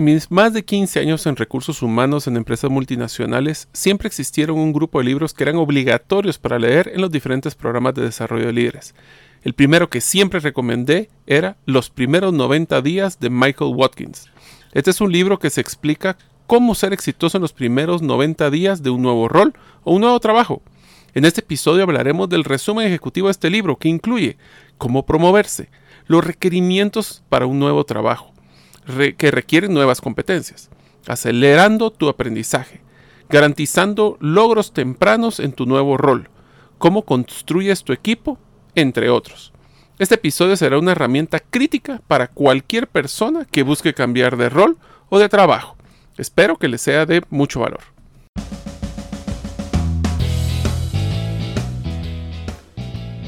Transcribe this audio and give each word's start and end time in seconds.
Mis 0.00 0.30
más 0.30 0.54
de 0.54 0.64
15 0.64 0.98
años 0.98 1.26
en 1.26 1.36
recursos 1.36 1.82
humanos 1.82 2.26
en 2.26 2.38
empresas 2.38 2.70
multinacionales, 2.70 3.68
siempre 3.74 4.08
existieron 4.08 4.58
un 4.58 4.72
grupo 4.72 4.98
de 4.98 5.04
libros 5.04 5.34
que 5.34 5.42
eran 5.44 5.56
obligatorios 5.56 6.38
para 6.38 6.58
leer 6.58 6.90
en 6.94 7.02
los 7.02 7.10
diferentes 7.10 7.54
programas 7.54 7.92
de 7.94 8.02
desarrollo 8.02 8.46
de 8.46 8.54
líderes. 8.54 8.94
El 9.42 9.52
primero 9.52 9.90
que 9.90 10.00
siempre 10.00 10.40
recomendé 10.40 11.10
era 11.26 11.58
Los 11.66 11.90
primeros 11.90 12.32
90 12.32 12.80
días 12.80 13.20
de 13.20 13.28
Michael 13.28 13.74
Watkins. 13.74 14.30
Este 14.72 14.90
es 14.90 15.02
un 15.02 15.12
libro 15.12 15.38
que 15.38 15.50
se 15.50 15.60
explica 15.60 16.16
cómo 16.46 16.74
ser 16.74 16.94
exitoso 16.94 17.36
en 17.36 17.42
los 17.42 17.52
primeros 17.52 18.00
90 18.00 18.50
días 18.50 18.82
de 18.82 18.88
un 18.88 19.02
nuevo 19.02 19.28
rol 19.28 19.52
o 19.84 19.92
un 19.92 20.00
nuevo 20.00 20.18
trabajo. 20.18 20.62
En 21.12 21.26
este 21.26 21.42
episodio 21.42 21.82
hablaremos 21.82 22.30
del 22.30 22.44
resumen 22.44 22.86
ejecutivo 22.86 23.26
de 23.26 23.32
este 23.32 23.50
libro 23.50 23.76
que 23.76 23.90
incluye 23.90 24.38
cómo 24.78 25.04
promoverse, 25.04 25.68
los 26.06 26.24
requerimientos 26.24 27.22
para 27.28 27.44
un 27.44 27.58
nuevo 27.58 27.84
trabajo, 27.84 28.32
que 29.16 29.30
requieren 29.30 29.74
nuevas 29.74 30.00
competencias, 30.00 30.70
acelerando 31.06 31.90
tu 31.90 32.08
aprendizaje, 32.08 32.80
garantizando 33.28 34.16
logros 34.20 34.72
tempranos 34.72 35.40
en 35.40 35.52
tu 35.52 35.66
nuevo 35.66 35.96
rol, 35.96 36.28
cómo 36.78 37.02
construyes 37.04 37.84
tu 37.84 37.92
equipo, 37.92 38.38
entre 38.74 39.10
otros. 39.10 39.52
Este 39.98 40.14
episodio 40.14 40.56
será 40.56 40.78
una 40.78 40.92
herramienta 40.92 41.40
crítica 41.40 42.00
para 42.06 42.28
cualquier 42.28 42.88
persona 42.88 43.44
que 43.44 43.62
busque 43.62 43.92
cambiar 43.92 44.36
de 44.36 44.48
rol 44.48 44.78
o 45.10 45.18
de 45.18 45.28
trabajo. 45.28 45.76
Espero 46.16 46.56
que 46.56 46.68
les 46.68 46.80
sea 46.80 47.06
de 47.06 47.22
mucho 47.28 47.60
valor. 47.60 47.82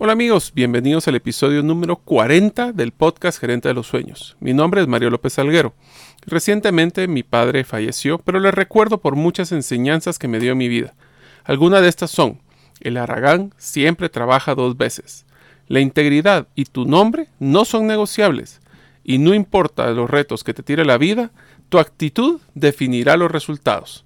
Hola 0.00 0.12
amigos, 0.12 0.52
bienvenidos 0.54 1.08
al 1.08 1.16
episodio 1.16 1.60
número 1.64 1.96
40 1.96 2.70
del 2.70 2.92
podcast 2.92 3.40
Gerente 3.40 3.66
de 3.66 3.74
los 3.74 3.88
Sueños. 3.88 4.36
Mi 4.38 4.54
nombre 4.54 4.80
es 4.80 4.86
Mario 4.86 5.10
López 5.10 5.32
Salguero. 5.32 5.74
Recientemente 6.24 7.08
mi 7.08 7.24
padre 7.24 7.64
falleció, 7.64 8.18
pero 8.18 8.38
le 8.38 8.52
recuerdo 8.52 8.98
por 8.98 9.16
muchas 9.16 9.50
enseñanzas 9.50 10.20
que 10.20 10.28
me 10.28 10.38
dio 10.38 10.52
en 10.52 10.58
mi 10.58 10.68
vida. 10.68 10.94
Algunas 11.42 11.82
de 11.82 11.88
estas 11.88 12.12
son, 12.12 12.40
el 12.78 12.96
Aragán 12.96 13.52
siempre 13.58 14.08
trabaja 14.08 14.54
dos 14.54 14.76
veces. 14.76 15.26
La 15.66 15.80
integridad 15.80 16.46
y 16.54 16.66
tu 16.66 16.84
nombre 16.84 17.26
no 17.40 17.64
son 17.64 17.88
negociables. 17.88 18.60
Y 19.02 19.18
no 19.18 19.34
importa 19.34 19.90
los 19.90 20.08
retos 20.08 20.44
que 20.44 20.54
te 20.54 20.62
tire 20.62 20.84
la 20.84 20.96
vida, 20.96 21.32
tu 21.70 21.80
actitud 21.80 22.40
definirá 22.54 23.16
los 23.16 23.32
resultados. 23.32 24.04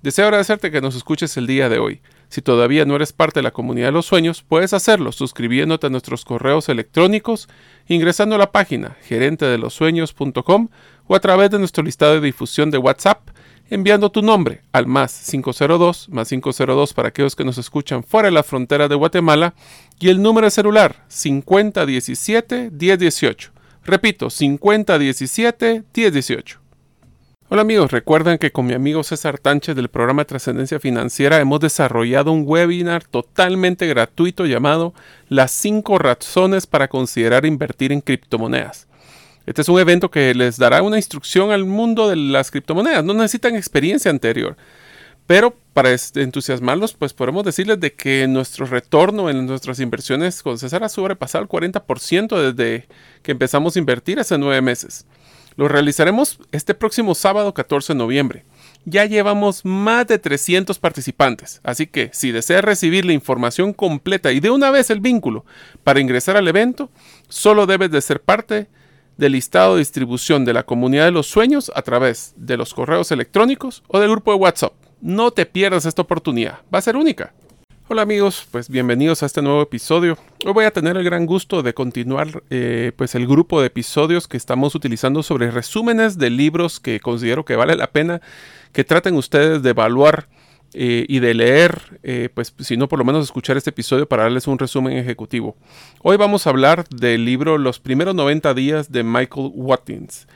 Deseo 0.00 0.24
agradecerte 0.24 0.70
que 0.70 0.80
nos 0.80 0.96
escuches 0.96 1.36
el 1.36 1.46
día 1.46 1.68
de 1.68 1.80
hoy. 1.80 2.00
Si 2.28 2.42
todavía 2.42 2.84
no 2.84 2.96
eres 2.96 3.12
parte 3.12 3.40
de 3.40 3.44
la 3.44 3.52
comunidad 3.52 3.88
de 3.88 3.92
los 3.92 4.06
sueños, 4.06 4.44
puedes 4.46 4.72
hacerlo 4.72 5.12
suscribiéndote 5.12 5.86
a 5.86 5.90
nuestros 5.90 6.24
correos 6.24 6.68
electrónicos, 6.68 7.48
ingresando 7.86 8.34
a 8.34 8.38
la 8.38 8.52
página 8.52 8.96
gerentedelosueños.com 9.02 10.68
o 11.06 11.14
a 11.14 11.20
través 11.20 11.50
de 11.50 11.58
nuestro 11.58 11.84
listado 11.84 12.14
de 12.14 12.20
difusión 12.20 12.70
de 12.70 12.78
WhatsApp, 12.78 13.28
enviando 13.70 14.10
tu 14.10 14.22
nombre 14.22 14.62
al 14.72 14.86
más 14.86 15.28
502, 15.30 16.08
más 16.10 16.28
502 16.28 16.94
para 16.94 17.08
aquellos 17.08 17.36
que 17.36 17.44
nos 17.44 17.58
escuchan 17.58 18.02
fuera 18.02 18.28
de 18.28 18.32
la 18.32 18.42
frontera 18.42 18.88
de 18.88 18.94
Guatemala, 18.94 19.54
y 20.00 20.08
el 20.08 20.20
número 20.20 20.46
de 20.46 20.50
celular 20.50 21.04
5017 21.08 22.70
1018. 22.70 23.52
Repito, 23.84 24.30
5017 24.30 25.84
1018. 25.94 26.63
Hola 27.50 27.60
amigos, 27.60 27.92
recuerden 27.92 28.38
que 28.38 28.52
con 28.52 28.64
mi 28.64 28.72
amigo 28.72 29.04
César 29.04 29.38
Tánchez 29.38 29.76
del 29.76 29.90
programa 29.90 30.22
de 30.22 30.26
Trascendencia 30.26 30.80
Financiera 30.80 31.40
hemos 31.40 31.60
desarrollado 31.60 32.32
un 32.32 32.44
webinar 32.46 33.04
totalmente 33.04 33.86
gratuito 33.86 34.46
llamado 34.46 34.94
Las 35.28 35.50
5 35.50 35.98
razones 35.98 36.66
para 36.66 36.88
considerar 36.88 37.44
invertir 37.44 37.92
en 37.92 38.00
criptomonedas. 38.00 38.88
Este 39.44 39.60
es 39.60 39.68
un 39.68 39.78
evento 39.78 40.10
que 40.10 40.34
les 40.34 40.56
dará 40.56 40.80
una 40.80 40.96
instrucción 40.96 41.50
al 41.52 41.66
mundo 41.66 42.08
de 42.08 42.16
las 42.16 42.50
criptomonedas. 42.50 43.04
No 43.04 43.12
necesitan 43.12 43.56
experiencia 43.56 44.10
anterior. 44.10 44.56
Pero 45.26 45.54
para 45.74 45.94
entusiasmarlos, 46.14 46.94
pues 46.94 47.12
podemos 47.12 47.44
decirles 47.44 47.78
de 47.78 47.92
que 47.92 48.26
nuestro 48.26 48.64
retorno 48.64 49.28
en 49.28 49.46
nuestras 49.46 49.80
inversiones 49.80 50.42
con 50.42 50.58
César 50.58 50.82
ha 50.82 50.88
sobrepasado 50.88 51.44
el 51.44 51.50
40% 51.50 52.52
desde 52.52 52.88
que 53.22 53.32
empezamos 53.32 53.76
a 53.76 53.78
invertir 53.78 54.18
hace 54.18 54.38
nueve 54.38 54.62
meses. 54.62 55.04
Lo 55.56 55.68
realizaremos 55.68 56.40
este 56.50 56.74
próximo 56.74 57.14
sábado 57.14 57.54
14 57.54 57.92
de 57.92 57.98
noviembre. 57.98 58.44
Ya 58.84 59.04
llevamos 59.06 59.64
más 59.64 60.06
de 60.06 60.18
300 60.18 60.78
participantes, 60.78 61.60
así 61.62 61.86
que 61.86 62.10
si 62.12 62.32
deseas 62.32 62.64
recibir 62.64 63.04
la 63.04 63.12
información 63.12 63.72
completa 63.72 64.32
y 64.32 64.40
de 64.40 64.50
una 64.50 64.70
vez 64.70 64.90
el 64.90 65.00
vínculo 65.00 65.44
para 65.84 66.00
ingresar 66.00 66.36
al 66.36 66.48
evento, 66.48 66.90
solo 67.28 67.66
debes 67.66 67.90
de 67.90 68.02
ser 68.02 68.20
parte 68.20 68.66
del 69.16 69.32
listado 69.32 69.74
de 69.74 69.78
distribución 69.78 70.44
de 70.44 70.52
la 70.52 70.64
comunidad 70.64 71.04
de 71.04 71.12
los 71.12 71.28
sueños 71.28 71.70
a 71.74 71.82
través 71.82 72.34
de 72.36 72.56
los 72.56 72.74
correos 72.74 73.12
electrónicos 73.12 73.84
o 73.86 74.00
del 74.00 74.10
grupo 74.10 74.32
de 74.32 74.38
WhatsApp. 74.38 74.74
No 75.00 75.30
te 75.30 75.46
pierdas 75.46 75.86
esta 75.86 76.02
oportunidad, 76.02 76.60
va 76.74 76.80
a 76.80 76.82
ser 76.82 76.96
única. 76.96 77.32
Hola 77.86 78.00
amigos, 78.00 78.48
pues 78.50 78.70
bienvenidos 78.70 79.22
a 79.22 79.26
este 79.26 79.42
nuevo 79.42 79.60
episodio. 79.60 80.16
Hoy 80.46 80.54
voy 80.54 80.64
a 80.64 80.70
tener 80.70 80.96
el 80.96 81.04
gran 81.04 81.26
gusto 81.26 81.62
de 81.62 81.74
continuar 81.74 82.42
eh, 82.48 82.92
pues 82.96 83.14
el 83.14 83.26
grupo 83.26 83.60
de 83.60 83.66
episodios 83.66 84.26
que 84.26 84.38
estamos 84.38 84.74
utilizando 84.74 85.22
sobre 85.22 85.50
resúmenes 85.50 86.16
de 86.16 86.30
libros 86.30 86.80
que 86.80 86.98
considero 86.98 87.44
que 87.44 87.56
vale 87.56 87.76
la 87.76 87.88
pena 87.88 88.22
que 88.72 88.84
traten 88.84 89.16
ustedes 89.16 89.62
de 89.62 89.68
evaluar 89.68 90.28
eh, 90.72 91.04
y 91.10 91.18
de 91.18 91.34
leer, 91.34 92.00
eh, 92.02 92.30
pues 92.32 92.54
si 92.58 92.78
no 92.78 92.88
por 92.88 92.98
lo 92.98 93.04
menos 93.04 93.22
escuchar 93.22 93.58
este 93.58 93.68
episodio 93.68 94.08
para 94.08 94.22
darles 94.22 94.46
un 94.46 94.58
resumen 94.58 94.96
ejecutivo. 94.96 95.54
Hoy 96.00 96.16
vamos 96.16 96.46
a 96.46 96.50
hablar 96.50 96.88
del 96.88 97.26
libro 97.26 97.58
Los 97.58 97.80
primeros 97.80 98.14
90 98.14 98.54
días 98.54 98.92
de 98.92 99.02
Michael 99.02 99.50
Watkins. 99.52 100.26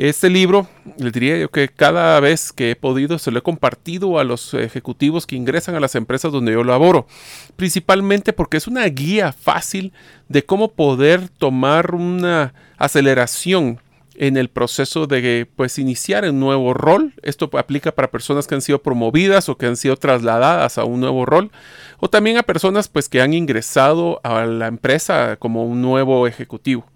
Este 0.00 0.30
libro, 0.30 0.66
les 0.96 1.12
diría 1.12 1.36
yo 1.36 1.50
que 1.50 1.68
cada 1.68 2.18
vez 2.20 2.54
que 2.54 2.70
he 2.70 2.74
podido 2.74 3.18
se 3.18 3.30
lo 3.30 3.38
he 3.38 3.42
compartido 3.42 4.18
a 4.18 4.24
los 4.24 4.54
ejecutivos 4.54 5.26
que 5.26 5.36
ingresan 5.36 5.74
a 5.74 5.80
las 5.80 5.94
empresas 5.94 6.32
donde 6.32 6.52
yo 6.52 6.64
laboro, 6.64 7.06
principalmente 7.56 8.32
porque 8.32 8.56
es 8.56 8.66
una 8.66 8.86
guía 8.86 9.30
fácil 9.32 9.92
de 10.26 10.42
cómo 10.42 10.68
poder 10.72 11.28
tomar 11.28 11.94
una 11.94 12.54
aceleración 12.78 13.78
en 14.14 14.38
el 14.38 14.48
proceso 14.48 15.06
de 15.06 15.46
pues 15.54 15.78
iniciar 15.78 16.24
un 16.24 16.40
nuevo 16.40 16.72
rol. 16.72 17.12
Esto 17.20 17.50
aplica 17.58 17.92
para 17.92 18.10
personas 18.10 18.46
que 18.46 18.54
han 18.54 18.62
sido 18.62 18.82
promovidas 18.82 19.50
o 19.50 19.58
que 19.58 19.66
han 19.66 19.76
sido 19.76 19.98
trasladadas 19.98 20.78
a 20.78 20.84
un 20.84 21.00
nuevo 21.00 21.26
rol 21.26 21.50
o 21.98 22.08
también 22.08 22.38
a 22.38 22.42
personas 22.42 22.88
pues 22.88 23.10
que 23.10 23.20
han 23.20 23.34
ingresado 23.34 24.18
a 24.24 24.46
la 24.46 24.66
empresa 24.66 25.36
como 25.36 25.66
un 25.66 25.82
nuevo 25.82 26.26
ejecutivo. 26.26 26.89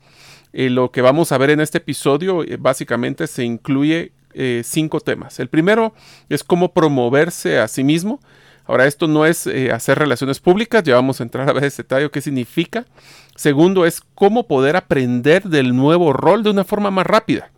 Eh, 0.56 0.70
lo 0.70 0.92
que 0.92 1.02
vamos 1.02 1.32
a 1.32 1.38
ver 1.38 1.50
en 1.50 1.60
este 1.60 1.78
episodio 1.78 2.44
eh, 2.44 2.56
básicamente 2.60 3.26
se 3.26 3.42
incluye 3.42 4.12
eh, 4.34 4.62
cinco 4.64 5.00
temas. 5.00 5.40
El 5.40 5.48
primero 5.48 5.94
es 6.28 6.44
cómo 6.44 6.72
promoverse 6.72 7.58
a 7.58 7.66
sí 7.66 7.82
mismo. 7.82 8.20
Ahora, 8.64 8.86
esto 8.86 9.08
no 9.08 9.26
es 9.26 9.46
hacer 9.46 9.98
relaciones 9.98 10.40
públicas, 10.40 10.82
ya 10.84 10.94
vamos 10.94 11.20
a 11.20 11.24
entrar 11.24 11.50
a 11.50 11.52
ver 11.52 11.64
ese 11.64 11.82
detalle, 11.82 12.08
qué 12.08 12.22
significa. 12.22 12.86
Segundo 13.34 13.84
es 13.84 14.00
cómo 14.14 14.46
poder 14.46 14.76
aprender 14.76 15.42
del 15.42 15.76
nuevo 15.76 16.14
rol 16.14 16.42
de 16.42 16.50
una 16.50 16.64
forma 16.64 16.90
más 16.90 17.04
rápida. 17.04 17.50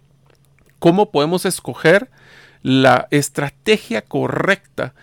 Cómo 0.81 1.13
podemos 1.13 1.45
escoger 1.45 2.11
la 2.63 3.07
estrategia 3.13 4.03
correcta 4.03 4.95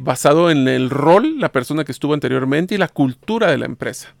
basado 0.00 0.48
en 0.52 0.68
el 0.68 0.90
rol, 0.90 1.40
la 1.40 1.50
persona 1.50 1.82
que 1.82 1.90
estuvo 1.90 2.14
anteriormente 2.14 2.76
y 2.76 2.78
la 2.78 2.86
cultura 2.86 3.50
de 3.50 3.58
la 3.58 3.66
empresa. 3.66 4.14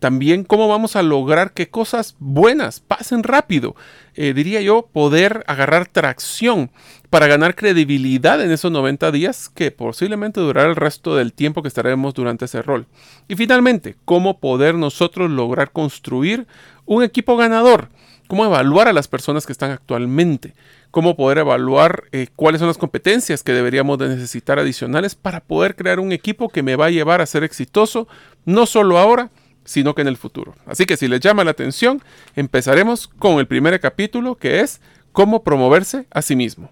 También 0.00 0.44
cómo 0.44 0.66
vamos 0.66 0.96
a 0.96 1.02
lograr 1.02 1.52
que 1.52 1.68
cosas 1.68 2.16
buenas 2.18 2.80
pasen 2.80 3.22
rápido. 3.22 3.76
Eh, 4.14 4.32
diría 4.32 4.62
yo, 4.62 4.88
poder 4.90 5.44
agarrar 5.46 5.86
tracción 5.86 6.70
para 7.10 7.26
ganar 7.26 7.54
credibilidad 7.54 8.42
en 8.42 8.50
esos 8.50 8.72
90 8.72 9.12
días 9.12 9.50
que 9.50 9.70
posiblemente 9.70 10.40
durará 10.40 10.70
el 10.70 10.76
resto 10.76 11.16
del 11.16 11.34
tiempo 11.34 11.60
que 11.60 11.68
estaremos 11.68 12.14
durante 12.14 12.46
ese 12.46 12.62
rol. 12.62 12.86
Y 13.28 13.36
finalmente, 13.36 13.94
cómo 14.06 14.40
poder 14.40 14.74
nosotros 14.74 15.30
lograr 15.30 15.70
construir 15.70 16.46
un 16.86 17.02
equipo 17.02 17.36
ganador. 17.36 17.90
Cómo 18.26 18.46
evaluar 18.46 18.88
a 18.88 18.92
las 18.94 19.06
personas 19.06 19.44
que 19.44 19.52
están 19.52 19.70
actualmente. 19.70 20.54
Cómo 20.90 21.14
poder 21.14 21.38
evaluar 21.38 22.04
eh, 22.12 22.28
cuáles 22.36 22.60
son 22.60 22.68
las 22.68 22.78
competencias 22.78 23.42
que 23.42 23.52
deberíamos 23.52 23.98
de 23.98 24.08
necesitar 24.08 24.58
adicionales 24.58 25.14
para 25.14 25.40
poder 25.40 25.76
crear 25.76 26.00
un 26.00 26.12
equipo 26.12 26.48
que 26.48 26.62
me 26.62 26.76
va 26.76 26.86
a 26.86 26.90
llevar 26.90 27.20
a 27.20 27.26
ser 27.26 27.44
exitoso, 27.44 28.08
no 28.46 28.66
solo 28.66 28.98
ahora, 28.98 29.30
sino 29.64 29.94
que 29.94 30.02
en 30.02 30.08
el 30.08 30.16
futuro. 30.16 30.54
Así 30.66 30.86
que 30.86 30.96
si 30.96 31.08
les 31.08 31.20
llama 31.20 31.44
la 31.44 31.52
atención, 31.52 32.02
empezaremos 32.36 33.08
con 33.08 33.38
el 33.38 33.46
primer 33.46 33.78
capítulo 33.80 34.36
que 34.36 34.60
es 34.60 34.80
cómo 35.12 35.42
promoverse 35.42 36.06
a 36.10 36.22
sí 36.22 36.36
mismo. 36.36 36.70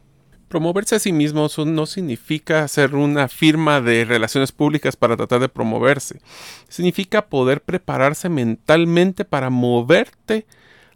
Promoverse 0.49 0.97
a 0.97 0.99
sí 0.99 1.13
mismo 1.13 1.49
no 1.67 1.87
significa 1.87 2.65
hacer 2.65 2.95
una 2.95 3.29
firma 3.29 3.83
de 3.83 4.07
relaciones 4.07 4.51
públicas 4.51 4.97
para 4.97 5.17
tratar 5.17 5.41
de 5.41 5.51
promoverse. 5.51 6.21
Significa 6.69 7.27
poder 7.27 7.61
prepararse 7.63 8.31
mentalmente 8.31 9.27
para 9.27 9.51
moverte 9.51 10.47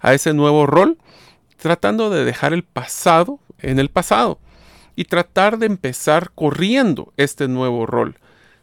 a 0.01 0.15
ese 0.15 0.33
nuevo 0.33 0.67
rol, 0.67 0.97
tratando 1.59 2.09
de 2.09 2.25
dejar 2.25 2.55
el 2.55 2.65
pasado 2.65 3.41
en 3.59 3.79
el 3.79 3.91
pasado 3.91 4.39
y 4.97 5.05
tratar 5.05 5.59
de 5.59 5.67
empezar 5.67 6.31
corriendo 6.35 7.13
este 7.17 7.49
nuevo 7.49 7.87
rol, 7.87 8.17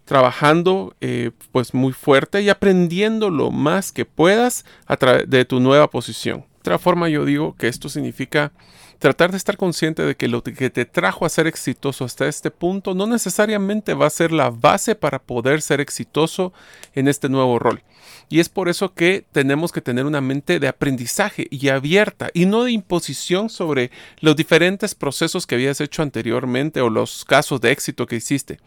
trabajando 0.10 0.96
eh, 1.02 1.30
pues 1.52 1.76
muy 1.76 1.94
fuerte 1.94 2.42
y 2.42 2.50
aprendiendo 2.50 3.30
lo 3.30 3.52
más 3.52 3.92
que 3.92 4.06
puedas 4.06 4.66
a 4.88 4.98
través 4.98 5.30
de 5.30 5.46
tu 5.46 5.60
nueva 5.60 5.88
posición. 5.92 6.40
De 6.40 6.62
otra 6.62 6.80
forma 6.80 7.10
yo 7.10 7.26
digo 7.26 7.56
que 7.56 7.68
esto 7.68 7.90
significa 7.90 8.52
tratar 8.98 9.30
de 9.30 9.38
estar 9.38 9.56
consciente 9.56 10.02
de 10.02 10.16
que 10.16 10.28
lo 10.28 10.42
que 10.42 10.72
te 10.72 10.86
trajo 10.86 11.28
a 11.28 11.30
ser 11.30 11.46
exitoso 11.46 12.06
hasta 12.06 12.28
este 12.28 12.50
punto 12.50 12.96
no 12.96 13.06
necesariamente 13.06 13.94
va 13.94 14.08
a 14.08 14.10
ser 14.10 14.32
la 14.32 14.50
base 14.50 14.96
para 14.96 15.20
poder 15.20 15.62
ser 15.62 15.80
exitoso 15.80 16.54
en 16.96 17.08
este 17.08 17.30
nuevo 17.30 17.60
rol. 17.60 17.84
Y 18.30 18.40
es 18.40 18.48
por 18.48 18.70
eso 18.70 18.94
que 18.94 19.26
tenemos 19.32 19.72
que 19.72 19.82
tener 19.82 20.06
una 20.06 20.22
mente 20.22 20.60
de 20.60 20.68
aprendizaje 20.68 21.48
y 21.50 21.70
abierta 21.70 22.30
y 22.34 22.46
no 22.46 22.64
de 22.64 22.72
imposición 22.72 23.50
sobre 23.50 23.90
los 24.20 24.36
diferentes 24.36 24.94
procesos 24.94 25.48
que 25.48 25.56
habías 25.56 25.82
hecho 25.82 26.04
anteriormente 26.04 26.82
o 26.82 26.90
los 26.90 27.26
casos 27.26 27.60
de 27.60 27.72
éxito 27.72 28.06
que 28.06 28.18
hiciste. 28.18 28.60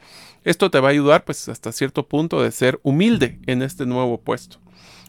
Esto 0.45 0.71
te 0.71 0.81
va 0.81 0.89
a 0.89 0.91
ayudar 0.91 1.25
pues 1.25 1.49
hasta 1.49 1.71
cierto 1.71 2.09
punto 2.09 2.43
de 2.43 2.51
ser 2.51 2.81
humilde 2.83 3.39
en 3.47 3.63
este 3.63 3.87
nuevo 3.87 4.21
puesto. 4.21 4.59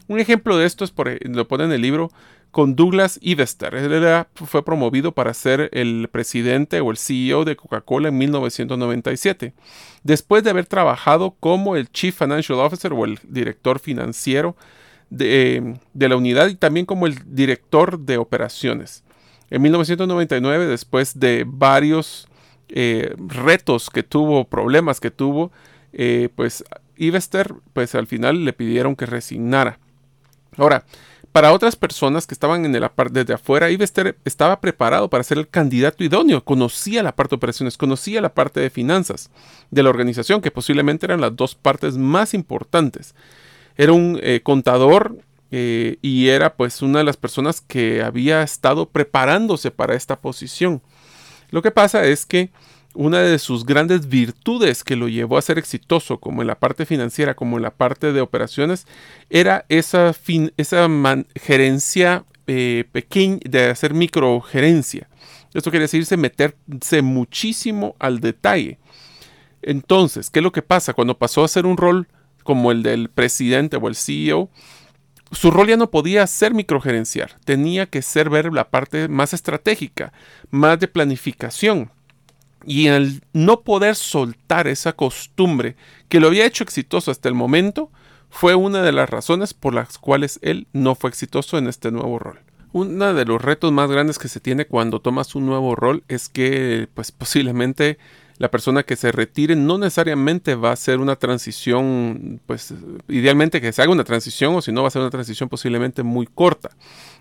Un 0.06 0.20
ejemplo 0.20 0.56
de 0.56 0.66
esto 0.66 0.84
es 0.84 0.92
por, 0.92 1.18
lo 1.26 1.48
pone 1.48 1.64
en 1.64 1.72
el 1.72 1.82
libro 1.82 2.12
con 2.54 2.76
Douglas 2.76 3.18
Ivester. 3.20 3.74
Él 3.74 4.26
fue 4.36 4.64
promovido 4.64 5.10
para 5.10 5.34
ser 5.34 5.70
el 5.72 6.08
presidente 6.08 6.80
o 6.80 6.92
el 6.92 6.96
CEO 6.96 7.44
de 7.44 7.56
Coca-Cola 7.56 8.10
en 8.10 8.16
1997, 8.16 9.54
después 10.04 10.44
de 10.44 10.50
haber 10.50 10.66
trabajado 10.66 11.34
como 11.40 11.74
el 11.74 11.90
Chief 11.90 12.16
Financial 12.16 12.60
Officer 12.60 12.92
o 12.92 13.06
el 13.06 13.18
director 13.24 13.80
financiero 13.80 14.56
de, 15.10 15.74
la 15.94 16.16
unidad 16.16 16.46
y 16.46 16.54
también 16.54 16.86
como 16.86 17.08
el 17.08 17.18
director 17.26 17.98
de 17.98 18.18
operaciones. 18.18 19.02
En 19.50 19.60
1999, 19.60 20.68
después 20.68 21.18
de 21.18 21.44
varios 21.48 22.28
eh, 22.68 23.16
retos 23.18 23.90
que 23.90 24.04
tuvo, 24.04 24.44
problemas 24.44 25.00
que 25.00 25.10
tuvo, 25.10 25.50
eh, 25.92 26.28
pues 26.36 26.62
Ivester, 26.96 27.52
pues 27.72 27.96
al 27.96 28.06
final 28.06 28.44
le 28.44 28.52
pidieron 28.52 28.94
que 28.94 29.06
resignara. 29.06 29.80
Ahora, 30.56 30.84
para 31.34 31.52
otras 31.52 31.74
personas 31.74 32.28
que 32.28 32.34
estaban 32.34 32.64
en 32.64 32.80
parte 32.90 33.18
desde 33.18 33.34
afuera, 33.34 33.68
Ivester 33.68 34.16
estaba 34.24 34.60
preparado 34.60 35.10
para 35.10 35.24
ser 35.24 35.38
el 35.38 35.48
candidato 35.48 36.04
idóneo, 36.04 36.44
conocía 36.44 37.02
la 37.02 37.16
parte 37.16 37.30
de 37.30 37.38
operaciones, 37.38 37.76
conocía 37.76 38.20
la 38.20 38.32
parte 38.32 38.60
de 38.60 38.70
finanzas 38.70 39.30
de 39.72 39.82
la 39.82 39.90
organización, 39.90 40.40
que 40.40 40.52
posiblemente 40.52 41.06
eran 41.06 41.20
las 41.20 41.34
dos 41.34 41.56
partes 41.56 41.96
más 41.96 42.34
importantes. 42.34 43.16
Era 43.76 43.92
un 43.92 44.20
eh, 44.22 44.42
contador 44.44 45.18
eh, 45.50 45.96
y 46.02 46.28
era 46.28 46.54
pues 46.54 46.82
una 46.82 47.00
de 47.00 47.04
las 47.04 47.16
personas 47.16 47.60
que 47.60 48.04
había 48.04 48.44
estado 48.44 48.88
preparándose 48.88 49.72
para 49.72 49.96
esta 49.96 50.20
posición. 50.20 50.82
Lo 51.50 51.62
que 51.62 51.72
pasa 51.72 52.04
es 52.04 52.26
que 52.26 52.50
una 52.94 53.20
de 53.20 53.38
sus 53.38 53.66
grandes 53.66 54.08
virtudes 54.08 54.84
que 54.84 54.96
lo 54.96 55.08
llevó 55.08 55.36
a 55.36 55.42
ser 55.42 55.58
exitoso, 55.58 56.18
como 56.18 56.42
en 56.42 56.48
la 56.48 56.58
parte 56.58 56.86
financiera, 56.86 57.34
como 57.34 57.56
en 57.56 57.62
la 57.62 57.74
parte 57.74 58.12
de 58.12 58.20
operaciones, 58.20 58.86
era 59.30 59.66
esa, 59.68 60.14
gerencia 61.34 62.24
eh, 62.46 62.84
pequeña, 62.92 63.40
de 63.44 63.70
hacer 63.70 63.94
microgerencia. 63.94 65.08
Esto 65.52 65.70
quiere 65.70 65.84
decirse 65.84 66.16
meterse 66.16 67.02
muchísimo 67.02 67.94
al 67.98 68.20
detalle. 68.20 68.78
Entonces, 69.62 70.30
¿qué 70.30 70.40
es 70.40 70.42
lo 70.42 70.52
que 70.52 70.62
pasa? 70.62 70.92
Cuando 70.92 71.18
pasó 71.18 71.44
a 71.44 71.48
ser 71.48 71.66
un 71.66 71.76
rol 71.76 72.08
como 72.42 72.70
el 72.72 72.82
del 72.82 73.08
presidente 73.08 73.76
o 73.76 73.88
el 73.88 73.94
CEO, 73.94 74.50
su 75.32 75.50
rol 75.50 75.68
ya 75.68 75.76
no 75.76 75.90
podía 75.90 76.26
ser 76.26 76.54
microgerenciar, 76.54 77.38
tenía 77.44 77.86
que 77.86 78.02
ser 78.02 78.30
ver 78.30 78.52
la 78.52 78.70
parte 78.70 79.08
más 79.08 79.32
estratégica, 79.32 80.12
más 80.50 80.78
de 80.78 80.88
planificación. 80.88 81.90
Y 82.66 82.86
el 82.86 83.22
no 83.32 83.60
poder 83.60 83.94
soltar 83.96 84.68
esa 84.68 84.94
costumbre 84.94 85.76
que 86.08 86.20
lo 86.20 86.28
había 86.28 86.46
hecho 86.46 86.64
exitoso 86.64 87.10
hasta 87.10 87.28
el 87.28 87.34
momento 87.34 87.90
fue 88.30 88.54
una 88.54 88.82
de 88.82 88.92
las 88.92 89.08
razones 89.08 89.54
por 89.54 89.74
las 89.74 89.98
cuales 89.98 90.38
él 90.42 90.66
no 90.72 90.94
fue 90.94 91.10
exitoso 91.10 91.56
en 91.56 91.68
este 91.68 91.90
nuevo 91.90 92.18
rol. 92.18 92.40
Uno 92.72 93.14
de 93.14 93.24
los 93.24 93.40
retos 93.40 93.70
más 93.70 93.88
grandes 93.88 94.18
que 94.18 94.26
se 94.26 94.40
tiene 94.40 94.66
cuando 94.66 95.00
tomas 95.00 95.36
un 95.36 95.46
nuevo 95.46 95.76
rol 95.76 96.02
es 96.08 96.28
que 96.28 96.88
pues 96.94 97.12
posiblemente 97.12 97.98
la 98.38 98.50
persona 98.50 98.82
que 98.82 98.96
se 98.96 99.12
retire 99.12 99.54
no 99.54 99.78
necesariamente 99.78 100.54
va 100.54 100.72
a 100.72 100.76
ser 100.76 100.98
una 100.98 101.16
transición, 101.16 102.40
pues 102.46 102.74
idealmente 103.08 103.60
que 103.60 103.72
se 103.72 103.82
haga 103.82 103.92
una 103.92 104.04
transición 104.04 104.56
o 104.56 104.62
si 104.62 104.72
no 104.72 104.82
va 104.82 104.88
a 104.88 104.90
ser 104.90 105.02
una 105.02 105.10
transición 105.10 105.48
posiblemente 105.48 106.02
muy 106.02 106.26
corta. 106.26 106.70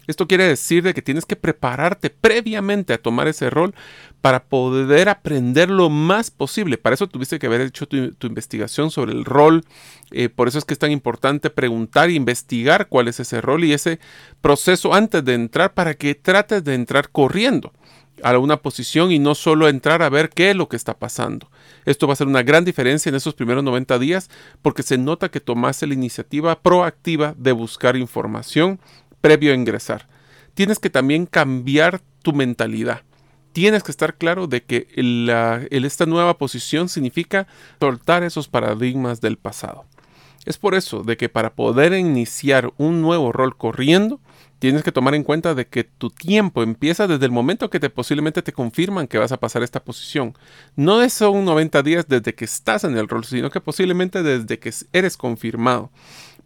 Esto 0.06 0.28
quiere 0.28 0.46
decir 0.46 0.84
de 0.84 0.94
que 0.94 1.02
tienes 1.02 1.26
que 1.26 1.38
prepararte 1.38 2.10
previamente 2.10 2.94
a 2.94 2.98
tomar 2.98 3.28
ese 3.28 3.50
rol 3.50 3.74
para 4.20 4.44
poder 4.44 5.08
aprender 5.08 5.70
lo 5.70 5.90
más 5.90 6.30
posible. 6.30 6.78
Para 6.78 6.96
eso 6.96 7.08
tuviste 7.08 7.40
que 7.40 7.48
haber 7.48 7.62
hecho 7.62 7.88
tu, 7.88 8.28
investigación 8.28 8.92
sobre 8.92 9.14
el 9.14 9.24
rol. 9.24 9.64
Eh, 10.12 10.28
por 10.28 10.50
eso 10.50 10.58
es 10.58 10.66
que 10.66 10.74
es 10.74 10.80
tan 10.80 10.92
importante 10.92 11.50
preguntar 11.50 12.10
e 12.10 12.14
investigar 12.14 12.88
cuál 12.88 13.08
es 13.08 13.22
ese 13.22 13.40
rol 13.40 13.64
y 13.64 13.72
ese 13.72 14.00
proceso 14.42 14.94
antes 14.94 15.24
de 15.24 15.36
entrar 15.36 15.74
para 15.74 15.94
que 15.94 16.16
trates 16.16 16.64
de 16.66 16.74
entrar 16.76 17.10
corriendo 17.10 17.72
a 18.24 18.38
una 18.40 18.58
posición 18.58 19.12
y 19.12 19.20
no 19.20 19.36
solo 19.36 19.68
entrar 19.68 20.02
a 20.02 20.10
ver 20.10 20.30
qué 20.30 20.52
es 20.52 20.56
lo 20.56 20.70
que 20.70 20.76
está 20.76 20.98
pasando. 20.98 21.50
Esto 21.86 22.08
va 22.08 22.14
a 22.14 22.16
ser 22.16 22.28
una 22.28 22.44
gran 22.44 22.66
diferencia 22.66 23.10
en 23.10 23.16
esos 23.16 23.34
primeros 23.34 23.64
90 23.64 24.00
días 24.00 24.30
porque 24.62 24.84
se 24.84 24.98
nota 24.98 25.30
que 25.30 25.40
tomaste 25.40 25.88
la 25.88 25.94
iniciativa 25.94 26.60
proactiva 26.62 27.36
de 27.38 27.52
buscar 27.52 27.96
información 27.98 28.80
previo 29.22 29.52
a 29.52 29.56
ingresar. 29.56 30.08
Tienes 30.54 30.80
que 30.80 30.90
también 30.90 31.26
cambiar 31.26 32.02
tu 32.22 32.34
mentalidad. 32.34 33.02
Tienes 33.52 33.84
que 33.84 33.92
estar 33.92 34.16
claro 34.16 34.48
de 34.48 34.64
que 34.64 34.88
esta 35.70 36.06
nueva 36.06 36.38
posición 36.38 36.90
significa 36.90 37.48
soltar 37.80 38.24
esos 38.24 38.48
paradigmas 38.48 39.22
del 39.22 39.38
pasado. 39.38 39.86
Es 40.46 40.58
por 40.58 40.76
eso 40.76 41.04
de 41.04 41.18
que 41.18 41.30
para 41.30 41.54
poder 41.54 41.94
iniciar 41.94 42.74
un 42.78 43.02
nuevo 43.02 43.32
rol 43.32 43.56
corriendo, 43.56 44.20
tienes 44.64 44.84
que 44.84 44.94
tomar 44.94 45.14
en 45.14 45.26
cuenta 45.26 45.56
de 45.56 45.68
que 45.68 45.84
tu 45.84 46.10
tiempo 46.10 46.64
empieza 46.64 47.06
desde 47.06 47.26
el 47.26 47.34
momento 47.34 47.70
que 47.70 47.82
te 47.82 47.90
posiblemente 47.90 48.42
te 48.42 48.54
confirman 48.54 49.08
que 49.08 49.18
vas 49.18 49.34
a 49.34 49.38
pasar 49.38 49.62
esta 49.62 49.84
posición. 49.84 50.38
No 50.78 51.10
son 51.10 51.44
90 51.44 51.84
días 51.84 52.06
desde 52.08 52.34
que 52.34 52.46
estás 52.46 52.86
en 52.86 52.98
el 52.98 53.10
rol, 53.10 53.26
sino 53.26 53.50
que 53.50 53.60
posiblemente 53.60 54.24
desde 54.24 54.60
que 54.60 54.72
eres 54.94 55.18
confirmado. 55.18 55.92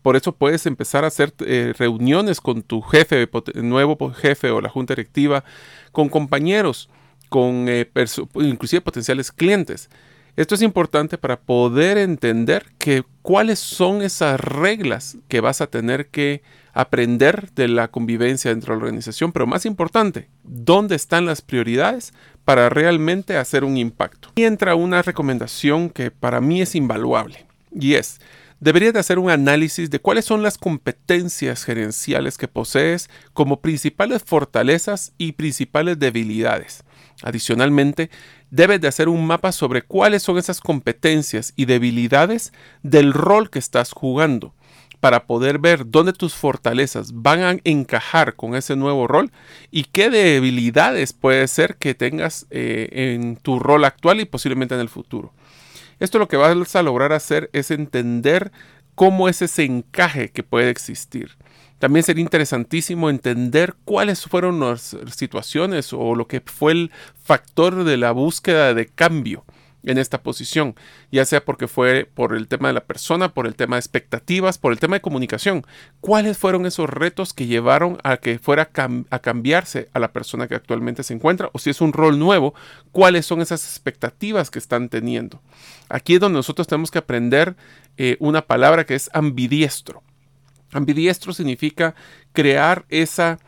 Por 0.02 0.16
eso 0.16 0.32
puedes 0.32 0.66
empezar 0.66 1.04
a 1.04 1.10
hacer 1.10 1.32
eh, 1.42 1.76
reuniones 1.78 2.42
con 2.42 2.64
tu 2.64 2.82
jefe, 2.82 3.30
nuevo 3.54 4.12
jefe 4.14 4.50
o 4.50 4.62
la 4.62 4.70
junta 4.70 4.96
directiva, 4.96 5.44
con 5.92 6.10
compañeros, 6.10 6.90
con 7.30 7.68
eh, 7.70 7.88
inclusive 8.34 8.82
potenciales 8.82 9.32
clientes. 9.32 9.92
Esto 10.38 10.54
es 10.54 10.62
importante 10.62 11.18
para 11.18 11.40
poder 11.40 11.98
entender 11.98 12.68
que 12.78 13.04
cuáles 13.24 13.58
son 13.58 14.04
esas 14.04 14.40
reglas 14.40 15.18
que 15.30 15.42
vas 15.42 15.62
a 15.62 15.68
tener 15.68 16.10
que 16.10 16.44
aprender 16.74 17.50
de 17.56 17.68
la 17.68 17.88
convivencia 17.88 18.52
dentro 18.52 18.76
de 18.76 18.80
la 18.80 18.86
organización, 18.86 19.32
pero 19.32 19.48
más 19.48 19.66
importante, 19.66 20.30
dónde 20.44 20.96
están 20.96 21.26
las 21.26 21.42
prioridades 21.42 22.14
para 22.46 22.70
realmente 22.70 23.36
hacer 23.36 23.64
un 23.64 23.78
impacto. 23.78 24.30
Y 24.36 24.44
entra 24.44 24.76
una 24.76 25.02
recomendación 25.02 25.90
que 25.90 26.12
para 26.12 26.40
mí 26.40 26.62
es 26.62 26.76
invaluable 26.76 27.48
y 27.72 27.96
es 27.96 28.20
deberías 28.60 28.94
de 28.94 29.00
hacer 29.00 29.20
un 29.20 29.30
análisis 29.30 29.90
de 29.90 30.00
cuáles 30.00 30.26
son 30.26 30.42
las 30.42 30.58
competencias 30.58 31.64
gerenciales 31.64 32.38
que 32.38 32.48
posees 32.48 33.10
como 33.34 33.62
principales 33.62 34.24
fortalezas 34.24 35.14
y 35.18 35.34
principales 35.34 36.00
debilidades. 36.00 36.84
Adicionalmente, 37.24 38.10
debes 38.52 38.82
de 38.82 38.88
hacer 38.88 39.10
un 39.10 39.26
mapa 39.26 39.52
sobre 39.52 39.82
cuáles 39.82 40.24
son 40.24 40.38
esas 40.38 40.60
competencias 40.60 41.54
y 41.56 41.66
debilidades 41.66 42.54
del 42.84 43.14
rol 43.14 43.50
que 43.50 43.60
estás 43.60 43.92
jugando 43.92 44.54
para 45.00 45.26
poder 45.26 45.60
ver 45.60 45.90
dónde 45.90 46.14
tus 46.14 46.34
fortalezas 46.34 47.12
van 47.14 47.42
a 47.42 47.58
encajar 47.64 48.36
con 48.36 48.56
ese 48.56 48.76
nuevo 48.76 49.08
rol 49.08 49.32
y 49.70 49.84
qué 49.86 50.10
debilidades 50.10 51.14
puede 51.14 51.48
ser 51.48 51.76
que 51.76 51.94
tengas 51.94 52.48
eh, 52.50 52.90
en 53.14 53.38
tu 53.38 53.60
rol 53.60 53.86
actual 53.86 54.20
y 54.20 54.26
posiblemente 54.26 54.76
en 54.76 54.82
el 54.82 54.90
futuro. 54.90 55.34
Esto 56.00 56.20
lo 56.20 56.28
que 56.28 56.38
vas 56.38 56.76
a 56.76 56.84
lograr 56.84 57.14
hacer 57.14 57.50
es 57.54 57.72
entender 57.72 58.52
cómo 58.96 59.30
es 59.30 59.42
ese 59.42 59.64
encaje 59.64 60.30
que 60.30 60.44
puede 60.44 60.70
existir. 60.70 61.38
También 61.80 62.04
sería 62.04 62.24
interesantísimo 62.24 63.10
entender 63.10 63.76
cuáles 63.86 64.26
fueron 64.26 64.60
las 64.60 64.98
situaciones 65.16 65.94
o 65.94 66.16
lo 66.16 66.28
que 66.28 66.42
fue 66.42 66.72
el 66.72 66.92
factor 67.24 67.84
de 67.84 67.98
la 67.98 68.12
búsqueda 68.12 68.74
de 68.74 68.88
cambio 68.88 69.46
en 69.84 69.98
esta 69.98 70.22
posición, 70.22 70.76
ya 71.12 71.26
sea 71.26 71.44
porque 71.46 71.68
fue 71.68 72.10
por 72.14 72.36
el 72.36 72.48
tema 72.48 72.68
de 72.68 72.74
la 72.74 72.86
persona, 72.86 73.34
por 73.34 73.48
el 73.48 73.56
tema 73.56 73.78
de 73.78 73.82
expectativas, 73.82 74.58
por 74.58 74.74
el 74.74 74.80
tema 74.80 74.98
de 74.98 75.02
comunicación. 75.02 75.66
¿Cuáles 76.02 76.38
fueron 76.38 76.66
esos 76.66 76.90
retos 76.90 77.34
que 77.34 77.48
llevaron 77.48 77.98
a 78.04 78.18
que 78.18 78.38
fuera 78.38 78.70
a 79.10 79.20
cambiarse 79.20 79.90
a 79.94 80.00
la 80.00 80.12
persona 80.12 80.48
que 80.48 80.56
actualmente 80.56 81.04
se 81.04 81.14
encuentra? 81.14 81.50
O 81.54 81.60
si 81.60 81.70
es 81.70 81.80
un 81.80 81.94
rol 81.94 82.20
nuevo, 82.20 82.54
¿cuáles 82.92 83.26
son 83.26 83.42
esas 83.42 83.64
expectativas 83.64 84.52
que 84.52 84.60
están 84.60 84.90
teniendo? 84.90 85.42
Aquí 85.90 86.16
es 86.16 86.20
donde 86.20 86.38
nosotros 86.38 86.68
tenemos 86.68 86.92
que 86.92 87.00
aprender 87.00 87.56
eh, 87.98 88.18
una 88.20 88.42
palabra 88.42 88.86
que 88.86 88.96
es 88.96 89.10
ambidiestro. 89.14 90.04
Ambidiestro 90.72 91.34
significa 91.34 91.96
crear 92.34 92.86
esa 92.90 93.40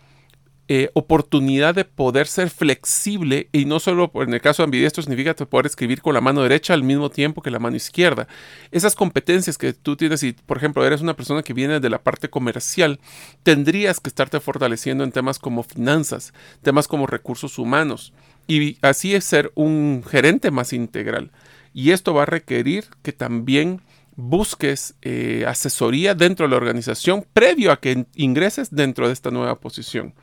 eh, 0.71 0.91
oportunidad 0.93 1.73
de 1.73 1.83
poder 1.83 2.27
ser 2.27 2.51
flexible 2.51 3.49
y 3.51 3.65
no 3.65 3.79
solo 3.79 4.11
en 4.13 4.35
el 4.35 4.39
caso 4.39 4.61
de 4.61 4.65
ambidiestro 4.65 5.01
significa 5.01 5.33
poder 5.33 5.65
escribir 5.65 5.99
con 5.99 6.13
la 6.13 6.21
mano 6.21 6.43
derecha 6.43 6.75
al 6.75 6.83
mismo 6.83 7.09
tiempo 7.09 7.41
que 7.41 7.49
la 7.49 7.57
mano 7.57 7.75
izquierda. 7.75 8.27
Esas 8.69 8.93
competencias 8.93 9.57
que 9.57 9.73
tú 9.73 9.95
tienes, 9.95 10.21
y 10.21 10.33
por 10.33 10.57
ejemplo 10.57 10.85
eres 10.85 11.01
una 11.01 11.15
persona 11.15 11.41
que 11.41 11.55
viene 11.55 11.79
de 11.79 11.89
la 11.89 12.03
parte 12.03 12.29
comercial, 12.29 12.99
tendrías 13.41 13.99
que 13.99 14.09
estarte 14.09 14.39
fortaleciendo 14.39 15.03
en 15.03 15.11
temas 15.11 15.39
como 15.39 15.63
finanzas, 15.63 16.33
temas 16.61 16.87
como 16.87 17.07
recursos 17.07 17.57
humanos 17.57 18.13
y 18.47 18.77
así 18.83 19.15
es 19.15 19.25
ser 19.25 19.51
un 19.55 20.03
gerente 20.07 20.51
más 20.51 20.71
integral. 20.71 21.31
Y 21.73 21.91
esto 21.93 22.13
va 22.13 22.23
a 22.23 22.27
requerir 22.27 22.85
que 23.01 23.11
también 23.11 23.81
busques 24.19 24.95
eh, 25.01 25.45
asesoría 25.47 26.13
dentro 26.13 26.45
de 26.45 26.51
la 26.51 26.57
organización 26.57 27.25
previo 27.33 27.71
a 27.71 27.79
que 27.79 28.05
ingreses 28.15 28.69
dentro 28.75 29.07
de 29.07 29.13
esta 29.13 29.31
nueva 29.31 29.59
posición. 29.59 30.13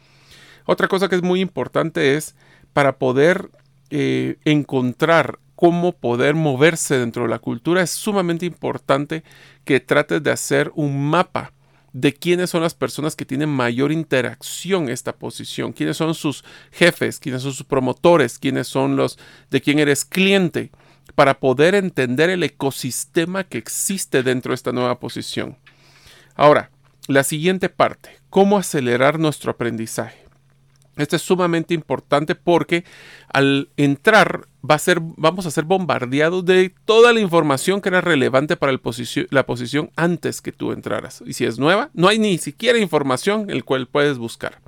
Otra 0.67 0.87
cosa 0.89 1.09
que 1.09 1.17
es 1.17 1.23
muy 1.23 1.41
importante 1.41 2.17
es 2.17 2.35
para 2.73 2.99
poder 2.99 3.51
eh, 3.91 4.37
encontrar 4.45 5.39
cómo 5.55 5.93
poder 5.93 6.35
moverse 6.35 6.99
dentro 6.99 7.23
de 7.23 7.31
la 7.31 7.39
cultura, 7.39 7.83
es 7.83 7.91
sumamente 7.91 8.45
importante 8.45 9.25
que 9.65 9.81
trates 9.81 10.23
de 10.23 10.31
hacer 10.31 10.71
un 10.75 11.09
mapa 11.09 11.53
de 11.95 12.13
quiénes 12.13 12.51
son 12.51 12.61
las 12.61 12.75
personas 12.75 13.17
que 13.17 13.25
tienen 13.25 13.49
mayor 13.49 13.91
interacción 13.91 14.91
esta 14.91 15.15
posición, 15.15 15.73
quiénes 15.73 15.97
son 15.97 16.15
sus 16.15 16.45
jefes, 16.71 17.19
quiénes 17.19 17.41
son 17.41 17.55
sus 17.55 17.65
promotores, 17.65 18.39
quiénes 18.39 18.69
son 18.69 18.97
los 18.97 19.19
de 19.51 19.63
quién 19.63 19.79
eres 19.79 20.05
cliente, 20.05 20.71
para 21.15 21.39
poder 21.41 21.75
entender 21.75 22.31
el 22.31 22.43
ecosistema 22.43 23.45
que 23.45 23.59
existe 23.59 24.23
dentro 24.23 24.51
de 24.51 24.57
esta 24.57 24.73
nueva 24.73 24.99
posición. 24.99 25.57
Ahora, 26.35 26.71
la 27.09 27.25
siguiente 27.25 27.69
parte, 27.69 28.11
cómo 28.31 28.59
acelerar 28.59 29.19
nuestro 29.19 29.53
aprendizaje. 29.53 30.27
Esto 30.97 31.17
es 31.17 31.23
sumamente 31.23 31.75
importante 31.75 32.35
porque 32.35 32.85
al 33.33 33.69
entrar 33.77 34.47
va 34.69 34.77
a 34.77 34.79
ser, 34.79 34.99
vamos 35.01 35.45
a 35.45 35.51
ser 35.51 35.65
bombardeados 35.65 36.45
de 36.45 36.75
toda 36.87 37.13
la 37.13 37.21
información 37.21 37.83
que 37.83 37.91
era 37.91 38.01
relevante 38.01 38.57
para 38.57 38.73
la 38.73 39.47
posición 39.47 39.91
antes 39.95 40.41
que 40.41 40.53
tú 40.53 40.73
entraras. 40.73 41.23
Y 41.27 41.35
si 41.35 41.45
es 41.45 41.59
nueva, 41.59 41.91
no 41.93 42.09
hay 42.09 42.19
ni 42.19 42.39
siquiera 42.39 42.79
información 42.79 43.51
el 43.51 43.65
cual 43.65 43.87
puedes 43.87 44.17
buscar. 44.17 44.59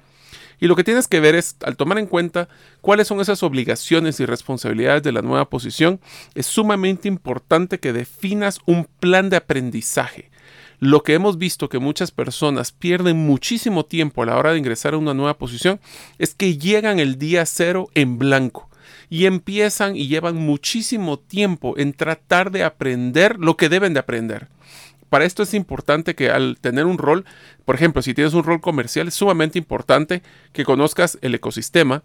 Y 0.60 0.66
lo 0.66 0.76
que 0.76 0.84
tienes 0.84 1.08
que 1.08 1.20
ver 1.20 1.34
es, 1.34 1.56
al 1.62 1.76
tomar 1.76 1.98
en 1.98 2.06
cuenta 2.06 2.48
cuáles 2.80 3.06
son 3.06 3.20
esas 3.20 3.42
obligaciones 3.42 4.20
y 4.20 4.26
responsabilidades 4.26 5.02
de 5.02 5.12
la 5.12 5.22
nueva 5.22 5.48
posición, 5.48 6.00
es 6.34 6.46
sumamente 6.46 7.08
importante 7.08 7.78
que 7.78 7.92
definas 7.92 8.58
un 8.66 8.88
plan 9.00 9.30
de 9.30 9.36
aprendizaje 9.36 10.30
lo 10.80 11.02
que 11.02 11.14
hemos 11.14 11.38
visto 11.38 11.68
que 11.68 11.78
muchas 11.78 12.12
personas 12.12 12.72
pierden 12.72 13.16
muchísimo 13.16 13.84
tiempo 13.84 14.22
a 14.22 14.26
la 14.26 14.36
hora 14.36 14.52
de 14.52 14.58
ingresar 14.58 14.94
a 14.94 14.98
una 14.98 15.14
nueva 15.14 15.36
posición 15.36 15.80
es 16.18 16.34
que 16.34 16.56
llegan 16.56 17.00
el 17.00 17.18
día 17.18 17.44
cero 17.46 17.88
en 17.94 18.18
blanco 18.18 18.68
y 19.10 19.26
empiezan 19.26 19.96
y 19.96 20.06
llevan 20.06 20.36
muchísimo 20.36 21.18
tiempo 21.18 21.74
en 21.78 21.92
tratar 21.94 22.50
de 22.50 22.62
aprender 22.62 23.38
lo 23.38 23.56
que 23.56 23.68
deben 23.68 23.94
de 23.94 24.00
aprender. 24.00 24.48
Para 25.08 25.24
esto 25.24 25.42
es 25.42 25.54
importante 25.54 26.14
que 26.14 26.30
al 26.30 26.58
tener 26.60 26.86
un 26.86 26.98
rol, 26.98 27.24
por 27.64 27.74
ejemplo, 27.74 28.02
si 28.02 28.14
tienes 28.14 28.34
un 28.34 28.44
rol 28.44 28.60
comercial, 28.60 29.08
es 29.08 29.14
sumamente 29.14 29.58
importante 29.58 30.22
que 30.52 30.64
conozcas 30.64 31.18
el 31.22 31.34
ecosistema, 31.34 32.02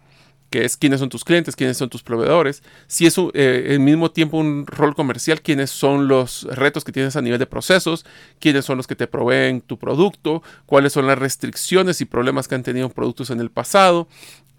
que 0.50 0.65
es 0.65 0.77
quiénes 0.77 1.00
son 1.00 1.10
tus 1.10 1.24
clientes, 1.24 1.55
quiénes 1.55 1.77
son 1.77 1.89
tus 1.89 2.03
proveedores, 2.03 2.62
si 2.86 3.07
es 3.07 3.15
eh, 3.33 3.69
al 3.72 3.79
mismo 3.79 4.12
tiempo 4.12 4.38
un 4.38 4.67
rol 4.67 4.93
comercial, 4.93 5.41
quiénes 5.41 5.72
son 5.72 6.07
los 6.07 6.43
retos 6.43 6.83
que 6.83 6.91
tienes 6.91 7.15
a 7.15 7.24
nivel 7.24 7.39
de 7.39 7.48
procesos, 7.48 8.05
quiénes 8.39 8.63
son 8.63 8.77
los 8.77 8.86
que 8.86 8.95
te 8.95 9.07
proveen 9.07 9.62
tu 9.62 9.79
producto, 9.79 10.43
cuáles 10.67 10.93
son 10.93 11.07
las 11.07 11.17
restricciones 11.17 12.01
y 12.01 12.05
problemas 12.05 12.48
que 12.48 12.53
han 12.53 12.62
tenido 12.62 12.89
productos 12.89 13.31
en 13.31 13.39
el 13.39 13.50
pasado, 13.50 14.07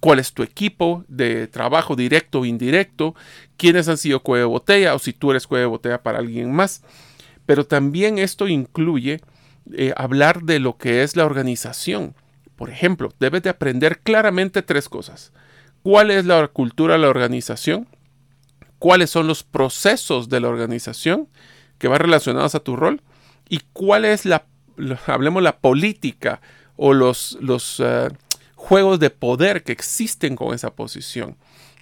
cuál 0.01 0.19
es 0.19 0.33
tu 0.33 0.43
equipo 0.43 1.05
de 1.07 1.47
trabajo 1.47 1.95
directo 1.95 2.41
o 2.41 2.45
indirecto, 2.45 3.15
quiénes 3.57 3.87
han 3.87 3.97
sido 3.97 4.21
cuello 4.21 4.47
de 4.47 4.51
botella 4.51 4.95
o 4.95 4.99
si 4.99 5.13
tú 5.13 5.31
eres 5.31 5.47
cuello 5.47 5.63
de 5.63 5.69
botella 5.69 6.03
para 6.03 6.19
alguien 6.19 6.53
más. 6.53 6.83
Pero 7.47 7.67
también 7.67 8.19
esto 8.19 8.49
incluye 8.49 9.21
eh, 9.73 9.93
hablar 9.97 10.43
de 10.43 10.61
lo 10.61 10.77
que 10.77 11.03
es 11.03 11.17
la 11.17 11.25
organización. 11.25 12.15
Por 12.57 12.71
ejemplo, 12.71 13.13
debes 13.21 13.43
de 13.43 13.51
aprender 13.51 14.01
claramente 14.01 14.63
tres 14.63 14.89
cosas 14.89 15.33
cuál 15.85 16.11
es 16.11 16.25
la 16.25 16.49
cultura 16.49 16.95
de 16.95 17.01
la 17.01 17.11
organización, 17.11 17.87
cuáles 18.79 19.11
son 19.11 19.29
los 19.29 19.45
procesos 19.45 20.31
de 20.31 20.41
la 20.41 20.49
organización 20.49 21.29
que 21.79 21.89
van 21.89 22.01
relacionados 22.01 22.55
a 22.55 22.61
tu 22.61 22.75
rol 22.75 23.03
y 23.51 23.61
cuál 23.75 24.07
es 24.07 24.25
la, 24.25 24.47
hablemos 25.07 25.43
la 25.43 25.59
política 25.59 26.41
o 26.77 26.95
los, 26.95 27.37
los 27.41 27.81
eh, 27.85 28.09
juegos 28.55 28.99
de 28.99 29.11
poder 29.11 29.63
que 29.63 29.73
existen 29.73 30.37
con 30.37 30.55
esa 30.55 30.75
posición. 30.75 31.37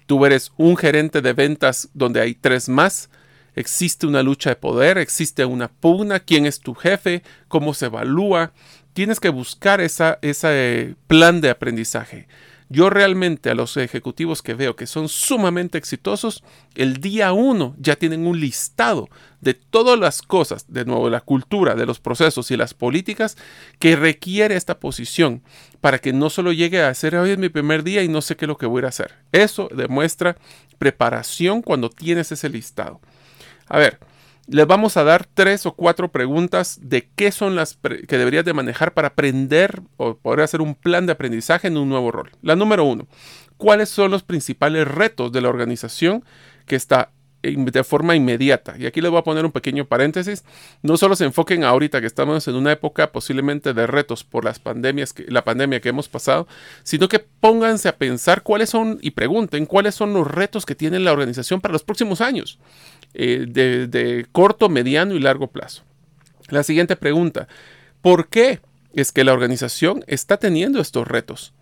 Tú 0.05 0.25
eres 0.25 0.51
un 0.57 0.75
gerente 0.75 1.21
de 1.21 1.31
ventas 1.31 1.87
donde 1.93 2.19
hay 2.19 2.35
tres 2.35 2.67
más. 2.67 3.09
Existe 3.55 4.07
una 4.07 4.23
lucha 4.23 4.49
de 4.51 4.55
poder, 4.55 4.97
existe 4.97 5.45
una 5.45 5.67
pugna, 5.67 6.19
quién 6.19 6.45
es 6.45 6.59
tu 6.59 6.73
jefe, 6.73 7.23
cómo 7.47 7.73
se 7.73 7.85
evalúa. 7.85 8.51
Tienes 8.93 9.19
que 9.19 9.29
buscar 9.29 9.81
ese 9.81 10.17
eh, 10.21 10.95
plan 11.07 11.41
de 11.41 11.49
aprendizaje. 11.49 12.27
Yo 12.73 12.89
realmente 12.89 13.51
a 13.51 13.53
los 13.53 13.77
ejecutivos 13.77 14.41
que 14.41 14.55
veo 14.55 14.75
que 14.75 14.87
son 14.87 15.07
sumamente 15.07 15.77
exitosos, 15.77 16.43
el 16.73 16.97
día 16.97 17.31
uno 17.31 17.75
ya 17.77 17.95
tienen 17.95 18.25
un 18.25 18.39
listado 18.39 19.09
de 19.41 19.53
todas 19.53 19.99
las 19.99 20.23
cosas, 20.23 20.65
de 20.67 20.83
nuevo, 20.83 21.07
la 21.09 21.21
cultura, 21.21 21.75
de 21.75 21.85
los 21.85 21.99
procesos 21.99 22.49
y 22.49 22.57
las 22.57 22.73
políticas 22.73 23.37
que 23.77 23.95
requiere 23.95 24.55
esta 24.55 24.79
posición 24.79 25.43
para 25.81 25.99
que 25.99 26.13
no 26.13 26.31
solo 26.31 26.51
llegue 26.51 26.81
a 26.81 26.93
ser 26.95 27.15
hoy 27.15 27.29
es 27.29 27.37
mi 27.37 27.49
primer 27.49 27.83
día 27.83 28.01
y 28.01 28.07
no 28.07 28.21
sé 28.21 28.35
qué 28.35 28.45
es 28.45 28.49
lo 28.49 28.57
que 28.57 28.65
voy 28.65 28.83
a 28.83 28.87
hacer. 28.87 29.13
Eso 29.31 29.69
demuestra 29.75 30.37
preparación 30.79 31.61
cuando 31.61 31.91
tienes 31.91 32.31
ese 32.31 32.49
listado. 32.49 33.01
A 33.73 33.79
ver, 33.79 33.97
les 34.45 34.67
vamos 34.67 34.97
a 34.97 35.03
dar 35.03 35.25
tres 35.25 35.65
o 35.65 35.73
cuatro 35.73 36.11
preguntas 36.11 36.77
de 36.79 37.09
qué 37.15 37.31
son 37.31 37.55
las 37.55 37.75
que 38.07 38.17
deberías 38.19 38.45
de 38.45 38.53
manejar 38.53 38.93
para 38.93 39.07
aprender 39.07 39.81
o 39.97 40.15
poder 40.15 40.41
hacer 40.41 40.61
un 40.61 40.75
plan 40.75 41.07
de 41.07 41.13
aprendizaje 41.13 41.69
en 41.69 41.77
un 41.77 41.89
nuevo 41.89 42.11
rol. 42.11 42.29
La 42.43 42.55
número 42.55 42.83
uno, 42.85 43.07
¿cuáles 43.57 43.89
son 43.89 44.11
los 44.11 44.21
principales 44.21 44.87
retos 44.87 45.31
de 45.31 45.41
la 45.41 45.49
organización 45.49 46.23
que 46.67 46.75
está 46.75 47.09
de 47.43 47.83
forma 47.83 48.15
inmediata. 48.15 48.75
Y 48.79 48.85
aquí 48.85 49.01
les 49.01 49.11
voy 49.11 49.19
a 49.19 49.23
poner 49.23 49.45
un 49.45 49.51
pequeño 49.51 49.85
paréntesis. 49.85 50.45
No 50.81 50.95
solo 50.95 51.15
se 51.15 51.25
enfoquen 51.25 51.63
ahorita 51.65 51.99
que 51.99 52.07
estamos 52.07 52.47
en 52.47 52.55
una 52.55 52.71
época 52.71 53.11
posiblemente 53.11 53.73
de 53.73 53.85
retos 53.85 54.23
por 54.23 54.45
las 54.45 54.59
pandemias, 54.59 55.11
que, 55.11 55.25
la 55.27 55.43
pandemia 55.43 55.81
que 55.81 55.89
hemos 55.89 56.07
pasado, 56.07 56.47
sino 56.83 57.09
que 57.09 57.19
pónganse 57.19 57.89
a 57.89 57.97
pensar 57.97 58.43
cuáles 58.43 58.69
son 58.69 58.97
y 59.01 59.11
pregunten 59.11 59.65
cuáles 59.65 59.93
son 59.93 60.13
los 60.13 60.25
retos 60.25 60.65
que 60.65 60.75
tiene 60.75 60.99
la 60.99 61.11
organización 61.11 61.59
para 61.59 61.73
los 61.73 61.83
próximos 61.83 62.21
años. 62.21 62.59
Eh, 63.13 63.45
de, 63.47 64.25
corto, 64.31 64.69
mediano 64.69 65.13
y 65.13 65.19
largo 65.19 65.47
plazo. 65.47 65.83
La 66.49 66.63
siguiente 66.63 66.95
pregunta, 66.95 67.47
¿por 68.01 68.27
qué 68.27 68.59
es 68.93 69.11
que 69.11 69.23
la 69.23 69.33
organización 69.33 70.03
está 70.07 70.37
teniendo 70.37 70.81
estos 70.81 71.07
retos? 71.07 71.53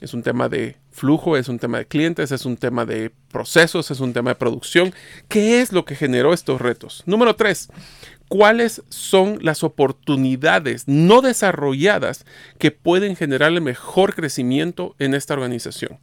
Es 0.00 0.14
un 0.14 0.22
tema 0.22 0.48
de 0.48 0.76
flujo, 0.90 1.36
es 1.36 1.48
un 1.48 1.58
tema 1.58 1.78
de 1.78 1.86
clientes, 1.86 2.32
es 2.32 2.46
un 2.46 2.56
tema 2.56 2.86
de 2.86 3.12
procesos, 3.30 3.90
es 3.90 4.00
un 4.00 4.12
tema 4.12 4.30
de 4.30 4.36
producción. 4.36 4.94
¿Qué 5.28 5.60
es 5.60 5.72
lo 5.72 5.84
que 5.84 5.94
generó 5.94 6.32
estos 6.32 6.60
retos? 6.60 7.02
Número 7.06 7.36
tres, 7.36 7.68
¿cuáles 8.28 8.82
son 8.88 9.38
las 9.42 9.62
oportunidades 9.62 10.84
no 10.86 11.20
desarrolladas 11.20 12.24
que 12.58 12.70
pueden 12.70 13.16
generar 13.16 13.52
el 13.52 13.60
mejor 13.60 14.14
crecimiento 14.14 14.94
en 14.98 15.14
esta 15.14 15.34
organización? 15.34 15.98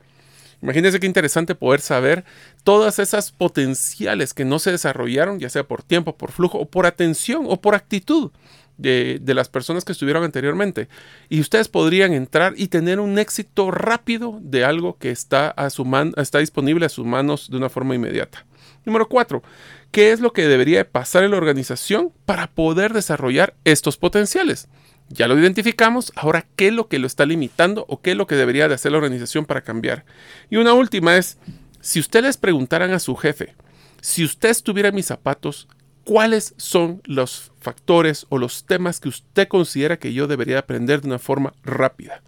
Imagínense 0.62 1.00
qué 1.00 1.06
interesante 1.06 1.56
poder 1.56 1.82
saber 1.82 2.26
todas 2.64 3.00
esas 3.00 3.32
potenciales 3.32 4.34
que 4.34 4.46
no 4.46 4.60
se 4.60 4.72
desarrollaron, 4.72 5.40
ya 5.40 5.50
sea 5.50 5.68
por 5.68 5.84
tiempo, 5.84 6.18
por 6.18 6.32
flujo, 6.32 6.58
o 6.58 6.66
por 6.66 6.86
atención, 6.86 7.46
o 7.48 7.62
por 7.62 7.76
actitud 7.76 8.32
de, 8.78 9.22
las 9.26 9.50
personas 9.50 9.86
que 9.86 9.92
estuvieron 9.92 10.24
anteriormente. 10.24 10.88
Y 11.30 11.42
ustedes 11.42 11.68
podrían 11.68 12.14
entrar 12.14 12.54
y 12.58 12.68
tener 12.68 13.00
un 13.00 13.20
éxito 13.20 13.72
rápido 13.72 14.40
de 14.42 14.64
algo 14.66 14.98
que 14.98 15.12
está, 15.12 15.50
a 15.50 15.70
su 15.70 15.86
está 16.18 16.40
disponible 16.40 16.86
a 16.86 16.90
sus 16.90 17.06
manos 17.06 17.50
de 17.50 17.58
una 17.58 17.70
forma 17.70 17.96
inmediata. 17.96 18.46
Número 18.86 19.10
cuatro, 19.10 19.44
¿qué 19.92 20.12
es 20.12 20.22
lo 20.22 20.32
que 20.32 20.48
debería 20.48 20.90
pasar 20.90 21.24
en 21.24 21.32
la 21.32 21.38
organización 21.38 22.14
para 22.26 22.48
poder 22.48 22.94
desarrollar 22.94 23.54
estos 23.66 23.98
potenciales? 23.98 24.70
Ya 25.10 25.28
lo 25.28 25.40
identificamos, 25.40 26.12
ahora 26.16 26.46
qué 26.56 26.68
es 26.68 26.74
lo 26.74 26.88
que 26.88 27.00
lo 27.00 27.08
está 27.08 27.26
limitando 27.26 27.86
o 27.88 28.02
qué 28.02 28.12
es 28.12 28.18
lo 28.18 28.28
que 28.28 28.36
debería 28.36 28.68
de 28.68 28.76
hacer 28.76 28.92
la 28.92 28.98
organización 28.98 29.46
para 29.46 29.62
cambiar. 29.62 30.06
Y 30.50 30.58
una 30.58 30.74
última 30.74 31.16
es, 31.16 31.38
si 31.80 32.00
ustedes 32.00 32.38
preguntaran 32.38 32.92
a 32.92 33.00
su 33.00 33.16
jefe, 33.16 33.56
si 34.02 34.26
usted 34.26 34.50
estuviera 34.50 34.90
en 34.90 34.96
mis 34.96 35.06
zapatos, 35.06 35.68
¿cuáles 36.04 36.54
son 36.58 37.02
los 37.06 37.52
factores 37.60 38.26
o 38.30 38.38
los 38.38 38.66
temas 38.66 39.00
que 39.00 39.10
usted 39.10 39.48
considera 39.48 39.98
que 39.98 40.14
yo 40.14 40.28
debería 40.28 40.60
aprender 40.60 41.02
de 41.02 41.08
una 41.08 41.20
forma 41.20 41.54
rápida? 41.64 42.22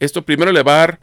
Esto 0.00 0.24
primero 0.24 0.50
le 0.50 0.64
va 0.64 0.74
a 0.74 0.78
dar 0.78 1.00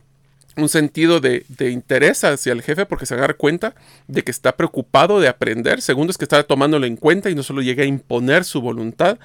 un 0.62 0.70
sentido 0.70 1.20
de, 1.20 1.44
interés 1.60 2.24
hacia 2.24 2.54
el 2.54 2.62
jefe 2.62 2.86
porque 2.86 3.06
se 3.06 3.16
va 3.16 3.22
dar 3.22 3.36
cuenta 3.36 3.76
de 4.08 4.24
que 4.24 4.32
está 4.32 4.56
preocupado 4.56 5.20
de 5.20 5.28
aprender. 5.28 5.82
Segundo 5.82 6.12
es 6.12 6.18
que 6.18 6.26
está 6.26 6.44
tomándolo 6.44 6.86
en 6.86 6.96
cuenta 6.96 7.30
y 7.30 7.36
no 7.36 7.44
solo 7.44 7.62
llega 7.62 7.84
a 7.84 7.88
imponer 7.88 8.44
su 8.44 8.62
voluntad 8.62 9.20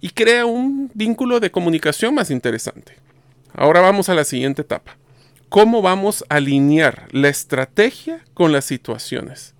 y 0.00 0.10
crea 0.10 0.46
un 0.46 0.90
vínculo 0.94 1.40
de 1.40 1.50
comunicación 1.50 2.14
más 2.14 2.30
interesante. 2.30 2.96
Ahora 3.52 3.80
vamos 3.80 4.08
a 4.08 4.14
la 4.14 4.24
siguiente 4.24 4.62
etapa. 4.62 4.96
¿Cómo 5.48 5.82
vamos 5.82 6.24
a 6.28 6.36
alinear 6.36 7.08
la 7.10 7.28
estrategia 7.28 8.24
con 8.34 8.52
las 8.52 8.64
situaciones? 8.64 9.54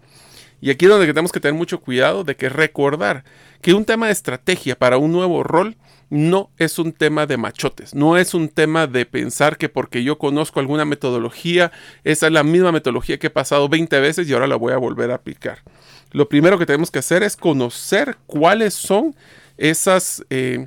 Y 0.60 0.70
aquí 0.70 0.84
es 0.84 0.90
donde 0.90 1.06
tenemos 1.06 1.32
que 1.32 1.40
tener 1.40 1.54
mucho 1.54 1.80
cuidado 1.80 2.22
de 2.22 2.36
que 2.36 2.48
recordar 2.48 3.24
que 3.60 3.74
un 3.74 3.84
tema 3.84 4.06
de 4.06 4.12
estrategia 4.12 4.78
para 4.78 4.98
un 4.98 5.10
nuevo 5.10 5.42
rol 5.42 5.76
no 6.10 6.50
es 6.58 6.78
un 6.78 6.92
tema 6.92 7.26
de 7.26 7.36
machotes, 7.36 7.94
no 7.94 8.16
es 8.16 8.34
un 8.34 8.48
tema 8.48 8.86
de 8.86 9.06
pensar 9.06 9.56
que 9.56 9.68
porque 9.68 10.02
yo 10.02 10.18
conozco 10.18 10.60
alguna 10.60 10.84
metodología, 10.84 11.72
esa 12.04 12.26
es 12.26 12.32
la 12.32 12.42
misma 12.42 12.72
metodología 12.72 13.18
que 13.18 13.28
he 13.28 13.30
pasado 13.30 13.68
20 13.68 13.98
veces 14.00 14.28
y 14.28 14.32
ahora 14.32 14.48
la 14.48 14.56
voy 14.56 14.72
a 14.72 14.76
volver 14.76 15.12
a 15.12 15.14
aplicar. 15.14 15.60
Lo 16.10 16.28
primero 16.28 16.58
que 16.58 16.66
tenemos 16.66 16.90
que 16.90 16.98
hacer 16.98 17.22
es 17.22 17.36
conocer 17.36 18.16
cuáles 18.26 18.74
son 18.74 19.14
esas 19.56 20.24
eh, 20.30 20.66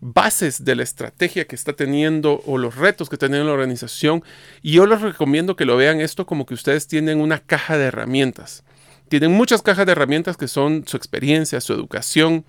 bases 0.00 0.64
de 0.64 0.74
la 0.74 0.82
estrategia 0.82 1.46
que 1.46 1.54
está 1.54 1.72
teniendo 1.72 2.42
o 2.44 2.58
los 2.58 2.74
retos 2.76 3.08
que 3.08 3.16
tiene 3.16 3.42
la 3.44 3.52
organización. 3.52 4.22
Y 4.60 4.72
yo 4.72 4.86
les 4.86 5.00
recomiendo 5.00 5.56
que 5.56 5.64
lo 5.64 5.76
vean 5.76 6.00
esto 6.00 6.26
como 6.26 6.44
que 6.44 6.54
ustedes 6.54 6.88
tienen 6.88 7.20
una 7.20 7.38
caja 7.38 7.78
de 7.78 7.84
herramientas. 7.84 8.64
Tienen 9.08 9.32
muchas 9.32 9.62
cajas 9.62 9.86
de 9.86 9.92
herramientas 9.92 10.36
que 10.36 10.48
son 10.48 10.84
su 10.86 10.96
experiencia, 10.96 11.60
su 11.60 11.72
educación, 11.72 12.44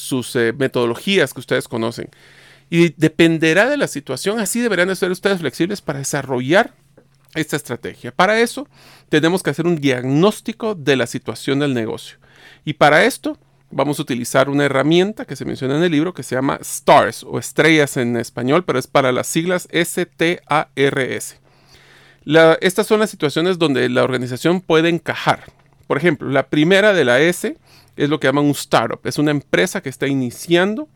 sus 0.00 0.34
eh, 0.36 0.52
metodologías 0.56 1.32
que 1.32 1.40
ustedes 1.40 1.68
conocen. 1.68 2.08
Y 2.68 2.94
dependerá 2.96 3.68
de 3.68 3.76
la 3.76 3.88
situación, 3.88 4.38
así 4.38 4.60
deberán 4.60 4.94
ser 4.94 5.10
ustedes 5.10 5.40
flexibles 5.40 5.80
para 5.80 5.98
desarrollar 5.98 6.72
esta 7.34 7.56
estrategia. 7.56 8.12
Para 8.12 8.40
eso 8.40 8.68
tenemos 9.08 9.42
que 9.42 9.50
hacer 9.50 9.66
un 9.66 9.76
diagnóstico 9.76 10.74
de 10.74 10.96
la 10.96 11.06
situación 11.06 11.60
del 11.60 11.74
negocio. 11.74 12.18
Y 12.64 12.74
para 12.74 13.04
esto 13.04 13.38
vamos 13.70 13.98
a 13.98 14.02
utilizar 14.02 14.48
una 14.48 14.64
herramienta 14.64 15.24
que 15.24 15.36
se 15.36 15.44
menciona 15.44 15.76
en 15.76 15.84
el 15.84 15.92
libro 15.92 16.14
que 16.14 16.22
se 16.22 16.34
llama 16.34 16.58
STARS 16.62 17.24
o 17.24 17.38
estrellas 17.38 17.96
en 17.96 18.16
español, 18.16 18.64
pero 18.64 18.78
es 18.78 18.86
para 18.86 19.12
las 19.12 19.26
siglas 19.26 19.68
S-T-A-R-S. 19.70 21.38
estas 22.60 22.86
son 22.86 23.00
las 23.00 23.10
situaciones 23.10 23.58
donde 23.58 23.88
la 23.88 24.02
organización 24.02 24.60
puede 24.60 24.88
encajar. 24.88 25.44
Por 25.86 25.96
ejemplo, 25.96 26.28
la 26.30 26.46
primera 26.46 26.92
de 26.92 27.04
la 27.04 27.20
S 27.20 27.56
es 28.00 28.08
lo 28.08 28.18
que 28.18 28.28
llaman 28.28 28.46
un 28.46 28.52
startup. 28.52 29.00
Es 29.04 29.18
una 29.18 29.30
empresa 29.30 29.82
que 29.82 29.90
está 29.90 30.08
iniciando, 30.08 30.88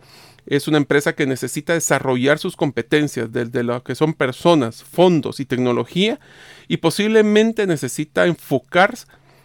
es 0.46 0.68
una 0.68 0.78
empresa 0.78 1.14
que 1.14 1.26
necesita 1.26 1.74
desarrollar 1.74 2.38
sus 2.38 2.56
competencias 2.56 3.30
desde 3.30 3.62
lo 3.62 3.82
que 3.84 3.94
son 3.94 4.14
personas, 4.14 4.82
fondos 4.82 5.38
y 5.38 5.44
tecnología 5.44 6.18
y 6.66 6.78
posiblemente 6.78 7.66
necesita 7.66 8.26
enfocar 8.26 8.94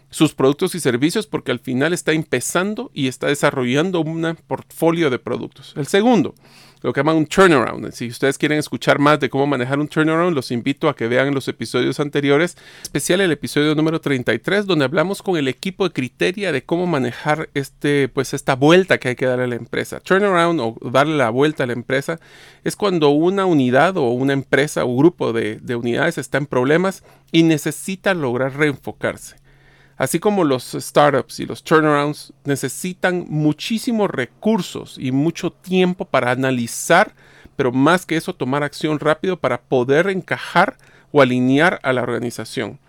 sus 0.09 0.33
productos 0.33 0.73
y 0.73 0.79
servicios 0.79 1.27
porque 1.27 1.51
al 1.51 1.59
final 1.59 1.93
está 1.93 2.13
empezando 2.13 2.91
y 2.93 3.07
está 3.07 3.27
desarrollando 3.27 3.99
un 3.99 4.37
portfolio 4.47 5.09
de 5.09 5.19
productos. 5.19 5.73
El 5.75 5.87
segundo 5.87 6.35
lo 6.81 6.93
que 6.93 6.99
llaman 7.01 7.17
un 7.17 7.25
turnaround. 7.25 7.91
Si 7.91 8.07
ustedes 8.07 8.37
quieren 8.37 8.57
escuchar 8.57 8.99
más 8.99 9.19
de 9.19 9.29
cómo 9.29 9.47
manejar 9.47 9.79
un 9.79 9.87
turnaround, 9.87 10.35
los 10.35 10.51
invito 10.51 10.89
a 10.89 10.95
que 10.95 11.07
vean 11.07 11.33
los 11.33 11.47
episodios 11.47 11.99
anteriores, 11.99 12.57
especial 12.81 13.21
el 13.21 13.31
episodio 13.31 13.75
número 13.75 13.99
33, 13.99 14.65
donde 14.65 14.85
hablamos 14.85 15.21
con 15.21 15.37
el 15.37 15.47
equipo 15.47 15.87
de 15.87 15.93
criteria 15.93 16.51
de 16.51 16.63
cómo 16.63 16.87
manejar 16.87 17.49
este, 17.53 18.07
pues 18.07 18.33
esta 18.33 18.55
vuelta 18.55 18.97
que 18.97 19.09
hay 19.09 19.15
que 19.15 19.25
darle 19.25 19.45
a 19.45 19.47
la 19.47 19.55
empresa. 19.55 19.99
Turnaround 19.99 20.59
o 20.61 20.89
darle 20.89 21.17
la 21.17 21.29
vuelta 21.29 21.63
a 21.63 21.67
la 21.67 21.73
empresa 21.73 22.19
es 22.63 22.75
cuando 22.75 23.09
una 23.09 23.45
unidad 23.45 23.97
o 23.97 24.11
una 24.11 24.33
empresa 24.33 24.85
o 24.85 24.95
grupo 24.95 25.33
de, 25.33 25.57
de 25.57 25.75
unidades 25.75 26.17
está 26.17 26.37
en 26.37 26.45
problemas 26.45 27.03
y 27.31 27.43
necesita 27.43 28.13
lograr 28.13 28.55
reenfocarse. 28.55 29.35
Así 29.99 30.17
como 30.17 30.45
los 30.45 30.77
startups 30.79 31.41
y 31.41 31.45
los 31.45 31.61
turnarounds 31.61 32.31
necesitan 32.45 33.25
muchísimos 33.27 34.09
recursos 34.09 34.95
y 34.97 35.11
mucho 35.11 35.51
tiempo 35.51 36.05
para 36.05 36.31
analizar, 36.31 37.13
pero 37.57 37.73
más 37.73 38.05
que 38.05 38.15
eso 38.15 38.33
tomar 38.33 38.63
acción 38.63 38.97
rápido 39.01 39.37
para 39.37 39.59
poder 39.59 40.07
encajar 40.07 40.77
o 41.11 41.21
alinear 41.21 41.81
a 41.83 41.91
la 41.91 42.01
organización. 42.01 42.79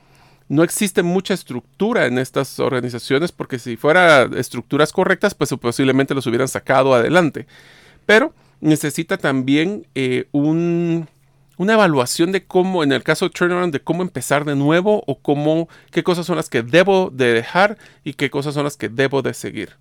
No 0.48 0.62
existe 0.62 1.02
mucha 1.02 1.34
estructura 1.34 2.06
en 2.06 2.16
estas 2.16 2.60
organizaciones 2.60 3.32
porque 3.32 3.58
si 3.58 3.76
fuera 3.76 4.30
estructuras 4.36 4.92
correctas, 4.92 5.34
pues 5.34 5.50
posiblemente 5.60 6.14
los 6.14 6.28
hubieran 6.28 6.46
sacado 6.46 6.94
adelante. 6.94 7.48
Pero 8.06 8.32
necesita 8.60 9.16
también 9.16 9.84
eh, 9.96 10.28
un, 10.30 11.08
una 11.60 11.74
evaluación 11.74 12.32
de 12.32 12.46
cómo, 12.46 12.82
en 12.82 12.90
el 12.90 13.02
caso 13.02 13.26
de 13.26 13.32
turnaround, 13.32 13.70
de 13.70 13.82
cómo 13.82 14.00
empezar 14.00 14.46
de 14.46 14.56
nuevo 14.56 15.04
o 15.06 15.18
cómo, 15.18 15.68
qué 15.90 16.02
cosas 16.02 16.24
son 16.24 16.36
las 16.36 16.48
que 16.48 16.62
debo 16.62 17.10
de 17.12 17.34
dejar 17.34 17.76
y 18.02 18.14
qué 18.14 18.30
cosas 18.30 18.54
son 18.54 18.64
las 18.64 18.78
que 18.78 18.88
debo 18.88 19.20
de 19.20 19.34
seguir. 19.34 19.76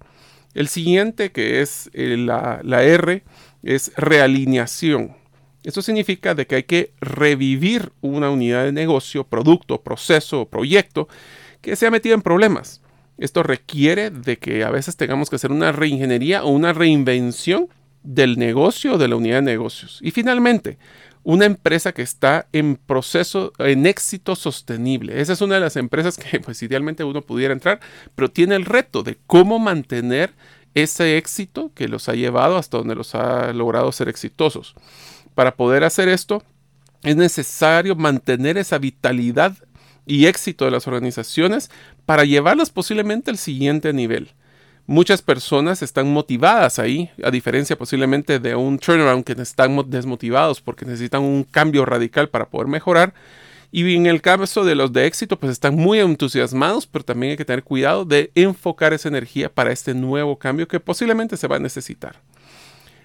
El 0.53 0.67
siguiente, 0.67 1.31
que 1.31 1.61
es 1.61 1.89
eh, 1.93 2.17
la, 2.17 2.59
la 2.63 2.83
R, 2.83 3.23
es 3.63 3.93
realineación. 3.95 5.15
Eso 5.63 5.81
significa 5.81 6.35
de 6.35 6.47
que 6.47 6.55
hay 6.55 6.63
que 6.63 6.91
revivir 6.99 7.93
una 8.01 8.29
unidad 8.29 8.65
de 8.65 8.73
negocio, 8.73 9.23
producto, 9.23 9.81
proceso 9.81 10.49
proyecto 10.49 11.07
que 11.61 11.77
se 11.77 11.87
ha 11.87 11.91
metido 11.91 12.13
en 12.13 12.21
problemas. 12.21 12.81
Esto 13.17 13.41
requiere 13.41 14.09
de 14.09 14.37
que 14.37 14.65
a 14.65 14.69
veces 14.69 14.97
tengamos 14.97 15.29
que 15.29 15.37
hacer 15.37 15.53
una 15.53 15.71
reingeniería 15.71 16.43
o 16.43 16.49
una 16.49 16.73
reinvención 16.73 17.69
del 18.03 18.37
negocio 18.37 18.95
o 18.95 18.97
de 18.97 19.07
la 19.07 19.15
unidad 19.15 19.37
de 19.37 19.43
negocios. 19.43 19.99
Y 20.01 20.11
finalmente, 20.11 20.77
una 21.23 21.45
empresa 21.45 21.91
que 21.91 22.01
está 22.01 22.47
en 22.53 22.75
proceso, 22.75 23.53
en 23.59 23.85
éxito 23.85 24.35
sostenible. 24.35 25.19
Esa 25.21 25.33
es 25.33 25.41
una 25.41 25.55
de 25.55 25.61
las 25.61 25.75
empresas 25.75 26.17
que 26.17 26.39
pues 26.43 26.61
idealmente 26.63 27.03
uno 27.03 27.21
pudiera 27.21 27.53
entrar, 27.53 27.79
pero 28.15 28.31
tiene 28.31 28.55
el 28.55 28.65
reto 28.65 29.03
de 29.03 29.17
cómo 29.27 29.59
mantener 29.59 30.33
ese 30.75 31.17
éxito 31.17 31.71
que 31.73 31.87
los 31.87 32.09
ha 32.09 32.13
llevado 32.13 32.57
hasta 32.57 32.77
donde 32.77 32.95
los 32.95 33.15
ha 33.15 33.53
logrado 33.53 33.91
ser 33.91 34.07
exitosos. 34.07 34.75
Para 35.35 35.55
poder 35.55 35.83
hacer 35.83 36.09
esto, 36.09 36.43
es 37.03 37.15
necesario 37.15 37.95
mantener 37.95 38.57
esa 38.57 38.77
vitalidad 38.77 39.55
y 40.05 40.25
éxito 40.25 40.65
de 40.65 40.71
las 40.71 40.87
organizaciones 40.87 41.69
para 42.05 42.25
llevarlas 42.25 42.69
posiblemente 42.69 43.31
al 43.31 43.37
siguiente 43.37 43.93
nivel 43.93 44.33
muchas 44.89 45.21
personas 45.21 45.83
están 45.83 46.11
motivadas 46.11 46.79
ahí, 46.79 47.11
a 47.23 47.29
diferencia 47.29 47.77
posiblemente 47.77 48.39
de 48.39 48.55
un 48.55 48.79
turnaround 48.79 49.23
que 49.23 49.39
están 49.39 49.79
desmotivados 49.87 50.61
porque 50.61 50.83
necesitan 50.83 51.21
un 51.21 51.43
cambio 51.43 51.85
radical 51.85 52.27
para 52.29 52.49
poder 52.49 52.67
mejorar. 52.67 53.13
Y 53.71 53.95
en 53.95 54.07
el 54.07 54.19
caso 54.23 54.65
de 54.65 54.73
los 54.73 54.91
de 54.91 55.05
éxito, 55.05 55.39
pues 55.39 55.51
están 55.51 55.75
muy 55.75 55.99
entusiasmados, 55.99 56.87
pero 56.87 57.05
también 57.05 57.31
hay 57.31 57.37
que 57.37 57.45
tener 57.45 57.63
cuidado 57.63 58.03
de 58.03 58.31
enfocar 58.33 58.93
esa 58.93 59.09
energía 59.09 59.53
para 59.53 59.71
este 59.71 59.93
nuevo 59.93 60.39
cambio 60.39 60.67
que 60.67 60.79
posiblemente 60.79 61.37
se 61.37 61.47
va 61.47 61.57
a 61.57 61.59
necesitar. 61.59 62.15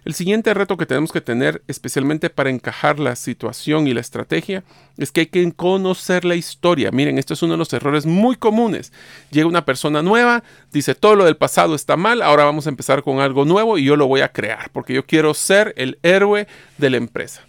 El 0.05 0.13
siguiente 0.13 0.53
reto 0.53 0.77
que 0.77 0.85
tenemos 0.85 1.13
que 1.13 1.23
tener, 1.23 1.63
especialmente 1.67 2.29
para 2.29 2.51
encajar 2.51 2.99
la 2.99 3.17
situación 3.17 3.87
y 3.87 3.95
la 3.95 4.03
estrategia, 4.03 4.63
es 4.99 5.11
que 5.11 5.23
hay 5.23 5.27
que 5.29 5.51
conocer 5.53 6.27
la 6.27 6.35
historia. 6.35 6.91
Miren, 6.91 7.19
esto 7.19 7.33
es 7.33 7.43
uno 7.43 7.55
de 7.55 7.59
los 7.59 7.73
errores 7.73 8.05
muy 8.05 8.37
comunes. 8.37 8.93
Llega 9.31 9.47
una 9.47 9.65
persona 9.65 10.03
nueva, 10.03 10.45
dice 10.73 10.95
todo 10.95 11.17
lo 11.17 11.25
del 11.25 11.39
pasado 11.39 11.75
está 11.75 11.97
mal, 11.97 12.21
ahora 12.21 12.45
vamos 12.45 12.67
a 12.67 12.71
empezar 12.71 13.03
con 13.03 13.21
algo 13.21 13.47
nuevo 13.47 13.79
y 13.79 13.85
yo 13.85 13.97
lo 13.97 14.07
voy 14.07 14.21
a 14.21 14.31
crear 14.33 14.71
porque 14.73 14.93
yo 14.93 15.07
quiero 15.07 15.33
ser 15.33 15.73
el 15.79 15.99
héroe 16.03 16.47
de 16.77 16.91
la 16.91 16.99
empresa. 16.99 17.41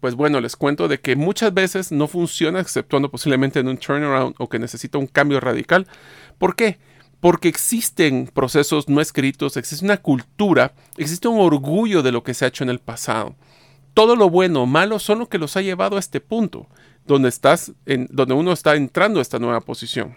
Pues 0.00 0.16
bueno, 0.16 0.40
les 0.40 0.56
cuento 0.56 0.88
de 0.88 0.98
que 0.98 1.14
muchas 1.14 1.54
veces 1.54 1.92
no 1.92 2.08
funciona, 2.08 2.58
exceptuando 2.58 3.10
posiblemente 3.10 3.60
en 3.60 3.68
un 3.68 3.76
turnaround 3.76 4.34
o 4.38 4.48
que 4.48 4.58
necesita 4.58 4.98
un 4.98 5.06
cambio 5.06 5.38
radical. 5.38 5.86
¿Por 6.38 6.56
qué? 6.56 6.78
Porque 7.20 7.48
existen 7.48 8.28
procesos 8.32 8.88
no 8.88 9.00
escritos, 9.00 9.56
existe 9.56 9.84
una 9.84 9.98
cultura, 9.98 10.72
existe 10.96 11.28
un 11.28 11.38
orgullo 11.38 12.02
de 12.02 12.12
lo 12.12 12.22
que 12.22 12.34
se 12.34 12.44
ha 12.44 12.48
hecho 12.48 12.64
en 12.64 12.70
el 12.70 12.80
pasado. 12.80 13.34
Todo 13.92 14.16
lo 14.16 14.30
bueno 14.30 14.62
o 14.62 14.66
malo 14.66 14.98
son 14.98 15.18
lo 15.18 15.28
que 15.28 15.38
los 15.38 15.56
ha 15.56 15.62
llevado 15.62 15.96
a 15.96 16.00
este 16.00 16.20
punto, 16.20 16.66
donde, 17.06 17.28
estás 17.28 17.72
en, 17.86 18.08
donde 18.10 18.34
uno 18.34 18.52
está 18.52 18.74
entrando 18.74 19.18
a 19.18 19.22
esta 19.22 19.38
nueva 19.38 19.60
posición. 19.60 20.14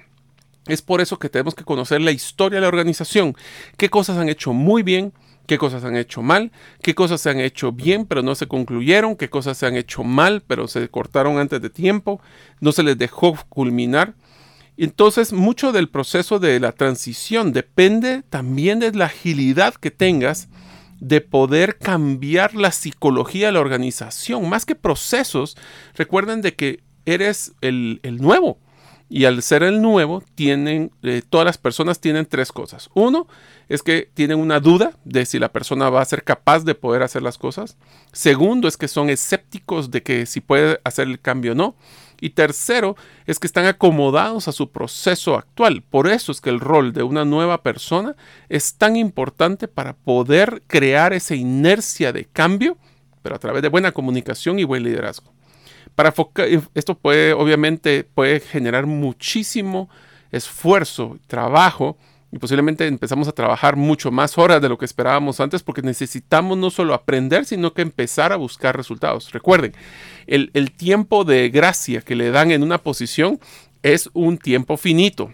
Es 0.67 0.81
por 0.81 1.01
eso 1.01 1.19
que 1.19 1.29
tenemos 1.29 1.55
que 1.55 1.65
conocer 1.65 2.01
la 2.01 2.11
historia 2.11 2.57
de 2.57 2.61
la 2.61 2.69
organización, 2.69 3.35
qué 3.75 3.89
cosas 3.89 4.17
han 4.17 4.29
hecho 4.29 4.53
muy 4.53 4.81
bien, 4.81 5.11
qué 5.45 5.57
cosas 5.57 5.83
han 5.83 5.97
hecho 5.97 6.21
mal, 6.21 6.53
qué 6.81 6.95
cosas 6.95 7.19
se 7.19 7.29
han 7.29 7.41
hecho 7.41 7.73
bien 7.73 8.05
pero 8.05 8.21
no 8.21 8.33
se 8.35 8.47
concluyeron, 8.47 9.17
qué 9.17 9.29
cosas 9.29 9.57
se 9.57 9.65
han 9.65 9.75
hecho 9.75 10.05
mal 10.05 10.41
pero 10.47 10.69
se 10.69 10.87
cortaron 10.87 11.37
antes 11.37 11.61
de 11.61 11.69
tiempo, 11.69 12.21
no 12.61 12.71
se 12.71 12.83
les 12.83 12.97
dejó 12.97 13.37
culminar 13.49 14.13
entonces, 14.77 15.33
mucho 15.33 15.71
del 15.71 15.89
proceso 15.89 16.39
de 16.39 16.59
la 16.59 16.71
transición 16.71 17.53
depende 17.53 18.23
también 18.29 18.79
de 18.79 18.91
la 18.91 19.05
agilidad 19.05 19.75
que 19.75 19.91
tengas 19.91 20.49
de 20.99 21.21
poder 21.21 21.77
cambiar 21.77 22.55
la 22.55 22.71
psicología 22.71 23.47
de 23.47 23.51
la 23.51 23.59
organización. 23.59 24.47
Más 24.49 24.65
que 24.65 24.75
procesos, 24.75 25.57
recuerden 25.95 26.41
de 26.41 26.55
que 26.55 26.79
eres 27.05 27.53
el, 27.61 27.99
nuevo. 28.21 28.57
Y 29.09 29.25
al 29.25 29.43
ser 29.43 29.63
el 29.63 29.81
nuevo, 29.81 30.23
tienen, 30.33 30.91
eh, 31.03 31.21
todas 31.29 31.45
las 31.45 31.57
personas 31.57 31.99
tienen 31.99 32.25
tres 32.25 32.51
cosas. 32.51 32.89
Uno 32.95 33.27
es 33.67 33.83
que 33.83 34.09
tienen 34.13 34.39
una 34.39 34.59
duda 34.59 34.93
de 35.03 35.25
si 35.25 35.39
la 35.39 35.51
persona 35.51 35.89
va 35.89 36.01
a 36.01 36.05
ser 36.05 36.23
capaz 36.23 36.63
de 36.63 36.73
poder 36.73 37.03
hacer 37.03 37.21
las 37.21 37.37
cosas. 37.37 37.77
Segundo 38.11 38.67
es 38.67 38.77
que 38.77 38.87
son 38.87 39.09
escépticos 39.09 39.91
de 39.91 40.01
que 40.01 40.25
si 40.25 40.39
puede 40.39 40.79
hacer 40.83 41.07
el 41.07 41.19
cambio 41.19 41.51
o 41.51 41.55
no. 41.55 41.75
Y 42.23 42.29
tercero 42.29 42.95
es 43.25 43.37
que 43.37 43.47
están 43.47 43.65
acomodados 43.65 44.47
a 44.47 44.53
su 44.53 44.71
proceso 44.71 45.35
actual. 45.35 45.83
Por 45.83 46.07
eso 46.07 46.31
es 46.31 46.39
que 46.39 46.49
el 46.49 46.61
rol 46.61 46.93
de 46.93 47.03
una 47.03 47.25
nueva 47.25 47.63
persona 47.63 48.15
es 48.47 48.75
tan 48.75 48.95
importante 48.95 49.67
para 49.67 49.91
poder 49.91 50.63
crear 50.67 51.11
esa 51.11 51.35
inercia 51.35 52.13
de 52.13 52.23
cambio, 52.23 52.77
pero 53.23 53.35
a 53.35 53.39
través 53.39 53.61
de 53.61 53.67
buena 53.67 53.91
comunicación 53.91 54.57
y 54.57 54.63
buen 54.63 54.83
liderazgo. 54.83 55.33
Para 55.95 56.13
esto 56.73 56.95
puede, 56.97 57.33
obviamente, 57.33 58.05
puede 58.05 58.39
generar 58.39 58.85
muchísimo 58.85 59.89
esfuerzo, 60.31 61.19
trabajo, 61.27 61.97
y 62.33 62.39
posiblemente 62.39 62.87
empezamos 62.87 63.27
a 63.27 63.31
trabajar 63.31 63.75
mucho 63.75 64.09
más 64.09 64.39
horas 64.39 64.59
de 64.59 64.67
lo 64.67 64.79
que 64.79 64.85
esperábamos 64.85 65.39
antes 65.39 65.61
porque 65.61 65.83
necesitamos 65.83 66.57
no 66.57 66.71
solo 66.71 66.95
aprender, 66.95 67.45
sino 67.45 67.75
que 67.75 67.83
empezar 67.83 68.33
a 68.33 68.37
buscar 68.37 68.75
resultados. 68.75 69.31
Recuerden, 69.31 69.75
el, 70.25 70.71
tiempo 70.71 71.25
de 71.25 71.49
gracia 71.49 72.01
que 72.01 72.15
le 72.15 72.31
dan 72.31 72.49
en 72.49 72.63
una 72.63 72.79
posición 72.79 73.39
es 73.83 74.09
un 74.13 74.39
tiempo 74.39 74.77
finito, 74.77 75.31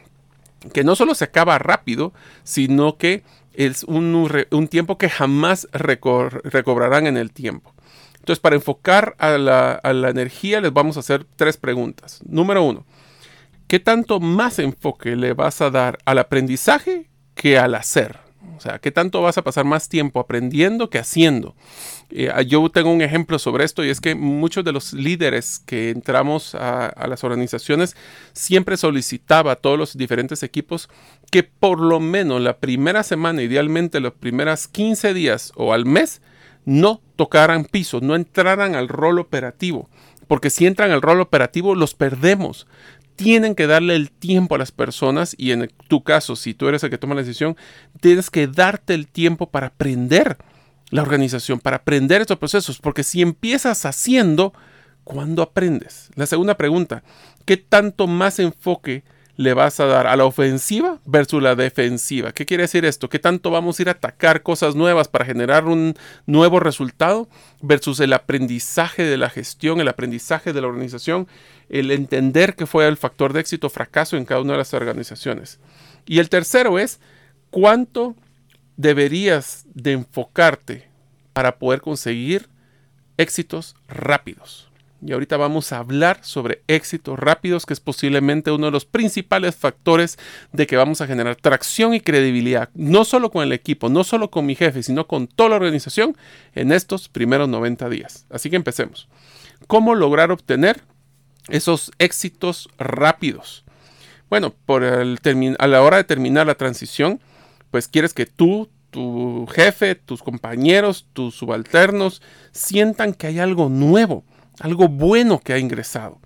que 0.74 0.84
no 0.84 0.94
solo 0.98 1.16
se 1.16 1.24
acaba 1.24 1.58
rápido, 1.58 2.12
sino 2.44 2.98
que 2.98 3.24
es 3.54 3.86
un 3.86 4.68
tiempo 4.70 4.98
que 4.98 5.10
jamás 5.10 5.70
recobrarán 5.72 7.08
en 7.08 7.16
el 7.16 7.32
tiempo. 7.32 7.74
Entonces, 8.16 8.42
para 8.42 8.58
enfocar 8.58 9.16
a 9.20 9.38
la, 9.38 10.10
energía, 10.10 10.60
les 10.60 10.74
vamos 10.74 10.98
a 10.98 11.00
hacer 11.00 11.26
tres 11.38 11.56
preguntas. 11.56 12.20
Número 12.26 12.62
uno, 12.62 12.86
¿qué 13.70 13.80
tanto 13.80 14.20
más 14.20 14.58
enfoque 14.58 15.16
le 15.16 15.34
vas 15.34 15.62
a 15.62 15.70
dar 15.70 16.00
al 16.04 16.18
aprendizaje 16.18 17.08
que 17.36 17.58
al 17.58 17.76
hacer? 17.76 18.18
O 18.58 18.60
sea, 18.60 18.80
¿qué 18.80 18.92
tanto 18.92 19.22
vas 19.22 19.38
a 19.38 19.44
pasar 19.44 19.64
más 19.64 19.88
tiempo 19.88 20.20
aprendiendo 20.20 20.90
que 20.90 20.98
haciendo? 20.98 21.56
Eh, 22.10 22.30
yo 22.48 22.68
tengo 22.70 22.92
un 22.92 23.02
ejemplo 23.02 23.38
sobre 23.38 23.64
esto 23.64 23.86
y 23.86 23.90
es 23.90 24.02
que 24.02 24.16
muchos 24.16 24.66
de 24.66 24.72
los 24.72 24.92
líderes 24.92 25.60
que 25.60 25.92
entramos 25.92 26.56
a, 26.56 26.88
a, 26.88 27.08
las 27.08 27.24
organizaciones 27.24 27.96
siempre 28.34 28.76
solicitaba 28.76 29.52
a 29.54 29.56
todos 29.56 29.78
los 29.78 29.96
diferentes 29.96 30.42
equipos 30.42 30.90
que 31.32 31.44
por 31.44 31.80
lo 31.80 32.00
menos 32.00 32.42
la 32.42 32.58
primera 32.58 33.04
semana, 33.04 33.44
idealmente 33.44 34.00
los 34.00 34.14
primeros 34.14 34.68
15 34.68 35.14
días 35.14 35.54
o 35.56 35.74
al 35.74 35.86
mes, 35.86 36.22
no 36.66 37.02
tocaran 37.16 37.66
piso, 37.66 38.00
no 38.02 38.16
entraran 38.16 38.76
al 38.76 38.88
rol 38.88 39.20
operativo, 39.20 39.90
porque 40.28 40.50
si 40.50 40.66
entran 40.66 40.92
al 40.92 41.02
rol 41.02 41.22
operativo 41.22 41.76
los 41.76 41.94
perdemos. 41.94 42.68
Tienen 43.20 43.54
que 43.54 43.68
darle 43.68 43.98
el 43.98 44.12
tiempo 44.12 44.56
a 44.56 44.58
las 44.58 44.72
personas 44.72 45.36
y 45.38 45.52
en 45.52 45.70
tu 45.90 46.06
caso, 46.06 46.38
si 46.38 46.54
tú 46.54 46.70
eres 46.70 46.86
el 46.86 46.90
que 46.90 46.98
toma 46.98 47.16
la 47.16 47.22
decisión, 47.22 47.58
tienes 48.00 48.30
que 48.30 48.48
darte 48.48 48.94
el 48.94 49.08
tiempo 49.10 49.50
para 49.50 49.68
aprender 49.68 50.38
la 50.90 51.02
organización, 51.02 51.60
para 51.60 51.76
aprender 51.76 52.22
estos 52.22 52.38
procesos, 52.38 52.80
porque 52.80 53.04
si 53.04 53.22
empiezas 53.22 53.86
haciendo, 53.86 54.54
¿cuándo 55.04 55.42
aprendes? 55.42 56.10
La 56.16 56.28
segunda 56.28 56.56
pregunta, 56.56 57.04
¿qué 57.44 57.58
tanto 57.58 58.08
más 58.08 58.40
enfoque 58.40 59.04
le 59.40 59.54
vas 59.54 59.80
a 59.80 59.86
dar 59.86 60.06
a 60.06 60.18
la 60.18 60.26
ofensiva 60.26 61.00
versus 61.06 61.42
la 61.42 61.56
defensiva. 61.56 62.34
¿Qué 62.34 62.46
quiere 62.46 62.64
decir 62.64 62.84
esto? 62.84 63.08
¿Qué 63.08 63.20
tanto 63.20 63.52
vamos 63.52 63.80
a 63.80 63.82
ir 63.84 63.88
a 63.88 63.94
atacar 63.94 64.44
cosas 64.44 64.76
nuevas 64.76 65.08
para 65.08 65.24
generar 65.24 65.64
un 65.64 65.96
nuevo 66.26 66.60
resultado 66.60 67.30
versus 67.62 68.02
el 68.02 68.12
aprendizaje 68.12 69.04
de 69.04 69.16
la 69.16 69.30
gestión, 69.30 69.80
el 69.80 69.88
aprendizaje 69.88 70.52
de 70.52 70.60
la 70.60 70.68
organización, 70.68 71.30
el 71.70 71.92
entender 71.92 72.56
que 72.56 72.66
fue 72.66 72.88
el 72.88 72.98
factor 72.98 73.34
de 73.34 73.42
éxito 73.42 73.68
o 73.68 73.70
fracaso 73.70 74.18
en 74.18 74.26
cada 74.26 74.42
una 74.42 74.54
de 74.54 74.60
las 74.60 74.74
organizaciones? 74.74 75.60
Y 76.06 76.20
el 76.20 76.30
tercero 76.30 76.80
es 76.80 77.00
cuánto 77.50 78.16
deberías 78.78 79.66
de 79.74 79.94
enfocarte 79.94 80.88
para 81.34 81.58
poder 81.58 81.82
conseguir 81.82 82.50
éxitos 83.18 83.76
rápidos. 83.88 84.70
Y 85.06 85.14
ahorita 85.14 85.38
vamos 85.38 85.72
a 85.72 85.78
hablar 85.78 86.20
sobre 86.24 86.62
éxitos 86.68 87.18
rápidos, 87.18 87.66
que 87.66 87.74
es 87.74 87.80
posiblemente 87.80 88.52
uno 88.52 88.66
de 88.66 88.72
los 88.72 88.86
principales 88.86 89.56
factores 89.56 90.18
de 90.52 90.68
que 90.68 90.76
vamos 90.76 91.00
a 91.00 91.08
generar 91.08 91.38
tracción 91.38 91.94
y 91.94 92.02
credibilidad, 92.02 92.70
no 92.74 93.06
solo 93.06 93.32
con 93.32 93.44
el 93.44 93.54
equipo, 93.54 93.88
no 93.88 94.04
solo 94.04 94.30
con 94.30 94.46
mi 94.46 94.56
jefe, 94.56 94.84
sino 94.84 95.08
con 95.08 95.28
toda 95.28 95.50
la 95.50 95.56
organización 95.56 96.18
en 96.54 96.72
estos 96.74 97.08
primeros 97.08 97.48
90 97.48 97.88
días. 97.90 98.26
Así 98.30 98.50
que 98.50 98.58
empecemos. 98.58 99.08
¿Cómo 99.68 99.96
lograr 99.96 100.32
obtener 100.32 100.82
esos 101.50 101.92
éxitos 102.00 102.70
rápidos? 102.78 103.64
Bueno, 104.30 104.54
por 104.66 104.84
el 104.84 105.20
a 105.58 105.68
la 105.68 105.82
hora 105.82 105.98
de 105.98 106.04
terminar 106.04 106.48
la 106.48 106.56
transición, 106.56 107.20
pues 107.72 107.88
quieres 107.88 108.14
que 108.14 108.26
tú, 108.26 108.70
tu 108.92 109.48
jefe, 109.48 109.96
tus 109.96 110.22
compañeros, 110.22 111.08
tus 111.14 111.36
subalternos 111.36 112.22
sientan 112.52 113.14
que 113.14 113.28
hay 113.28 113.40
algo 113.40 113.70
nuevo 113.70 114.24
algo 114.60 114.88
bueno 114.88 115.40
que 115.40 115.54
ha 115.54 115.58
ingresado. 115.58 116.20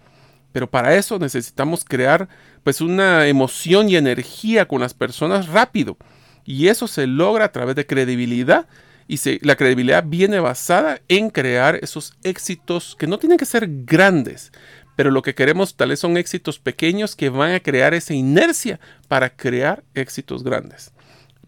Pero 0.51 0.69
para 0.69 0.95
eso 0.95 1.17
necesitamos 1.17 1.83
crear 1.83 2.27
pues 2.63 2.81
una 2.81 3.27
emoción 3.27 3.89
y 3.89 3.95
energía 3.95 4.67
con 4.67 4.81
las 4.81 4.93
personas 4.93 5.47
rápido. 5.47 5.97
Y 6.45 6.67
eso 6.67 6.87
se 6.87 7.07
logra 7.07 7.45
a 7.45 7.51
través 7.51 7.75
de 7.75 7.85
credibilidad 7.85 8.67
y 9.07 9.19
la 9.45 9.55
credibilidad 9.55 10.03
viene 10.05 10.39
basada 10.39 11.01
en 11.07 11.29
crear 11.29 11.79
esos 11.81 12.13
éxitos 12.23 12.95
que 12.97 13.07
no 13.07 13.17
tienen 13.17 13.37
que 13.37 13.45
ser 13.45 13.67
grandes, 13.85 14.51
pero 14.95 15.11
lo 15.11 15.21
que 15.21 15.35
queremos 15.35 15.75
tal 15.75 15.89
vez 15.89 15.99
son 15.99 16.17
éxitos 16.17 16.59
pequeños 16.59 17.15
que 17.15 17.29
van 17.29 17.53
a 17.53 17.59
crear 17.59 17.93
esa 17.93 18.13
inercia 18.13 18.79
para 19.07 19.29
crear 19.29 19.83
éxitos 19.93 20.43
grandes. 20.43 20.91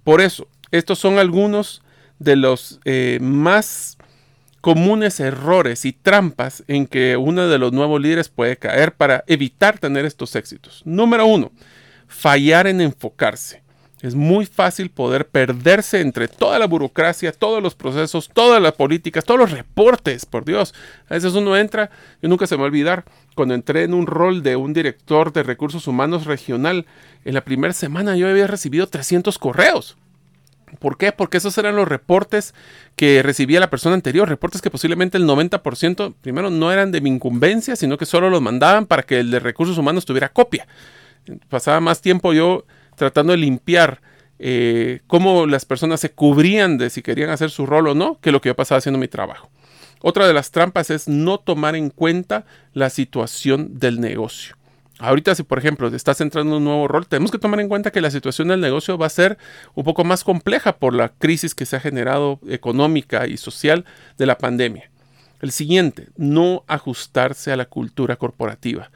Por 0.03 0.21
eso, 0.21 0.47
estos 0.71 0.99
son 0.99 1.19
algunos 1.19 1.81
de 2.19 2.35
los 2.35 2.79
eh, 2.85 3.19
más 3.21 3.97
comunes 4.61 5.19
errores 5.19 5.85
y 5.85 5.93
trampas 5.93 6.63
en 6.67 6.87
que 6.87 7.17
uno 7.17 7.47
de 7.47 7.59
los 7.59 7.71
nuevos 7.71 8.01
líderes 8.01 8.29
puede 8.29 8.57
caer 8.57 8.93
para 8.93 9.23
evitar 9.27 9.77
tener 9.77 10.05
estos 10.05 10.35
éxitos. 10.35 10.81
Número 10.85 11.25
uno, 11.27 11.51
fallar 12.07 12.65
en 12.65 12.81
enfocarse. 12.81 13.64
Es 14.01 14.13
muy 14.13 14.45
fácil 14.45 14.89
poder 14.89 15.27
perderse 15.27 16.01
entre 16.01 16.27
toda 16.27 16.59
la 16.59 16.67
burocracia, 16.67 17.31
todos 17.31 17.63
los 17.63 17.75
procesos, 17.75 18.29
todas 18.31 18.61
las 18.61 18.73
políticas, 18.73 19.23
todos 19.23 19.39
los 19.39 19.51
reportes, 19.51 20.25
por 20.25 20.43
Dios. 20.43 20.73
A 21.09 21.13
veces 21.13 21.33
uno 21.33 21.55
entra, 21.55 21.89
yo 22.21 22.27
nunca 22.27 22.45
se 22.45 22.55
me 22.55 22.59
va 22.59 22.65
a 22.65 22.67
olvidar, 22.67 23.05
cuando 23.35 23.53
entré 23.53 23.83
en 23.83 23.93
un 23.93 24.05
rol 24.05 24.43
de 24.43 24.57
un 24.57 24.73
director 24.73 25.31
de 25.31 25.43
recursos 25.43 25.87
humanos 25.87 26.25
regional, 26.25 26.85
en 27.23 27.33
la 27.33 27.45
primera 27.45 27.73
semana 27.73 28.17
yo 28.17 28.27
había 28.27 28.47
recibido 28.47 28.87
300 28.87 29.39
correos. 29.39 29.97
¿Por 30.79 30.97
qué? 30.97 31.13
Porque 31.13 31.37
esos 31.37 31.57
eran 31.57 31.77
los 31.77 31.87
reportes 31.87 32.53
que 32.97 33.23
recibía 33.23 33.61
la 33.61 33.69
persona 33.69 33.95
anterior, 33.95 34.27
reportes 34.27 34.61
que 34.61 34.71
posiblemente 34.71 35.17
el 35.17 35.25
90% 35.25 36.15
primero 36.21 36.49
no 36.49 36.71
eran 36.71 36.91
de 36.91 37.01
mi 37.01 37.09
incumbencia, 37.09 37.77
sino 37.77 37.97
que 37.97 38.05
solo 38.05 38.29
los 38.29 38.41
mandaban 38.41 38.85
para 38.85 39.03
que 39.03 39.19
el 39.19 39.31
de 39.31 39.39
recursos 39.39 39.77
humanos 39.77 40.05
tuviera 40.05 40.29
copia. 40.29 40.67
Pasaba 41.49 41.79
más 41.79 42.01
tiempo 42.01 42.33
yo 42.33 42.65
tratando 42.95 43.31
de 43.31 43.37
limpiar 43.37 44.01
eh, 44.39 45.01
cómo 45.07 45.45
las 45.45 45.65
personas 45.65 45.99
se 45.99 46.11
cubrían 46.11 46.77
de 46.77 46.89
si 46.89 47.01
querían 47.01 47.29
hacer 47.29 47.49
su 47.49 47.65
rol 47.65 47.87
o 47.87 47.95
no, 47.95 48.19
que 48.19 48.31
lo 48.31 48.41
que 48.41 48.49
yo 48.49 48.55
pasaba 48.55 48.79
haciendo 48.79 48.99
mi 48.99 49.07
trabajo. 49.07 49.49
Otra 50.01 50.27
de 50.27 50.33
las 50.33 50.51
trampas 50.51 50.89
es 50.89 51.07
no 51.07 51.39
tomar 51.39 51.75
en 51.75 51.89
cuenta 51.89 52.45
la 52.73 52.89
situación 52.89 53.79
del 53.79 53.99
negocio. 53.99 54.55
Ahorita 54.99 55.35
si 55.35 55.43
por 55.43 55.57
ejemplo 55.57 55.87
estás 55.89 56.21
entrando 56.21 56.51
en 56.51 56.57
un 56.57 56.63
nuevo 56.65 56.87
rol, 56.87 57.07
tenemos 57.07 57.31
que 57.31 57.37
tomar 57.37 57.59
en 57.59 57.67
cuenta 57.67 57.91
que 57.91 58.01
la 58.01 58.11
situación 58.11 58.47
del 58.47 58.61
negocio 58.61 58.97
va 58.97 59.07
a 59.07 59.09
ser 59.09 59.37
un 59.73 59.83
poco 59.83 60.03
más 60.05 60.23
compleja 60.23 60.77
por 60.77 60.93
la 60.93 61.09
crisis 61.09 61.53
que 61.53 61.65
se 61.65 61.75
ha 61.75 61.81
generado 61.81 62.39
económica 62.47 63.27
y 63.27 63.37
social 63.37 63.83
de 64.17 64.25
la 64.25 64.37
pandemia. 64.37 64.89
El 65.41 65.51
siguiente, 65.51 66.07
no 66.15 66.63
ajustarse 66.67 67.51
a 67.51 67.57
la 67.57 67.65
cultura 67.65 68.15
corporativa. 68.15 68.89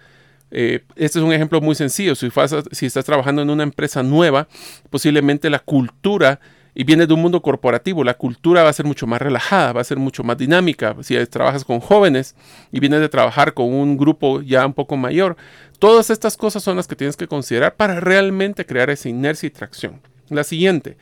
Eh, 0.51 0.83
este 0.95 1.19
es 1.19 1.25
un 1.25 1.33
ejemplo 1.33 1.61
muy 1.61 1.75
sencillo. 1.75 2.15
Si, 2.15 2.29
si 2.71 2.85
estás 2.85 3.05
trabajando 3.05 3.41
en 3.41 3.49
una 3.49 3.63
empresa 3.63 4.03
nueva, 4.03 4.47
posiblemente 4.89 5.49
la 5.49 5.59
cultura 5.59 6.39
y 6.75 6.83
viene 6.83 7.07
de 7.07 7.13
un 7.13 7.21
mundo 7.21 7.41
corporativo, 7.41 8.03
la 8.03 8.13
cultura 8.13 8.63
va 8.63 8.69
a 8.69 8.73
ser 8.73 8.85
mucho 8.85 9.07
más 9.07 9.21
relajada, 9.21 9.73
va 9.73 9.81
a 9.81 9.83
ser 9.83 9.97
mucho 9.97 10.23
más 10.23 10.37
dinámica. 10.37 10.95
Si 11.01 11.15
trabajas 11.27 11.65
con 11.65 11.79
jóvenes 11.79 12.35
y 12.71 12.79
vienes 12.79 13.01
de 13.01 13.09
trabajar 13.09 13.53
con 13.53 13.73
un 13.73 13.97
grupo 13.97 14.41
ya 14.41 14.65
un 14.65 14.73
poco 14.73 14.95
mayor, 14.95 15.35
todas 15.79 16.09
estas 16.09 16.37
cosas 16.37 16.63
son 16.63 16.77
las 16.77 16.87
que 16.87 16.95
tienes 16.95 17.17
que 17.17 17.27
considerar 17.27 17.75
para 17.75 17.99
realmente 17.99 18.65
crear 18.65 18.89
esa 18.89 19.09
inercia 19.09 19.47
y 19.47 19.51
tracción. 19.51 20.01
La 20.29 20.43
siguiente. 20.43 20.97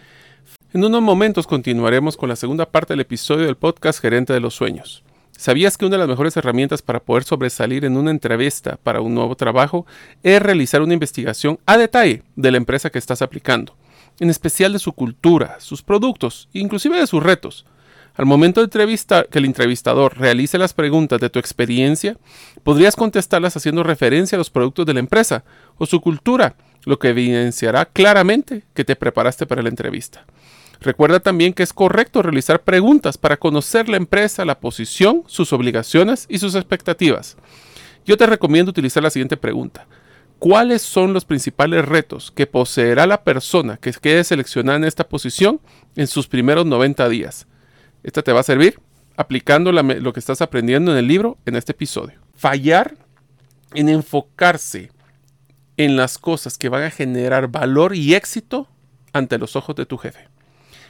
En 0.73 0.83
unos 0.83 1.01
momentos 1.01 1.47
continuaremos 1.47 2.17
con 2.17 2.29
la 2.29 2.35
segunda 2.35 2.69
parte 2.69 2.93
del 2.93 3.01
episodio 3.01 3.45
del 3.45 3.55
podcast 3.55 4.01
Gerente 4.01 4.33
de 4.33 4.39
los 4.39 4.55
Sueños. 4.55 5.03
¿Sabías 5.37 5.77
que 5.77 5.85
una 5.85 5.95
de 5.95 5.99
las 5.99 6.09
mejores 6.09 6.35
herramientas 6.35 6.81
para 6.81 6.99
poder 6.99 7.23
sobresalir 7.23 7.85
en 7.85 7.95
una 7.95 8.11
entrevista 8.11 8.77
para 8.83 8.99
un 8.99 9.15
nuevo 9.15 9.35
trabajo 9.35 9.85
es 10.23 10.41
realizar 10.41 10.81
una 10.81 10.93
investigación 10.93 11.59
a 11.65 11.77
detalle 11.77 12.23
de 12.35 12.51
la 12.51 12.57
empresa 12.57 12.89
que 12.89 12.99
estás 12.99 13.21
aplicando? 13.21 13.77
en 14.19 14.29
especial 14.29 14.73
de 14.73 14.79
su 14.79 14.93
cultura, 14.93 15.57
sus 15.59 15.81
productos, 15.81 16.49
inclusive 16.53 16.99
de 16.99 17.07
sus 17.07 17.21
retos. 17.21 17.65
Al 18.15 18.25
momento 18.25 18.61
de 18.61 18.65
entrevistar, 18.65 19.27
que 19.27 19.37
el 19.37 19.45
entrevistador 19.45 20.17
realice 20.17 20.57
las 20.57 20.73
preguntas 20.73 21.19
de 21.19 21.29
tu 21.29 21.37
experiencia, 21.37 22.17
podrías 22.63 22.95
contestarlas 22.95 23.55
haciendo 23.55 23.83
referencia 23.83 24.35
a 24.35 24.39
los 24.39 24.49
productos 24.49 24.87
de 24.87 24.95
la 24.95 24.99
empresa 24.99 25.43
o 25.77 25.85
su 25.85 26.01
cultura, 26.01 26.55
lo 26.85 26.97
que 26.97 27.09
evidenciará 27.09 27.85
claramente 27.85 28.63
que 28.73 28.83
te 28.83 28.95
preparaste 28.95 29.45
para 29.45 29.61
la 29.61 29.69
entrevista. 29.69 30.25
Recuerda 30.81 31.19
también 31.19 31.53
que 31.53 31.63
es 31.63 31.73
correcto 31.73 32.21
realizar 32.21 32.63
preguntas 32.63 33.17
para 33.17 33.37
conocer 33.37 33.89
la 33.89 33.97
empresa, 33.97 34.45
la 34.45 34.59
posición, 34.59 35.23
sus 35.27 35.53
obligaciones 35.53 36.25
y 36.29 36.39
sus 36.39 36.55
expectativas. 36.55 37.37
Yo 38.05 38.17
te 38.17 38.25
recomiendo 38.25 38.69
utilizar 38.69 39.03
la 39.03 39.09
siguiente 39.09 39.37
pregunta. 39.37 39.87
¿Cuáles 40.39 40.83
son 40.83 41.13
los 41.13 41.25
principales 41.25 41.83
retos 41.83 42.31
que 42.31 42.45
poseerá 42.45 43.07
la 43.07 43.23
persona 43.23 43.77
que 43.77 43.91
quede 43.91 44.23
seleccionada 44.23 44.77
en 44.77 44.83
esta 44.83 45.07
posición 45.07 45.59
en 45.95 46.05
sus 46.05 46.27
primeros 46.27 46.65
90 46.65 47.09
días? 47.09 47.47
Esta 48.03 48.21
te 48.21 48.31
va 48.31 48.41
a 48.41 48.43
servir 48.43 48.79
aplicando 49.17 49.71
lo 49.71 50.13
que 50.13 50.19
estás 50.19 50.41
aprendiendo 50.41 50.91
en 50.91 50.99
el 50.99 51.07
libro 51.07 51.39
en 51.45 51.55
este 51.55 51.71
episodio. 51.71 52.19
Fallar 52.35 52.95
en 53.73 53.89
enfocarse 53.89 54.91
en 55.75 55.95
las 55.95 56.19
cosas 56.19 56.57
que 56.57 56.69
van 56.69 56.83
a 56.83 56.91
generar 56.91 57.47
valor 57.47 57.95
y 57.95 58.13
éxito 58.13 58.67
ante 59.13 59.39
los 59.39 59.55
ojos 59.55 59.75
de 59.75 59.87
tu 59.87 59.97
jefe. 59.97 60.27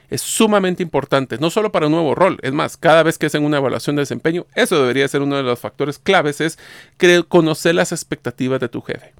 Es 0.09 0.21
sumamente 0.21 0.83
importante, 0.83 1.37
no 1.37 1.49
solo 1.49 1.71
para 1.71 1.87
un 1.87 1.91
nuevo 1.91 2.15
rol, 2.15 2.37
es 2.41 2.53
más, 2.53 2.77
cada 2.77 3.03
vez 3.03 3.17
que 3.17 3.25
hacen 3.25 3.43
una 3.43 3.57
evaluación 3.57 3.95
de 3.95 4.03
desempeño, 4.03 4.45
eso 4.55 4.79
debería 4.79 5.07
ser 5.07 5.21
uno 5.21 5.35
de 5.35 5.43
los 5.43 5.59
factores 5.59 5.99
claves, 5.99 6.39
es 6.39 6.57
conocer 7.27 7.75
las 7.75 7.91
expectativas 7.91 8.59
de 8.59 8.69
tu 8.69 8.81
jefe. 8.81 9.13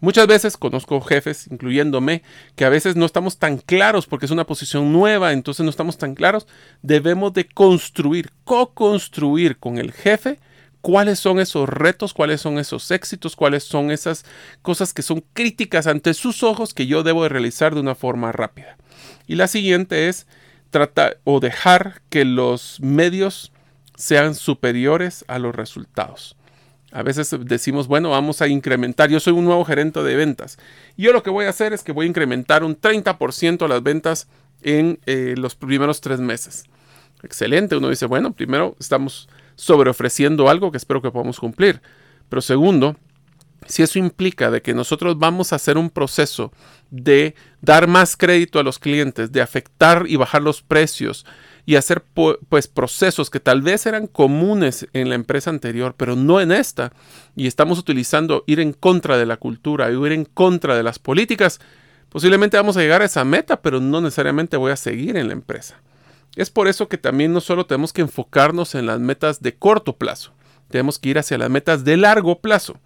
Muchas 0.00 0.26
veces 0.26 0.56
conozco 0.58 1.00
jefes, 1.00 1.46
incluyéndome, 1.50 2.22
que 2.56 2.66
a 2.66 2.68
veces 2.68 2.94
no 2.94 3.06
estamos 3.06 3.38
tan 3.38 3.56
claros 3.56 4.06
porque 4.06 4.26
es 4.26 4.32
una 4.32 4.44
posición 4.44 4.92
nueva, 4.92 5.32
entonces 5.32 5.64
no 5.64 5.70
estamos 5.70 5.96
tan 5.96 6.14
claros. 6.14 6.46
Debemos 6.82 7.32
de 7.32 7.46
construir, 7.46 8.30
co-construir 8.44 9.56
con 9.56 9.78
el 9.78 9.92
jefe 9.92 10.40
cuáles 10.82 11.18
son 11.20 11.40
esos 11.40 11.66
retos, 11.66 12.12
cuáles 12.12 12.42
son 12.42 12.58
esos 12.58 12.90
éxitos, 12.90 13.34
cuáles 13.34 13.64
son 13.64 13.90
esas 13.90 14.26
cosas 14.60 14.92
que 14.92 15.00
son 15.00 15.24
críticas 15.32 15.86
ante 15.86 16.12
sus 16.12 16.42
ojos 16.42 16.74
que 16.74 16.86
yo 16.86 17.02
debo 17.02 17.22
de 17.22 17.30
realizar 17.30 17.72
de 17.72 17.80
una 17.80 17.94
forma 17.94 18.30
rápida. 18.32 18.76
Y 19.26 19.36
la 19.36 19.48
siguiente 19.48 20.08
es 20.08 20.26
tratar 20.70 21.18
o 21.24 21.40
dejar 21.40 22.02
que 22.08 22.24
los 22.24 22.80
medios 22.80 23.52
sean 23.96 24.34
superiores 24.34 25.24
a 25.28 25.38
los 25.38 25.54
resultados. 25.54 26.36
A 26.90 27.02
veces 27.02 27.34
decimos, 27.40 27.88
bueno, 27.88 28.10
vamos 28.10 28.40
a 28.40 28.48
incrementar, 28.48 29.10
yo 29.10 29.18
soy 29.18 29.32
un 29.32 29.44
nuevo 29.44 29.64
gerente 29.64 30.02
de 30.02 30.14
ventas. 30.14 30.58
Yo 30.96 31.12
lo 31.12 31.22
que 31.22 31.30
voy 31.30 31.46
a 31.46 31.50
hacer 31.50 31.72
es 31.72 31.82
que 31.82 31.92
voy 31.92 32.06
a 32.06 32.08
incrementar 32.08 32.62
un 32.62 32.80
30% 32.80 33.66
las 33.66 33.82
ventas 33.82 34.28
en 34.62 35.00
eh, 35.06 35.34
los 35.36 35.56
primeros 35.56 36.00
tres 36.00 36.20
meses. 36.20 36.64
Excelente, 37.22 37.76
uno 37.76 37.88
dice, 37.88 38.06
bueno, 38.06 38.32
primero 38.32 38.76
estamos 38.78 39.28
sobre 39.56 39.90
ofreciendo 39.90 40.48
algo 40.48 40.70
que 40.70 40.76
espero 40.76 41.02
que 41.02 41.10
podamos 41.10 41.40
cumplir. 41.40 41.80
Pero 42.28 42.42
segundo, 42.42 42.96
si 43.66 43.82
eso 43.82 43.98
implica 43.98 44.50
de 44.50 44.62
que 44.62 44.74
nosotros 44.74 45.18
vamos 45.18 45.52
a 45.52 45.56
hacer 45.56 45.78
un 45.78 45.90
proceso 45.90 46.52
de 46.90 47.34
dar 47.60 47.86
más 47.88 48.16
crédito 48.16 48.58
a 48.58 48.62
los 48.62 48.78
clientes, 48.78 49.32
de 49.32 49.40
afectar 49.40 50.04
y 50.06 50.16
bajar 50.16 50.42
los 50.42 50.62
precios, 50.62 51.24
y 51.66 51.76
hacer 51.76 52.04
pues 52.48 52.68
procesos 52.68 53.30
que 53.30 53.40
tal 53.40 53.62
vez 53.62 53.86
eran 53.86 54.06
comunes 54.06 54.86
en 54.92 55.08
la 55.08 55.14
empresa 55.14 55.50
anterior, 55.50 55.94
pero 55.96 56.14
no 56.14 56.40
en 56.40 56.52
esta, 56.52 56.92
y 57.36 57.46
estamos 57.46 57.78
utilizando 57.78 58.44
ir 58.46 58.60
en 58.60 58.72
contra 58.72 59.16
de 59.16 59.26
la 59.26 59.38
cultura 59.38 59.90
ir 59.90 60.12
en 60.12 60.24
contra 60.24 60.76
de 60.76 60.82
las 60.82 60.98
políticas, 60.98 61.60
posiblemente 62.10 62.56
vamos 62.56 62.76
a 62.76 62.80
llegar 62.80 63.02
a 63.02 63.06
esa 63.06 63.24
meta, 63.24 63.62
pero 63.62 63.80
no 63.80 64.00
necesariamente 64.00 64.56
voy 64.56 64.72
a 64.72 64.76
seguir 64.76 65.16
en 65.16 65.28
la 65.28 65.32
empresa. 65.32 65.80
Es 66.36 66.50
por 66.50 66.68
eso 66.68 66.88
que 66.88 66.98
también 66.98 67.32
no 67.32 67.40
solo 67.40 67.66
tenemos 67.66 67.92
que 67.92 68.02
enfocarnos 68.02 68.74
en 68.74 68.86
las 68.86 69.00
metas 69.00 69.40
de 69.40 69.54
corto 69.54 69.96
plazo, 69.96 70.32
tenemos 70.68 70.98
que 70.98 71.10
ir 71.10 71.18
hacia 71.18 71.38
las 71.38 71.50
metas 71.50 71.84
de 71.84 71.96
largo 71.96 72.40
plazo. 72.40 72.78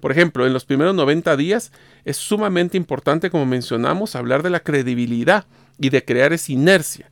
Por 0.00 0.12
ejemplo, 0.12 0.46
en 0.46 0.52
los 0.52 0.64
primeros 0.64 0.94
90 0.94 1.36
días 1.36 1.72
es 2.04 2.16
sumamente 2.16 2.76
importante, 2.76 3.30
como 3.30 3.46
mencionamos, 3.46 4.14
hablar 4.14 4.42
de 4.42 4.50
la 4.50 4.60
credibilidad 4.60 5.46
y 5.78 5.90
de 5.90 6.04
crear 6.04 6.32
esa 6.32 6.52
inercia. 6.52 7.10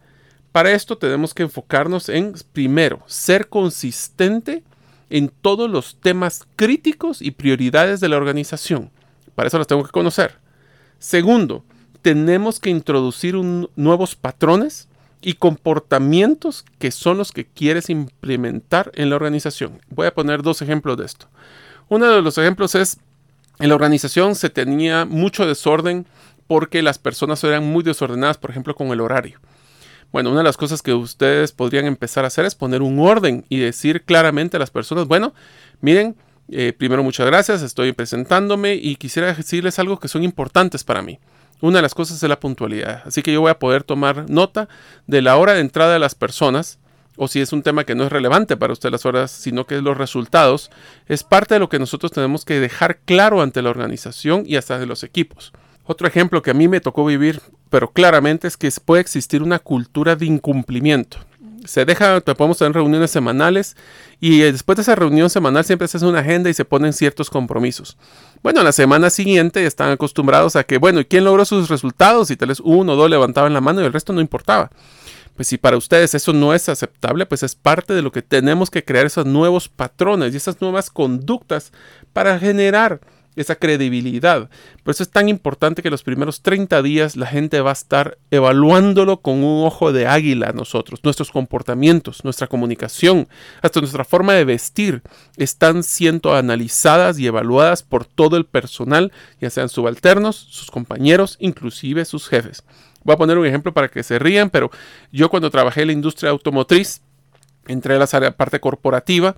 Para 0.53 0.73
esto 0.73 0.99
tenemos 0.99 1.35
que 1.35 1.42
enfocarnos 1.42 2.09
en, 2.09 2.35
primero, 2.53 3.03
ser 3.07 3.49
consistente 3.49 4.62
en 5.11 5.29
todos 5.29 5.70
los 5.70 5.97
temas 6.01 6.47
críticos 6.57 7.23
y 7.23 7.31
prioridades 7.33 8.01
de 8.01 8.09
la 8.09 8.16
organización. 8.16 8.90
Para 9.35 9.49
eso 9.49 9.59
las 9.59 9.66
tengo 9.66 9.85
que 9.85 9.90
conocer. 9.90 10.38
Segundo, 10.99 11.64
tenemos 12.03 12.61
que 12.61 12.70
introducir 12.70 13.35
nuevos 13.35 14.14
patrones 14.14 14.88
y 15.23 15.35
comportamientos 15.35 16.64
que 16.79 16.90
son 16.90 17.18
los 17.18 17.33
que 17.33 17.47
quieres 17.47 17.88
implementar 17.90 18.92
en 18.94 19.11
la 19.11 19.16
organización. 19.16 19.81
Voy 19.88 20.07
a 20.07 20.14
poner 20.14 20.42
dos 20.42 20.61
ejemplos 20.62 20.99
de 20.99 21.07
esto. 21.07 21.29
Uno 21.88 22.07
de 22.07 22.23
los 22.23 22.38
ejemplos 22.38 22.75
es, 22.75 22.99
en 23.59 23.68
la 23.68 23.75
organización 23.75 24.35
se 24.35 24.51
tenía 24.51 25.05
mucho 25.05 25.47
desorden 25.47 26.07
porque 26.47 26.83
las 26.83 26.99
personas 26.99 27.42
eran 27.44 27.64
muy 27.64 27.83
desordenadas, 27.83 28.38
por 28.38 28.51
ejemplo, 28.51 28.75
con 28.75 28.88
el 28.88 29.01
horario. 29.01 29.40
Bueno, 30.12 30.31
una 30.31 30.40
de 30.40 30.44
las 30.44 30.57
cosas 30.57 30.83
que 30.83 30.94
ustedes 30.94 31.53
podrían 31.53 31.87
empezar 31.87 32.25
a 32.25 32.29
hacer 32.29 32.44
es 32.44 32.55
poner 32.55 32.83
un 32.83 32.99
orden 33.01 33.44
y 33.49 33.59
decir 33.59 34.03
claramente 34.05 34.57
a 34.57 34.61
las 34.61 34.70
personas, 34.70 35.09
bueno, 35.09 35.35
miren, 35.81 36.14
eh, 36.51 36.73
primero 36.77 37.03
muchas 37.03 37.27
gracias, 37.27 37.62
estoy 37.62 37.92
presentándome 37.92 38.75
y 38.75 38.97
quisiera 38.97 39.33
decirles 39.35 39.79
algo 39.79 39.99
que 39.99 40.09
son 40.09 40.23
importantes 40.23 40.85
para 40.85 41.03
mí. 41.03 41.18
Una 41.61 41.79
de 41.79 41.83
las 41.83 41.94
cosas 41.94 42.23
es 42.23 42.29
la 42.29 42.38
puntualidad, 42.38 43.03
así 43.07 43.23
que 43.23 43.33
yo 43.33 43.40
voy 43.40 43.51
a 43.51 43.59
poder 43.59 43.83
tomar 43.83 44.29
nota 44.29 44.68
de 45.07 45.23
la 45.23 45.37
hora 45.37 45.55
de 45.55 45.61
entrada 45.61 45.94
de 45.94 45.99
las 45.99 46.14
personas, 46.14 46.79
o 47.16 47.29
si 47.29 47.40
es 47.40 47.53
un 47.53 47.62
tema 47.62 47.85
que 47.85 47.94
no 47.94 48.05
es 48.05 48.12
relevante 48.12 48.57
para 48.57 48.72
usted 48.72 48.90
las 48.90 49.07
horas, 49.07 49.31
sino 49.31 49.66
que 49.66 49.81
los 49.81 49.96
resultados, 49.96 50.70
es 51.07 51.22
parte 51.22 51.55
de 51.55 51.61
lo 51.61 51.68
que 51.68 51.79
nosotros 51.79 52.12
tenemos 52.12 52.44
que 52.44 52.61
dejar 52.61 52.98
claro 53.05 53.42
ante 53.42 53.62
la 53.62 53.70
organización 53.70 54.44
y 54.46 54.57
hasta 54.57 54.79
de 54.79 54.87
los 54.87 55.03
equipos. 55.03 55.53
Otro 55.87 56.09
ejemplo 56.09 56.42
que 56.42 56.50
a 56.50 56.55
mí 56.55 56.66
me 56.66 56.81
tocó 56.81 57.05
vivir, 57.05 57.40
pero 57.68 57.90
claramente 57.90 58.48
es 58.48 58.57
que 58.57 58.70
puede 58.85 59.03
existir 59.03 59.42
una 59.42 59.59
cultura 59.59 60.16
de 60.16 60.27
incumplimiento. 60.27 61.18
Se 61.66 61.85
deja, 61.85 62.20
podemos 62.20 62.59
tener 62.59 62.74
reuniones 62.74 63.11
semanales 63.11 63.74
y 64.20 64.42
eh, 64.42 64.53
después 64.53 64.77
de 64.77 64.83
esa 64.83 64.94
reunión 64.94 65.31
semanal 65.31 65.64
siempre 65.64 65.88
se 65.88 65.96
hace 65.96 66.07
una 66.07 66.20
agenda 66.20 66.50
y 66.50 66.55
se 66.55 66.66
ponen 66.66 66.92
ciertos 66.92 67.31
compromisos. 67.31 67.96
Bueno, 68.42 68.62
la 68.62 68.72
semana 68.72 69.09
siguiente 69.09 69.64
están 69.64 69.90
acostumbrados 69.90 70.57
a 70.57 70.64
que, 70.64 70.77
bueno, 70.77 71.00
¿y 71.00 71.07
quién 71.07 71.24
logró 71.24 71.44
sus 71.46 71.70
resultados? 71.70 72.31
Y 72.31 72.37
tal 72.37 72.48
vez 72.48 72.61
uno 72.61 72.92
o 72.92 72.96
dos 72.96 73.09
levantaban 73.09 73.55
la 73.55 73.62
mano 73.62 73.81
y 73.81 73.87
el 73.87 73.92
resto 73.92 74.12
no 74.12 74.20
importaba. 74.20 74.70
Pues 75.35 75.49
si 75.49 75.59
para 75.59 75.77
ustedes 75.77 76.14
eso 76.14 76.33
no 76.33 76.55
es 76.55 76.68
aceptable, 76.68 77.27
pues 77.27 77.42
es 77.42 77.55
parte 77.55 77.92
de 77.92 78.03
lo 78.03 78.12
que 78.12 78.23
tenemos 78.23 78.70
que 78.70 78.85
crear 78.85 79.07
esos 79.07 79.27
nuevos 79.27 79.68
patrones 79.68 80.33
y 80.33 80.37
esas 80.37 80.61
nuevas 80.61 80.90
conductas 80.90 81.73
para 82.12 82.38
generar 82.38 83.01
esa 83.37 83.57
credibilidad. 83.57 84.49
Por 84.83 84.92
eso 84.92 85.03
es 85.03 85.11
tan 85.11 85.29
importante 85.29 85.83
que 85.83 85.90
los 85.90 86.03
primeros 86.03 86.42
30 86.42 86.83
días 86.83 87.16
la 87.16 87.27
gente 87.27 87.61
va 87.61 87.70
a 87.70 87.73
estar 87.73 88.18
evaluándolo 88.31 89.20
con 89.20 89.42
un 89.42 89.66
ojo 89.66 89.92
de 89.92 90.07
águila 90.07 90.51
a 90.51 90.53
nosotros. 90.53 91.01
Nuestros 91.03 91.31
comportamientos, 91.31 92.25
nuestra 92.25 92.47
comunicación, 92.47 93.29
hasta 93.62 93.81
nuestra 93.81 94.05
forma 94.05 94.35
de 94.35 94.44
vestir 94.44 95.03
están 95.37 95.83
siendo 95.83 96.35
analizadas 96.35 97.18
y 97.18 97.27
evaluadas 97.27 97.83
por 97.83 98.05
todo 98.05 98.37
el 98.37 98.47
personal, 98.47 99.12
ya 99.40 99.51
sean 99.51 99.68
subalternos, 99.68 100.37
sus 100.37 100.70
compañeros, 100.70 101.37
inclusive 101.40 102.05
sus 102.05 102.29
jefes. 102.29 102.62
Voy 103.05 103.14
a 103.14 103.19
poner 103.19 103.38
un 103.38 103.47
ejemplo 103.47 103.73
para 103.73 103.88
que 103.88 104.03
se 104.03 104.19
rían, 104.19 104.51
pero 104.51 104.71
yo 105.12 105.31
cuando 105.31 105.51
trabajé 105.51 105.83
en 105.83 105.88
la 105.88 105.93
industria 105.93 106.31
automotriz, 106.31 107.03
entré 107.67 107.95
a 107.95 107.99
la 107.99 108.37
parte 108.37 108.61
corporativa 108.61 109.37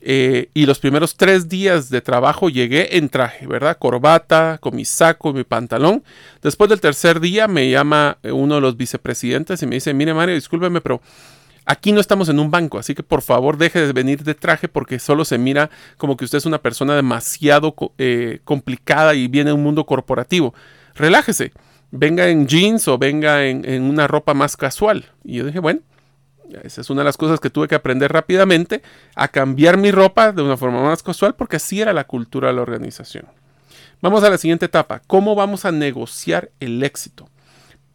eh, 0.00 0.50
y 0.54 0.66
los 0.66 0.78
primeros 0.78 1.16
tres 1.16 1.48
días 1.48 1.90
de 1.90 2.00
trabajo 2.00 2.48
llegué 2.48 2.96
en 2.96 3.08
traje, 3.08 3.46
¿verdad? 3.46 3.78
Corbata, 3.78 4.58
con 4.60 4.76
mi 4.76 4.84
saco, 4.84 5.32
mi 5.32 5.44
pantalón. 5.44 6.02
Después 6.42 6.70
del 6.70 6.80
tercer 6.80 7.20
día 7.20 7.48
me 7.48 7.70
llama 7.70 8.18
uno 8.22 8.56
de 8.56 8.60
los 8.60 8.76
vicepresidentes 8.76 9.62
y 9.62 9.66
me 9.66 9.76
dice, 9.76 9.94
mire 9.94 10.14
Mario, 10.14 10.34
discúlpeme, 10.34 10.80
pero 10.80 11.00
aquí 11.64 11.92
no 11.92 12.00
estamos 12.00 12.28
en 12.28 12.38
un 12.38 12.50
banco, 12.50 12.78
así 12.78 12.94
que 12.94 13.02
por 13.02 13.22
favor 13.22 13.58
deje 13.58 13.86
de 13.86 13.92
venir 13.92 14.22
de 14.22 14.34
traje 14.34 14.68
porque 14.68 14.98
solo 14.98 15.24
se 15.24 15.38
mira 15.38 15.70
como 15.96 16.16
que 16.16 16.24
usted 16.24 16.38
es 16.38 16.46
una 16.46 16.62
persona 16.62 16.94
demasiado 16.94 17.74
eh, 17.98 18.40
complicada 18.44 19.14
y 19.14 19.28
viene 19.28 19.50
de 19.50 19.54
un 19.54 19.62
mundo 19.62 19.84
corporativo. 19.84 20.54
Relájese, 20.94 21.52
venga 21.90 22.28
en 22.28 22.46
jeans 22.46 22.88
o 22.88 22.98
venga 22.98 23.46
en, 23.46 23.64
en 23.64 23.82
una 23.82 24.06
ropa 24.06 24.34
más 24.34 24.56
casual. 24.56 25.06
Y 25.24 25.36
yo 25.36 25.44
dije, 25.44 25.58
bueno 25.58 25.80
esa 26.62 26.80
es 26.80 26.90
una 26.90 27.02
de 27.02 27.06
las 27.06 27.16
cosas 27.16 27.40
que 27.40 27.50
tuve 27.50 27.68
que 27.68 27.74
aprender 27.74 28.12
rápidamente, 28.12 28.82
a 29.14 29.28
cambiar 29.28 29.76
mi 29.76 29.90
ropa 29.90 30.32
de 30.32 30.42
una 30.42 30.56
forma 30.56 30.82
más 30.82 31.02
casual 31.02 31.34
porque 31.34 31.56
así 31.56 31.80
era 31.80 31.92
la 31.92 32.04
cultura 32.04 32.48
de 32.48 32.54
la 32.54 32.62
organización. 32.62 33.26
Vamos 34.00 34.22
a 34.22 34.30
la 34.30 34.38
siguiente 34.38 34.66
etapa. 34.66 35.02
¿Cómo 35.06 35.34
vamos 35.34 35.64
a 35.64 35.72
negociar 35.72 36.50
el 36.60 36.82
éxito? 36.82 37.28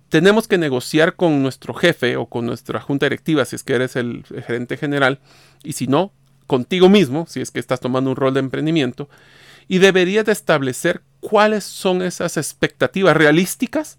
Tenemos 0.09 0.47
que 0.47 0.57
negociar 0.57 1.15
con 1.15 1.41
nuestro 1.41 1.73
jefe 1.73 2.17
o 2.17 2.27
con 2.27 2.45
nuestra 2.45 2.79
junta 2.79 3.07
directiva 3.07 3.45
si 3.45 3.55
es 3.55 3.63
que 3.63 3.73
eres 3.73 3.95
el 3.95 4.23
gerente 4.45 4.77
general 4.77 5.19
y 5.63 5.73
si 5.73 5.87
no, 5.87 6.11
contigo 6.45 6.89
mismo 6.89 7.25
si 7.27 7.41
es 7.41 7.49
que 7.51 7.59
estás 7.59 7.79
tomando 7.79 8.11
un 8.11 8.15
rol 8.15 8.33
de 8.33 8.41
emprendimiento 8.41 9.09
y 9.67 9.79
deberías 9.79 10.25
de 10.25 10.33
establecer 10.33 11.01
cuáles 11.29 11.63
son 11.63 12.01
esas 12.01 12.37
expectativas 12.37 13.15
realísticas 13.15 13.97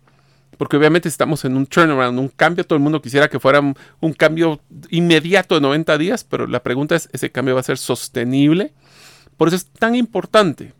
porque 0.56 0.76
obviamente 0.76 1.08
estamos 1.08 1.44
en 1.44 1.56
un 1.56 1.66
turnaround, 1.66 2.18
un 2.18 2.28
cambio, 2.28 2.64
todo 2.64 2.76
el 2.76 2.82
mundo 2.82 3.02
quisiera 3.02 3.28
que 3.28 3.40
fuera 3.40 3.60
un, 3.60 4.12
cambio 4.12 4.60
inmediato 4.90 5.54
de 5.54 5.60
90 5.60 5.98
días, 5.98 6.24
pero 6.24 6.46
la 6.46 6.62
pregunta 6.62 6.94
es, 6.94 7.08
¿ese 7.12 7.30
cambio 7.30 7.54
va 7.54 7.60
a 7.60 7.64
ser 7.64 7.78
sostenible? 7.78 8.72
Por 9.36 9.48
eso 9.48 9.56
es 9.56 9.66
tan 9.66 9.94
importante 9.94 10.72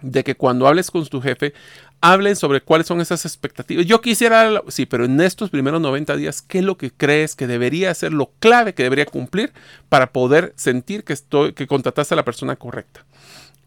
de 0.00 0.24
que 0.24 0.34
cuando 0.34 0.66
hables 0.66 0.90
con 0.90 1.06
tu 1.06 1.20
jefe, 1.20 1.52
hablen 2.00 2.34
sobre 2.34 2.60
cuáles 2.60 2.88
son 2.88 3.00
esas 3.00 3.24
expectativas. 3.24 3.86
Yo 3.86 4.00
quisiera, 4.00 4.62
sí, 4.68 4.86
pero 4.86 5.04
en 5.04 5.20
estos 5.20 5.50
primeros 5.50 5.80
90 5.80 6.16
días, 6.16 6.42
¿qué 6.42 6.58
es 6.58 6.64
lo 6.64 6.76
que 6.76 6.90
crees 6.90 7.36
que 7.36 7.46
debería 7.46 7.94
ser 7.94 8.12
lo 8.12 8.32
clave 8.40 8.74
que 8.74 8.82
debería 8.82 9.06
cumplir 9.06 9.52
para 9.88 10.12
poder 10.12 10.52
sentir 10.56 11.04
que, 11.04 11.12
estoy, 11.12 11.52
que 11.52 11.68
contrataste 11.68 12.14
a 12.14 12.16
la 12.16 12.24
persona 12.24 12.56
correcta? 12.56 13.04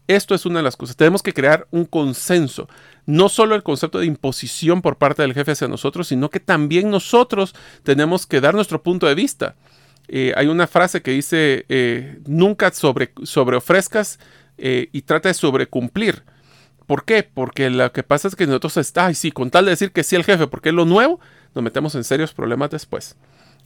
Esto 0.08 0.34
es 0.34 0.46
una 0.46 0.60
de 0.60 0.62
las 0.62 0.76
cosas. 0.76 0.96
Tenemos 0.96 1.22
que 1.22 1.32
crear 1.32 1.66
un 1.70 1.84
consenso. 1.84 2.68
No 3.06 3.28
solo 3.28 3.54
el 3.54 3.62
concepto 3.62 3.98
de 3.98 4.06
imposición 4.06 4.82
por 4.82 4.96
parte 4.96 5.22
del 5.22 5.34
jefe 5.34 5.52
hacia 5.52 5.68
nosotros, 5.68 6.08
sino 6.08 6.30
que 6.30 6.40
también 6.40 6.90
nosotros 6.90 7.54
tenemos 7.82 8.26
que 8.26 8.40
dar 8.40 8.54
nuestro 8.54 8.82
punto 8.82 9.06
de 9.06 9.14
vista. 9.14 9.56
Eh, 10.08 10.32
hay 10.36 10.46
una 10.46 10.66
frase 10.66 11.02
que 11.02 11.10
dice, 11.10 11.66
eh, 11.68 12.20
nunca 12.26 12.70
sobre, 12.72 13.10
ofrezcas 13.56 14.18
eh, 14.58 14.88
y 14.92 15.02
trata 15.02 15.28
de 15.28 15.34
sobrecumplir. 15.34 16.22
¿Por 16.86 17.04
qué? 17.04 17.24
Porque 17.24 17.68
lo 17.68 17.92
que 17.92 18.04
pasa 18.04 18.28
es 18.28 18.36
que 18.36 18.46
nosotros 18.46 18.76
está, 18.76 19.12
sí, 19.14 19.32
con 19.32 19.50
tal 19.50 19.64
de 19.64 19.72
decir 19.72 19.90
que 19.90 20.04
sí 20.04 20.14
al 20.14 20.24
jefe, 20.24 20.46
porque 20.46 20.68
es 20.68 20.74
lo 20.74 20.84
nuevo, 20.84 21.18
nos 21.54 21.64
metemos 21.64 21.96
en 21.96 22.04
serios 22.04 22.32
problemas 22.32 22.70
después. 22.70 23.16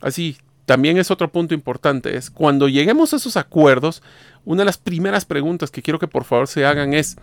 Así, 0.01 0.39
también 0.71 0.99
es 0.99 1.11
otro 1.11 1.33
punto 1.33 1.53
importante, 1.53 2.17
es 2.17 2.31
cuando 2.31 2.69
lleguemos 2.69 3.13
a 3.13 3.17
esos 3.17 3.37
acuerdos, 3.37 4.05
una 4.45 4.61
de 4.61 4.67
las 4.67 4.79
primeras 4.79 5.25
preguntas 5.25 5.73
que 5.73 5.83
quiero 5.83 5.99
que 5.99 6.07
por 6.07 6.23
favor 6.23 6.47
se 6.47 6.65
hagan 6.65 6.95
es, 6.95 7.17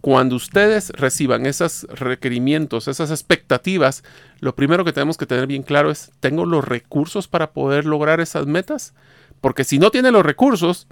cuando 0.00 0.34
ustedes 0.34 0.90
reciban 0.90 1.46
esos 1.46 1.84
requerimientos, 1.84 2.88
esas 2.88 3.12
expectativas, 3.12 4.02
lo 4.40 4.56
primero 4.56 4.84
que 4.84 4.92
tenemos 4.92 5.16
que 5.16 5.26
tener 5.26 5.46
bien 5.46 5.62
claro 5.62 5.92
es, 5.92 6.10
¿tengo 6.18 6.44
los 6.44 6.64
recursos 6.64 7.28
para 7.28 7.52
poder 7.52 7.84
lograr 7.84 8.20
esas 8.20 8.46
metas? 8.46 8.92
Porque 9.40 9.62
si 9.62 9.78
no 9.78 9.92
tienes 9.92 10.10
los 10.10 10.26
recursos, 10.26 10.88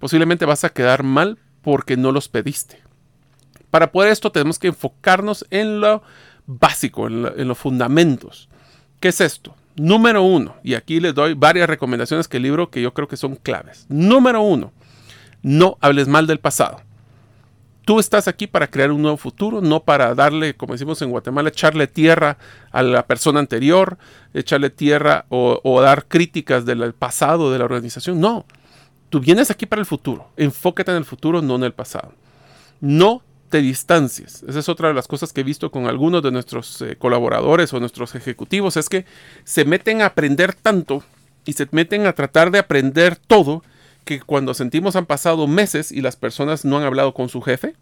posiblemente 0.00 0.46
vas 0.46 0.64
a 0.64 0.70
quedar 0.70 1.04
mal 1.04 1.38
porque 1.62 1.96
no 1.96 2.10
los 2.10 2.28
pediste. 2.28 2.82
Para 3.70 3.92
poder 3.92 4.10
esto 4.10 4.32
tenemos 4.32 4.58
que 4.58 4.66
enfocarnos 4.66 5.46
en 5.50 5.80
lo 5.80 6.02
básico, 6.46 7.06
en, 7.06 7.46
los 7.46 7.56
fundamentos. 7.56 8.48
¿Qué 8.98 9.10
es 9.10 9.20
esto? 9.20 9.54
Número 9.80 10.22
uno, 10.22 10.56
y 10.62 10.74
aquí 10.74 11.00
les 11.00 11.14
doy 11.14 11.32
varias 11.32 11.66
recomendaciones 11.66 12.28
que 12.28 12.36
el 12.36 12.42
libro 12.42 12.70
que 12.70 12.82
yo 12.82 12.92
creo 12.92 13.08
que 13.08 13.16
son 13.16 13.36
claves. 13.36 13.86
Número 13.88 14.42
uno, 14.42 14.74
no 15.40 15.78
hables 15.80 16.06
mal 16.06 16.26
del 16.26 16.38
pasado. 16.38 16.82
Tú 17.86 17.98
estás 17.98 18.28
aquí 18.28 18.46
para 18.46 18.66
crear 18.66 18.92
un 18.92 19.00
nuevo 19.00 19.16
futuro, 19.16 19.62
no 19.62 19.82
para 19.82 20.14
darle, 20.14 20.54
como 20.54 20.74
decimos 20.74 21.00
en 21.00 21.08
Guatemala, 21.08 21.48
echarle 21.48 21.86
tierra 21.86 22.36
a 22.72 22.82
la 22.82 23.06
persona 23.06 23.40
anterior, 23.40 23.96
echarle 24.34 24.68
tierra 24.68 25.24
o, 25.30 25.62
o 25.64 25.80
dar 25.80 26.08
críticas 26.08 26.66
del 26.66 26.92
pasado 26.92 27.50
de 27.50 27.58
la 27.58 27.64
organización. 27.64 28.20
No, 28.20 28.44
tú 29.08 29.18
vienes 29.18 29.50
aquí 29.50 29.64
para 29.64 29.80
el 29.80 29.86
futuro. 29.86 30.28
Enfócate 30.36 30.90
en 30.90 30.98
el 30.98 31.06
futuro, 31.06 31.40
no 31.40 31.56
en 31.56 31.64
el 31.64 31.72
pasado. 31.72 32.12
No 32.82 33.22
te 33.50 33.60
distancias. 33.60 34.42
Esa 34.48 34.60
es 34.60 34.68
otra 34.68 34.88
de 34.88 34.94
las 34.94 35.08
cosas 35.08 35.32
que 35.32 35.42
he 35.42 35.44
visto 35.44 35.70
con 35.70 35.86
algunos 35.86 36.22
de 36.22 36.30
nuestros 36.30 36.80
eh, 36.80 36.96
colaboradores 36.96 37.72
o 37.74 37.80
nuestros 37.80 38.14
ejecutivos, 38.14 38.76
es 38.76 38.88
que 38.88 39.04
se 39.44 39.64
meten 39.64 40.00
a 40.00 40.06
aprender 40.06 40.54
tanto 40.54 41.02
y 41.44 41.52
se 41.52 41.68
meten 41.72 42.06
a 42.06 42.14
tratar 42.14 42.50
de 42.50 42.60
aprender 42.60 43.16
todo 43.16 43.62
que 44.04 44.20
cuando 44.20 44.54
sentimos 44.54 44.96
han 44.96 45.06
pasado 45.06 45.46
meses 45.46 45.92
y 45.92 46.00
las 46.00 46.16
personas 46.16 46.64
no 46.64 46.78
han 46.78 46.84
hablado 46.84 47.12
con 47.12 47.28
su 47.28 47.42
jefe 47.42 47.74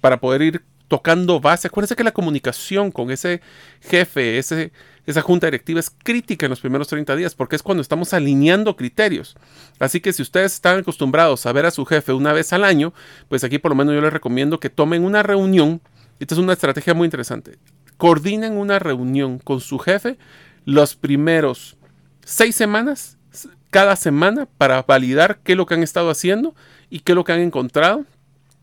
para 0.00 0.18
poder 0.18 0.42
ir 0.42 0.62
tocando 0.92 1.40
base. 1.40 1.68
Acuérdense 1.68 1.96
que 1.96 2.04
la 2.04 2.12
comunicación 2.12 2.90
con 2.90 3.10
ese 3.10 3.40
jefe, 3.80 4.36
esa 4.36 5.22
junta 5.22 5.46
directiva 5.46 5.80
es 5.80 5.88
crítica 5.88 6.44
en 6.44 6.50
los 6.50 6.60
primeros 6.60 6.86
30 6.88 7.16
días 7.16 7.34
porque 7.34 7.56
es 7.56 7.62
cuando 7.62 7.80
estamos 7.80 8.12
alineando 8.12 8.76
criterios. 8.76 9.34
Así 9.78 10.02
que 10.02 10.12
si 10.12 10.20
ustedes 10.20 10.52
están 10.52 10.80
acostumbrados 10.80 11.46
a 11.46 11.52
ver 11.52 11.64
a 11.64 11.70
su 11.70 11.86
jefe 11.86 12.12
una 12.12 12.34
vez 12.34 12.52
al 12.52 12.62
año, 12.62 12.92
pues 13.30 13.42
aquí 13.42 13.56
por 13.56 13.70
lo 13.70 13.76
menos 13.76 13.94
yo 13.94 14.02
les 14.02 14.12
recomiendo 14.12 14.60
que 14.60 14.68
tomen 14.68 15.02
una 15.02 15.22
reunión. 15.22 15.80
Esta 16.20 16.34
es 16.34 16.38
una 16.38 16.52
estrategia 16.52 16.92
muy 16.92 17.06
interesante. 17.06 17.56
Coordinen 17.96 18.58
una 18.58 18.78
reunión 18.78 19.38
con 19.38 19.62
su 19.62 19.78
jefe 19.78 20.18
los 20.66 20.94
primeros 20.94 21.78
seis 22.22 22.54
semanas, 22.54 23.16
cada 23.70 23.96
semana, 23.96 24.46
para 24.58 24.82
validar 24.82 25.38
qué 25.42 25.52
es 25.52 25.56
lo 25.56 25.64
que 25.64 25.72
han 25.72 25.82
estado 25.82 26.10
haciendo 26.10 26.54
y 26.90 27.00
qué 27.00 27.12
es 27.12 27.16
lo 27.16 27.24
que 27.24 27.32
han 27.32 27.40
encontrado 27.40 28.04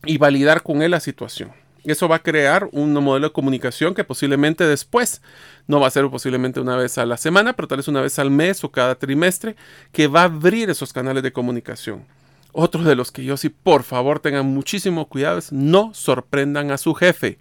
y 0.05 0.19
validar 0.19 0.61
con 0.61 0.83
él 0.83 0.91
la 0.91 0.99
situación. 0.99 1.51
Eso 1.91 2.07
va 2.07 2.17
a 2.17 2.23
crear 2.23 2.69
un 2.71 2.93
modelo 2.93 3.27
de 3.27 3.33
comunicación 3.33 3.95
que 3.95 4.03
posiblemente 4.03 4.65
después, 4.65 5.21
no 5.67 5.79
va 5.79 5.87
a 5.87 5.91
ser 5.91 6.07
posiblemente 6.09 6.59
una 6.59 6.75
vez 6.75 6.97
a 6.97 7.05
la 7.05 7.17
semana, 7.17 7.53
pero 7.53 7.67
tal 7.67 7.77
vez 7.77 7.87
una 7.87 8.01
vez 8.01 8.19
al 8.19 8.31
mes 8.31 8.63
o 8.63 8.71
cada 8.71 8.95
trimestre, 8.95 9.55
que 9.91 10.07
va 10.07 10.21
a 10.21 10.25
abrir 10.25 10.69
esos 10.69 10.93
canales 10.93 11.23
de 11.23 11.31
comunicación. 11.31 12.05
Otro 12.51 12.83
de 12.83 12.95
los 12.95 13.11
que 13.11 13.23
yo 13.23 13.37
sí, 13.37 13.49
por 13.49 13.83
favor, 13.83 14.19
tengan 14.19 14.45
muchísimo 14.45 15.07
cuidado 15.07 15.37
es 15.37 15.51
no 15.51 15.93
sorprendan 15.93 16.71
a 16.71 16.77
su 16.77 16.93
jefe. 16.93 17.37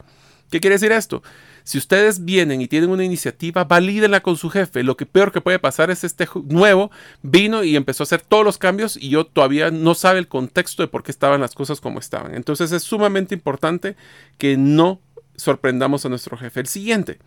¿Qué 0.51 0.61
quiere 0.61 0.75
decir 0.75 0.93
esto? 0.93 1.23
Si 1.69 1.77
ustedes 1.77 2.25
vienen 2.25 2.63
y 2.63 2.67
tienen 2.67 2.89
una 2.89 3.05
iniciativa, 3.05 3.65
valídenla 3.65 4.23
con 4.23 4.39
su 4.39 4.49
jefe. 4.49 4.83
Lo 4.83 4.97
que 4.97 5.05
peor 5.05 5.33
que 5.33 5.43
puede 5.43 5.59
pasar 5.59 5.91
es 5.91 6.03
este 6.03 6.27
nuevo 6.47 6.91
vino 7.21 7.63
y 7.63 7.77
empezó 7.77 8.03
a 8.03 8.07
hacer 8.07 8.23
todos 8.23 8.43
los 8.43 8.57
cambios 8.57 8.97
y 8.97 9.11
yo 9.11 9.27
todavía 9.27 9.71
no 9.71 9.95
sabe 9.95 10.19
el 10.19 10.29
contexto 10.29 10.83
de 10.83 10.89
por 10.89 11.03
qué 11.03 11.11
estaban 11.11 11.43
las 11.43 11.55
cosas 11.55 11.83
como 11.83 11.99
estaban. 11.99 12.35
Entonces 12.35 12.73
es 12.73 12.85
sumamente 12.85 13.35
importante 13.35 13.97
que 14.39 14.57
no 14.57 15.03
sorprendamos 15.39 16.05
a 16.05 16.09
nuestro 16.09 16.37
jefe. 16.37 16.61
El 16.61 16.67
siguiente, 16.67 17.19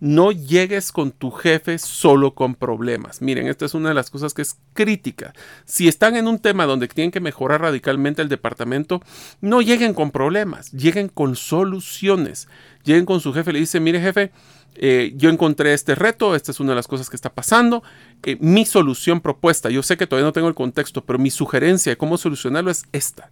no 0.00 0.32
llegues 0.32 0.92
con 0.92 1.12
tu 1.12 1.30
jefe 1.30 1.78
solo 1.78 2.34
con 2.34 2.54
problemas. 2.54 3.22
Miren, 3.22 3.46
esta 3.46 3.64
es 3.64 3.74
una 3.74 3.90
de 3.90 3.94
las 3.94 4.10
cosas 4.10 4.34
que 4.34 4.42
es 4.42 4.56
crítica. 4.72 5.32
Si 5.64 5.88
están 5.88 6.16
en 6.16 6.26
un 6.26 6.40
tema 6.40 6.66
donde 6.66 6.88
tienen 6.88 7.12
que 7.12 7.20
mejorar 7.20 7.60
radicalmente 7.60 8.22
el 8.22 8.28
departamento, 8.28 9.02
no 9.40 9.62
lleguen 9.62 9.94
con 9.94 10.10
problemas, 10.10 10.72
lleguen 10.72 11.08
con 11.08 11.36
soluciones. 11.36 12.48
Lleguen 12.84 13.04
con 13.04 13.20
su 13.20 13.32
jefe 13.32 13.50
y 13.50 13.52
le 13.54 13.60
dicen, 13.60 13.82
mire 13.82 14.00
jefe, 14.00 14.32
eh, 14.74 15.12
yo 15.16 15.30
encontré 15.30 15.74
este 15.74 15.94
reto, 15.94 16.34
esta 16.34 16.50
es 16.52 16.60
una 16.60 16.70
de 16.72 16.76
las 16.76 16.86
cosas 16.86 17.10
que 17.10 17.16
está 17.16 17.32
pasando, 17.32 17.82
eh, 18.22 18.36
mi 18.40 18.64
solución 18.64 19.20
propuesta, 19.20 19.68
yo 19.70 19.82
sé 19.82 19.96
que 19.96 20.06
todavía 20.06 20.26
no 20.26 20.32
tengo 20.32 20.48
el 20.48 20.54
contexto, 20.54 21.04
pero 21.04 21.18
mi 21.18 21.30
sugerencia 21.30 21.92
de 21.92 21.96
cómo 21.96 22.16
solucionarlo 22.16 22.70
es 22.70 22.84
esta. 22.92 23.30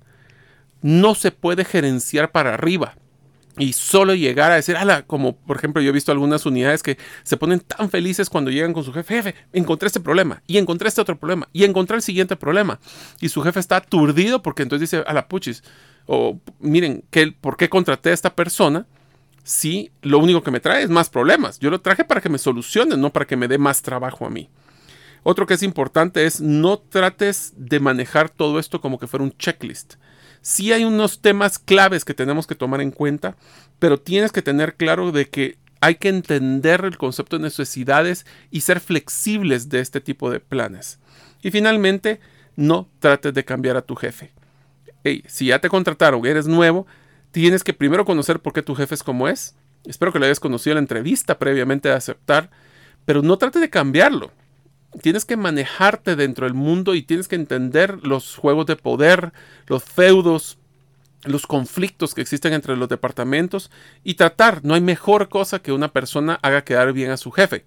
No 0.83 1.15
se 1.15 1.33
puede 1.33 1.65
gerenciar 1.65 2.31
para 2.31 2.55
arriba 2.55 2.97
y 3.59 3.73
solo 3.73 4.15
llegar 4.15 4.53
a 4.53 4.55
decir, 4.55 4.77
ala, 4.77 5.03
como 5.03 5.37
por 5.37 5.57
ejemplo 5.57 5.83
yo 5.83 5.91
he 5.91 5.93
visto 5.93 6.13
algunas 6.13 6.47
unidades 6.47 6.83
que 6.83 6.97
se 7.25 7.37
ponen 7.37 7.61
tan 7.61 7.91
felices 7.91 8.31
cuando 8.31 8.51
llegan 8.51 8.73
con 8.73 8.85
su 8.85 8.93
jefe, 8.93 9.17
jefe, 9.17 9.35
encontré 9.53 9.89
este 9.89 10.01
problema, 10.01 10.43
y 10.47 10.59
encontré 10.59 10.89
este 10.89 11.01
otro 11.01 11.19
problema, 11.19 11.49
y 11.53 11.65
encontré 11.65 11.97
el 11.97 12.03
siguiente 12.03 12.37
problema. 12.37 12.79
Y 13.21 13.29
su 13.29 13.43
jefe 13.43 13.61
está 13.61 13.77
aturdido 13.77 14.43
porque 14.43 14.63
entonces 14.63 14.91
dice, 14.91 15.05
ala, 15.07 15.29
puchis, 15.29 15.63
o 16.07 16.39
miren, 16.61 17.05
¿qué, 17.11 17.33
¿por 17.33 17.57
qué 17.57 17.69
contraté 17.69 18.11
a 18.11 18.15
esta 18.15 18.35
persona? 18.35 18.87
Si 19.49 19.91
lo 20.03 20.19
único 20.19 20.43
que 20.43 20.51
me 20.51 20.61
trae 20.61 20.83
es 20.83 20.91
más 20.91 21.09
problemas. 21.09 21.59
Yo 21.59 21.71
lo 21.71 21.81
traje 21.81 22.05
para 22.05 22.21
que 22.21 22.29
me 22.29 22.39
solucione, 22.39 22.97
no 22.97 23.11
para 23.11 23.27
que 23.27 23.37
me 23.37 23.49
dé 23.49 23.57
más 23.57 23.81
trabajo 23.83 24.27
a 24.27 24.31
mí. 24.31 24.51
Otro 25.23 25.47
que 25.47 25.55
es 25.55 25.63
importante 25.63 26.27
es 26.27 26.41
no 26.41 26.79
trates 26.79 27.53
de 27.57 27.81
manejar 27.81 28.29
todo 28.29 28.59
esto 28.59 28.81
como 28.81 28.99
que 28.99 29.07
fuera 29.07 29.25
un 29.25 29.37
checklist 29.37 29.95
sí 30.41 30.73
hay 30.73 30.85
unos 30.85 31.21
temas 31.21 31.59
claves 31.59 32.05
que 32.05 32.15
tenemos 32.15 32.47
que 32.47 32.55
tomar 32.55 32.81
en 32.81 32.91
cuenta, 32.91 33.37
pero 33.79 34.01
tienes 34.01 34.33
que 34.33 34.43
tener 34.43 34.77
claro 34.77 35.13
de 35.13 35.29
que 35.29 35.59
hay 35.81 35.97
que 35.97 36.09
entender 36.09 36.85
el 36.85 36.99
concepto 36.99 37.37
de 37.37 37.45
necesidades 37.45 38.27
y 38.51 38.63
ser 38.63 38.81
flexibles 38.81 39.69
de 39.69 39.81
este 39.81 40.01
tipo 40.01 40.31
de 40.31 40.41
planes. 40.41 40.99
Y 41.43 41.51
finalmente, 41.51 42.21
no 42.57 42.89
trates 42.99 43.33
de 43.33 43.45
cambiar 43.45 43.77
a 43.77 43.83
tu 43.83 43.95
jefe. 43.95 44.33
si 45.27 45.47
ya 45.47 45.61
te 45.61 45.69
contrataron, 45.69 46.27
eres 46.27 46.47
nuevo, 46.47 46.87
tienes 47.41 47.65
que 47.65 47.73
primero 47.73 48.05
conocer 48.05 48.41
por 48.41 48.53
qué 48.53 48.63
tu 48.63 48.75
jefe 48.75 48.95
es 48.95 49.03
como 49.03 49.29
es. 49.29 49.57
Espero 49.85 50.13
que 50.13 50.19
lo 50.19 50.25
hayas 50.25 50.41
conocido 50.41 50.73
en 50.73 50.77
la 50.77 50.83
entrevista 50.83 51.39
previamente 51.39 51.89
de 51.89 51.95
aceptar, 51.95 52.51
pero 53.05 53.23
no 53.23 53.39
trate 53.39 53.61
de 53.61 53.71
cambiarlo 53.71 54.33
tienes 55.03 55.25
que 55.25 55.37
manejarte 55.37 56.17
dentro 56.17 56.47
del 56.47 56.55
mundo 56.55 56.95
y 56.95 57.03
tienes 57.03 57.29
que 57.29 57.37
entender 57.37 57.99
los 58.03 58.37
juegos 58.37 58.67
de 58.67 58.77
poder, 58.77 59.33
los 59.67 59.85
feudos, 59.85 60.59
los 61.25 61.47
conflictos 61.47 62.15
que 62.15 62.21
existen 62.21 62.53
entre 62.53 62.77
los 62.77 62.89
departamentos 62.89 63.71
y 64.05 64.15
tratar. 64.15 64.65
No 64.65 64.75
hay 64.75 64.81
mejor 64.81 65.29
cosa 65.29 65.61
que 65.61 65.73
una 65.73 65.93
persona 65.93 66.39
haga 66.43 66.65
quedar 66.65 66.93
bien 66.93 67.11
a 67.11 67.17
su 67.17 67.31
jefe. 67.31 67.65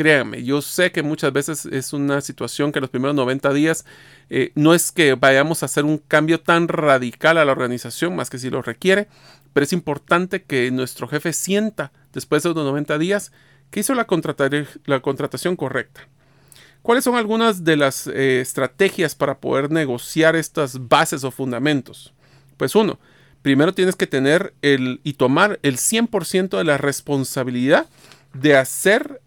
Créanme, 0.00 0.42
yo 0.44 0.62
sé 0.62 0.92
que 0.92 1.02
muchas 1.02 1.30
veces 1.30 1.66
es 1.66 1.92
una 1.92 2.22
situación 2.22 2.72
que 2.72 2.80
los 2.80 2.88
primeros 2.88 3.14
90 3.14 3.52
días 3.52 3.84
eh, 4.30 4.50
no 4.54 4.72
es 4.72 4.92
que 4.92 5.12
vayamos 5.12 5.62
a 5.62 5.66
hacer 5.66 5.84
un 5.84 5.98
cambio 5.98 6.40
tan 6.40 6.68
radical 6.68 7.36
a 7.36 7.44
la 7.44 7.52
organización, 7.52 8.16
más 8.16 8.30
que 8.30 8.38
si 8.38 8.48
lo 8.48 8.62
requiere, 8.62 9.08
pero 9.52 9.64
es 9.64 9.74
importante 9.74 10.42
que 10.42 10.70
nuestro 10.70 11.06
jefe 11.06 11.34
sienta 11.34 11.92
después 12.14 12.42
de 12.42 12.48
los 12.48 12.64
90 12.64 12.96
días 12.96 13.30
que 13.70 13.80
hizo 13.80 13.92
la, 13.92 14.06
contratación 14.06 15.54
correcta. 15.54 16.08
¿Cuáles 16.80 17.04
son 17.04 17.16
algunas 17.16 17.64
de 17.64 17.76
las 17.76 18.06
eh, 18.06 18.40
estrategias 18.40 19.14
para 19.14 19.36
poder 19.36 19.70
negociar 19.70 20.34
estas 20.34 20.88
bases 20.88 21.24
o 21.24 21.30
fundamentos? 21.30 22.14
Pues 22.56 22.74
uno, 22.74 22.98
primero 23.42 23.74
tienes 23.74 23.96
que 23.96 24.06
tener 24.06 24.54
el 24.62 25.02
y 25.04 25.12
tomar 25.12 25.58
el 25.62 25.76
100% 25.76 26.56
de 26.56 26.64
la 26.64 26.78
responsabilidad 26.78 27.86
de 28.32 28.56
hacer 28.56 29.20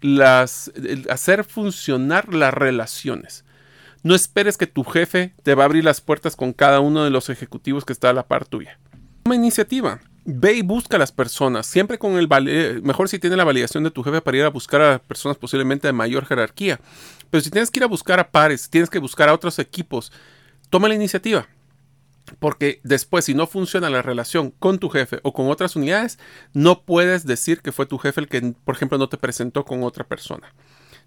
las 0.00 0.72
hacer 1.08 1.44
funcionar 1.44 2.32
las 2.32 2.54
relaciones. 2.54 3.44
No 4.02 4.14
esperes 4.14 4.56
que 4.56 4.66
tu 4.66 4.84
jefe 4.84 5.34
te 5.42 5.54
va 5.54 5.64
a 5.64 5.66
abrir 5.66 5.84
las 5.84 6.00
puertas 6.00 6.36
con 6.36 6.52
cada 6.52 6.80
uno 6.80 7.04
de 7.04 7.10
los 7.10 7.30
ejecutivos 7.30 7.84
que 7.84 7.92
está 7.92 8.10
a 8.10 8.12
la 8.12 8.26
par 8.26 8.44
tuya. 8.44 8.78
Toma 9.24 9.34
iniciativa. 9.34 10.00
Ve 10.24 10.54
y 10.54 10.62
busca 10.62 10.96
a 10.96 10.98
las 10.98 11.10
personas, 11.10 11.66
siempre 11.66 11.98
con 11.98 12.18
el 12.18 12.28
mejor 12.82 13.08
si 13.08 13.18
tiene 13.18 13.36
la 13.36 13.44
validación 13.44 13.82
de 13.82 13.90
tu 13.90 14.02
jefe 14.02 14.20
para 14.20 14.36
ir 14.36 14.44
a 14.44 14.50
buscar 14.50 14.82
a 14.82 14.98
personas 14.98 15.38
posiblemente 15.38 15.88
de 15.88 15.92
mayor 15.94 16.26
jerarquía. 16.26 16.80
Pero 17.30 17.42
si 17.42 17.50
tienes 17.50 17.70
que 17.70 17.78
ir 17.78 17.84
a 17.84 17.88
buscar 17.88 18.20
a 18.20 18.30
pares, 18.30 18.68
tienes 18.68 18.90
que 18.90 18.98
buscar 18.98 19.30
a 19.30 19.34
otros 19.34 19.58
equipos, 19.58 20.12
toma 20.68 20.88
la 20.88 20.94
iniciativa. 20.94 21.48
Porque 22.38 22.80
después, 22.84 23.24
si 23.24 23.34
no 23.34 23.46
funciona 23.46 23.90
la 23.90 24.02
relación 24.02 24.50
con 24.50 24.78
tu 24.78 24.88
jefe 24.88 25.20
o 25.22 25.32
con 25.32 25.48
otras 25.48 25.76
unidades, 25.76 26.18
no 26.52 26.82
puedes 26.82 27.26
decir 27.26 27.60
que 27.60 27.72
fue 27.72 27.86
tu 27.86 27.98
jefe 27.98 28.20
el 28.20 28.28
que, 28.28 28.54
por 28.64 28.74
ejemplo, 28.74 28.98
no 28.98 29.08
te 29.08 29.16
presentó 29.16 29.64
con 29.64 29.82
otra 29.82 30.04
persona. 30.04 30.52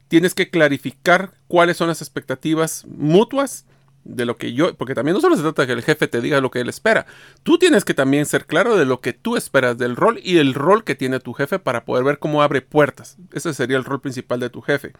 Tienes 0.07 0.33
que 0.33 0.49
clarificar 0.49 1.33
cuáles 1.47 1.77
son 1.77 1.87
las 1.87 2.01
expectativas 2.01 2.85
mutuas 2.87 3.65
de 4.03 4.25
lo 4.25 4.37
que 4.37 4.53
yo, 4.53 4.75
porque 4.75 4.95
también 4.95 5.15
no 5.15 5.21
solo 5.21 5.35
se 5.35 5.41
trata 5.41 5.61
de 5.61 5.67
que 5.67 5.73
el 5.73 5.83
jefe 5.83 6.07
te 6.07 6.21
diga 6.21 6.41
lo 6.41 6.51
que 6.51 6.61
él 6.61 6.69
espera, 6.69 7.05
tú 7.43 7.57
tienes 7.57 7.85
que 7.85 7.93
también 7.93 8.25
ser 8.25 8.45
claro 8.45 8.75
de 8.75 8.85
lo 8.85 8.99
que 8.99 9.13
tú 9.13 9.35
esperas 9.35 9.77
del 9.77 9.95
rol 9.95 10.19
y 10.23 10.37
el 10.37 10.53
rol 10.53 10.83
que 10.83 10.95
tiene 10.95 11.19
tu 11.19 11.33
jefe 11.33 11.59
para 11.59 11.85
poder 11.85 12.03
ver 12.03 12.19
cómo 12.19 12.41
abre 12.41 12.61
puertas. 12.61 13.17
Ese 13.31 13.53
sería 13.53 13.77
el 13.77 13.85
rol 13.85 14.01
principal 14.01 14.39
de 14.39 14.49
tu 14.49 14.61
jefe. 14.61 14.93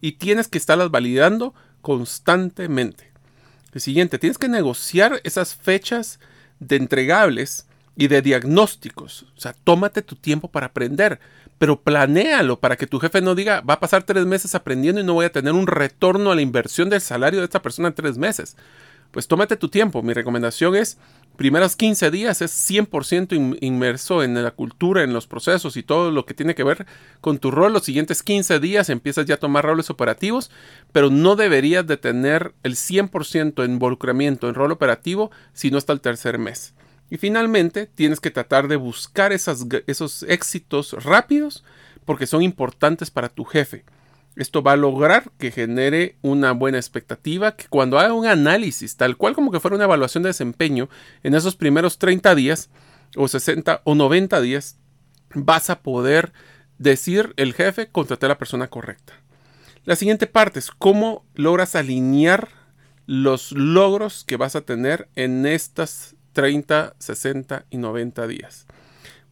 Y 0.00 0.12
tienes 0.12 0.48
que 0.48 0.58
estarlas 0.58 0.90
validando 0.90 1.54
constantemente. 1.80 3.13
El 3.74 3.80
siguiente, 3.80 4.18
tienes 4.18 4.38
que 4.38 4.48
negociar 4.48 5.20
esas 5.24 5.54
fechas 5.56 6.20
de 6.60 6.76
entregables 6.76 7.66
y 7.96 8.06
de 8.06 8.22
diagnósticos. 8.22 9.26
O 9.36 9.40
sea, 9.40 9.52
tómate 9.64 10.02
tu 10.02 10.14
tiempo 10.14 10.48
para 10.48 10.66
aprender, 10.66 11.18
pero 11.58 11.80
planéalo 11.80 12.60
para 12.60 12.76
que 12.76 12.86
tu 12.86 13.00
jefe 13.00 13.20
no 13.20 13.34
diga, 13.34 13.60
va 13.62 13.74
a 13.74 13.80
pasar 13.80 14.04
tres 14.04 14.26
meses 14.26 14.54
aprendiendo 14.54 15.00
y 15.00 15.04
no 15.04 15.14
voy 15.14 15.26
a 15.26 15.32
tener 15.32 15.52
un 15.52 15.66
retorno 15.66 16.30
a 16.30 16.36
la 16.36 16.42
inversión 16.42 16.88
del 16.88 17.00
salario 17.00 17.40
de 17.40 17.46
esta 17.46 17.62
persona 17.62 17.88
en 17.88 17.94
tres 17.94 18.16
meses. 18.16 18.56
Pues 19.10 19.26
tómate 19.28 19.56
tu 19.56 19.68
tiempo. 19.68 20.02
Mi 20.02 20.12
recomendación 20.12 20.76
es 20.76 20.98
primeros 21.36 21.76
15 21.76 22.10
días 22.10 22.42
es 22.42 22.52
100% 22.70 23.58
inmerso 23.60 24.22
en 24.22 24.42
la 24.42 24.50
cultura, 24.52 25.02
en 25.02 25.12
los 25.12 25.26
procesos 25.26 25.76
y 25.76 25.82
todo 25.82 26.10
lo 26.10 26.26
que 26.26 26.34
tiene 26.34 26.54
que 26.54 26.64
ver 26.64 26.86
con 27.20 27.38
tu 27.38 27.50
rol. 27.50 27.72
Los 27.72 27.84
siguientes 27.84 28.22
15 28.22 28.60
días 28.60 28.88
empiezas 28.88 29.26
ya 29.26 29.34
a 29.34 29.38
tomar 29.38 29.64
roles 29.64 29.90
operativos, 29.90 30.50
pero 30.92 31.10
no 31.10 31.36
deberías 31.36 31.86
de 31.86 31.96
tener 31.96 32.54
el 32.62 32.76
100% 32.76 33.54
de 33.54 33.64
involucramiento 33.64 34.48
en 34.48 34.54
rol 34.54 34.72
operativo 34.72 35.30
si 35.52 35.70
no 35.70 35.78
hasta 35.78 35.92
el 35.92 36.00
tercer 36.00 36.38
mes. 36.38 36.74
Y 37.10 37.16
finalmente 37.18 37.86
tienes 37.86 38.20
que 38.20 38.30
tratar 38.30 38.68
de 38.68 38.76
buscar 38.76 39.32
esos 39.32 40.22
éxitos 40.24 41.04
rápidos 41.04 41.64
porque 42.04 42.26
son 42.26 42.42
importantes 42.42 43.10
para 43.10 43.28
tu 43.28 43.44
jefe. 43.44 43.84
Esto 44.36 44.62
va 44.62 44.72
a 44.72 44.76
lograr 44.76 45.30
que 45.38 45.52
genere 45.52 46.16
una 46.22 46.52
buena 46.52 46.78
expectativa, 46.78 47.54
que 47.56 47.68
cuando 47.68 47.98
haga 47.98 48.14
un 48.14 48.26
análisis, 48.26 48.96
tal 48.96 49.16
cual 49.16 49.34
como 49.34 49.52
que 49.52 49.60
fuera 49.60 49.76
una 49.76 49.84
evaluación 49.84 50.22
de 50.22 50.30
desempeño, 50.30 50.88
en 51.22 51.34
esos 51.34 51.54
primeros 51.54 51.98
30 51.98 52.34
días, 52.34 52.70
o 53.16 53.28
60 53.28 53.82
o 53.84 53.94
90 53.94 54.40
días, 54.40 54.78
vas 55.34 55.70
a 55.70 55.82
poder 55.82 56.32
decir 56.78 57.32
el 57.36 57.54
jefe, 57.54 57.88
contraté 57.88 58.26
a 58.26 58.30
la 58.30 58.38
persona 58.38 58.68
correcta. 58.68 59.14
La 59.84 59.96
siguiente 59.96 60.26
parte 60.26 60.58
es 60.58 60.70
cómo 60.70 61.24
logras 61.34 61.76
alinear 61.76 62.48
los 63.06 63.52
logros 63.52 64.24
que 64.24 64.36
vas 64.36 64.56
a 64.56 64.62
tener 64.62 65.08
en 65.14 65.46
estas 65.46 66.16
30, 66.32 66.96
60 66.98 67.66
y 67.70 67.76
90 67.76 68.26
días. 68.26 68.66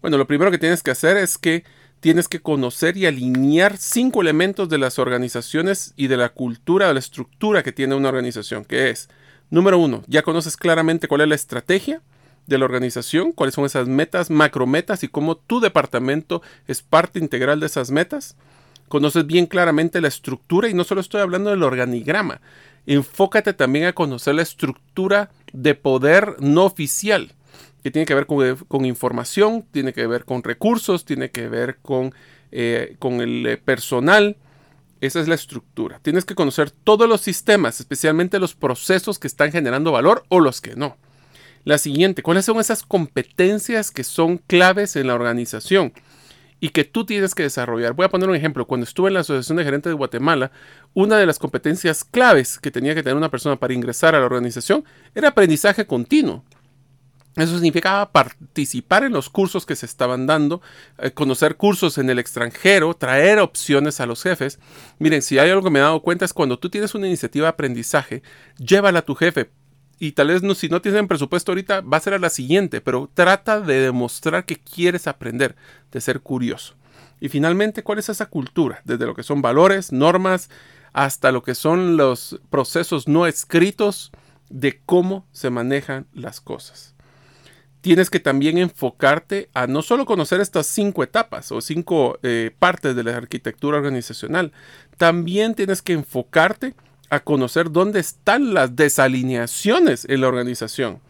Bueno, 0.00 0.18
lo 0.18 0.26
primero 0.26 0.50
que 0.50 0.58
tienes 0.58 0.82
que 0.82 0.90
hacer 0.90 1.16
es 1.16 1.38
que 1.38 1.64
tienes 2.02 2.26
que 2.26 2.40
conocer 2.40 2.96
y 2.96 3.06
alinear 3.06 3.76
cinco 3.76 4.22
elementos 4.22 4.68
de 4.68 4.76
las 4.76 4.98
organizaciones 4.98 5.94
y 5.96 6.08
de 6.08 6.16
la 6.16 6.30
cultura, 6.30 6.88
de 6.88 6.94
la 6.94 6.98
estructura 6.98 7.62
que 7.62 7.70
tiene 7.70 7.94
una 7.94 8.08
organización, 8.08 8.64
que 8.64 8.90
es, 8.90 9.08
número 9.50 9.78
uno, 9.78 10.02
ya 10.08 10.22
conoces 10.22 10.56
claramente 10.56 11.06
cuál 11.06 11.20
es 11.20 11.28
la 11.28 11.36
estrategia 11.36 12.02
de 12.48 12.58
la 12.58 12.64
organización, 12.64 13.30
cuáles 13.30 13.54
son 13.54 13.66
esas 13.66 13.86
metas, 13.86 14.30
macrometas 14.30 15.04
y 15.04 15.08
cómo 15.08 15.36
tu 15.36 15.60
departamento 15.60 16.42
es 16.66 16.82
parte 16.82 17.20
integral 17.20 17.60
de 17.60 17.66
esas 17.66 17.92
metas. 17.92 18.34
Conoces 18.88 19.24
bien 19.24 19.46
claramente 19.46 20.00
la 20.00 20.08
estructura 20.08 20.68
y 20.68 20.74
no 20.74 20.82
solo 20.82 21.00
estoy 21.00 21.20
hablando 21.20 21.50
del 21.50 21.62
organigrama, 21.62 22.40
enfócate 22.84 23.52
también 23.52 23.84
a 23.84 23.92
conocer 23.92 24.34
la 24.34 24.42
estructura 24.42 25.30
de 25.52 25.76
poder 25.76 26.34
no 26.40 26.64
oficial 26.64 27.32
que 27.82 27.90
tiene 27.90 28.06
que 28.06 28.14
ver 28.14 28.26
con, 28.26 28.84
información, 28.84 29.64
tiene 29.70 29.92
que 29.92 30.06
ver 30.06 30.24
con 30.24 30.42
recursos, 30.42 31.04
tiene 31.04 31.30
que 31.30 31.48
ver 31.48 31.78
con, 31.82 32.14
eh, 32.52 32.96
con 32.98 33.20
el 33.20 33.46
eh, 33.46 33.56
personal. 33.56 34.36
Esa 35.00 35.20
es 35.20 35.26
la 35.26 35.34
estructura. 35.34 35.98
Tienes 36.00 36.24
que 36.24 36.36
conocer 36.36 36.70
todos 36.70 37.08
los 37.08 37.20
sistemas, 37.20 37.80
especialmente 37.80 38.38
los 38.38 38.54
procesos 38.54 39.18
que 39.18 39.26
están 39.26 39.50
generando 39.50 39.90
valor 39.90 40.24
o 40.28 40.38
los 40.38 40.60
que 40.60 40.76
no. 40.76 40.96
La 41.64 41.78
siguiente, 41.78 42.22
¿cuáles 42.22 42.44
son 42.44 42.60
esas 42.60 42.84
competencias 42.84 43.90
que 43.90 44.04
son 44.04 44.38
claves 44.38 44.94
en 44.94 45.08
la 45.08 45.14
organización 45.14 45.92
y 46.60 46.68
que 46.68 46.84
tú 46.84 47.04
tienes 47.04 47.34
que 47.34 47.42
desarrollar? 47.42 47.94
Voy 47.94 48.04
a 48.04 48.10
poner 48.10 48.28
un 48.28 48.36
ejemplo. 48.36 48.66
Cuando 48.66 48.84
estuve 48.84 49.08
en 49.08 49.14
la 49.14 49.20
Asociación 49.20 49.58
de 49.58 49.64
Gerentes 49.64 49.90
de 49.90 49.94
Guatemala, 49.94 50.52
una 50.94 51.18
de 51.18 51.26
las 51.26 51.40
competencias 51.40 52.04
claves 52.04 52.60
que 52.60 52.70
tenía 52.70 52.94
que 52.94 53.02
tener 53.02 53.16
una 53.16 53.30
persona 53.30 53.56
para 53.56 53.74
ingresar 53.74 54.14
a 54.14 54.20
la 54.20 54.26
organización 54.26 54.84
era 55.16 55.28
aprendizaje 55.28 55.84
continuo. 55.84 56.44
Eso 57.34 57.54
significaba 57.54 58.12
participar 58.12 59.04
en 59.04 59.12
los 59.12 59.30
cursos 59.30 59.64
que 59.64 59.74
se 59.74 59.86
estaban 59.86 60.26
dando, 60.26 60.60
eh, 60.98 61.12
conocer 61.12 61.56
cursos 61.56 61.96
en 61.96 62.10
el 62.10 62.18
extranjero, 62.18 62.92
traer 62.94 63.38
opciones 63.38 64.00
a 64.00 64.06
los 64.06 64.22
jefes. 64.22 64.58
Miren, 64.98 65.22
si 65.22 65.38
hay 65.38 65.48
algo 65.48 65.62
que 65.62 65.70
me 65.70 65.78
he 65.78 65.82
dado 65.82 66.02
cuenta 66.02 66.26
es 66.26 66.34
cuando 66.34 66.58
tú 66.58 66.68
tienes 66.68 66.94
una 66.94 67.06
iniciativa 67.06 67.46
de 67.46 67.50
aprendizaje, 67.50 68.22
llévala 68.58 68.98
a 68.98 69.04
tu 69.06 69.14
jefe. 69.14 69.50
Y 69.98 70.12
tal 70.12 70.28
vez 70.28 70.42
si 70.58 70.68
no 70.68 70.82
tienes 70.82 71.06
presupuesto 71.06 71.52
ahorita, 71.52 71.80
va 71.80 71.96
a 71.96 72.00
ser 72.00 72.12
a 72.12 72.18
la 72.18 72.28
siguiente, 72.28 72.82
pero 72.82 73.08
trata 73.14 73.60
de 73.60 73.80
demostrar 73.80 74.44
que 74.44 74.60
quieres 74.60 75.06
aprender, 75.06 75.56
de 75.90 76.00
ser 76.02 76.20
curioso. 76.20 76.74
Y 77.18 77.28
finalmente, 77.30 77.82
¿cuál 77.82 77.98
es 78.00 78.08
esa 78.08 78.26
cultura? 78.26 78.82
Desde 78.84 79.06
lo 79.06 79.14
que 79.14 79.22
son 79.22 79.40
valores, 79.40 79.92
normas, 79.92 80.50
hasta 80.92 81.32
lo 81.32 81.42
que 81.42 81.54
son 81.54 81.96
los 81.96 82.40
procesos 82.50 83.08
no 83.08 83.26
escritos 83.26 84.10
de 84.50 84.82
cómo 84.84 85.24
se 85.32 85.48
manejan 85.48 86.06
las 86.12 86.40
cosas 86.40 86.92
tienes 87.82 88.10
que 88.10 88.20
también 88.20 88.58
enfocarte 88.58 89.50
a 89.52 89.66
no 89.66 89.82
solo 89.82 90.06
conocer 90.06 90.40
estas 90.40 90.66
cinco 90.68 91.02
etapas 91.02 91.50
o 91.52 91.60
cinco 91.60 92.18
eh, 92.22 92.52
partes 92.58 92.96
de 92.96 93.02
la 93.02 93.16
arquitectura 93.16 93.76
organizacional, 93.76 94.52
también 94.96 95.54
tienes 95.54 95.82
que 95.82 95.92
enfocarte 95.92 96.74
a 97.10 97.20
conocer 97.20 97.70
dónde 97.70 98.00
están 98.00 98.54
las 98.54 98.76
desalineaciones 98.76 100.06
en 100.08 100.20
la 100.22 100.28
organización. 100.28 101.00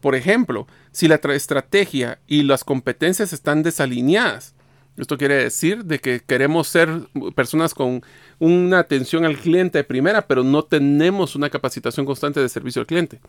Por 0.00 0.14
ejemplo, 0.14 0.66
si 0.92 1.08
la 1.08 1.16
estrategia 1.16 2.18
y 2.26 2.42
las 2.42 2.64
competencias 2.64 3.32
están 3.32 3.62
desalineadas, 3.62 4.54
esto 4.96 5.18
quiere 5.18 5.34
decir 5.34 5.84
de 5.84 5.98
que 5.98 6.20
queremos 6.20 6.68
ser 6.68 6.88
personas 7.34 7.74
con 7.74 8.02
una 8.38 8.78
atención 8.78 9.24
al 9.24 9.36
cliente 9.36 9.78
de 9.78 9.84
primera, 9.84 10.26
pero 10.26 10.42
no 10.42 10.62
tenemos 10.62 11.36
una 11.36 11.50
capacitación 11.50 12.06
constante 12.06 12.40
de 12.40 12.48
servicio 12.48 12.80
al 12.80 12.86
cliente 12.86 13.20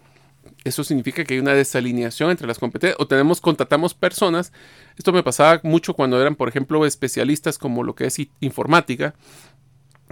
eso 0.64 0.84
significa 0.84 1.24
que 1.24 1.36
hay 1.36 1.40
una 1.40 1.54
desalineación 1.54 2.32
entre 2.32 2.48
las 2.48 2.60
competencias 2.60 3.00
o 3.00 3.08
tenemos, 3.08 3.40
contratamos 3.40 3.94
personas. 3.94 4.52
Esto 4.98 5.14
me 5.14 5.24
pasaba 5.24 5.62
mucho 5.64 5.94
cuando 5.94 6.20
eran, 6.20 6.36
por 6.36 6.50
ejemplo, 6.50 6.86
especialistas 6.86 7.58
como 7.58 7.84
lo 7.84 7.96
que 7.96 8.06
es 8.06 8.18
informática, 8.40 9.14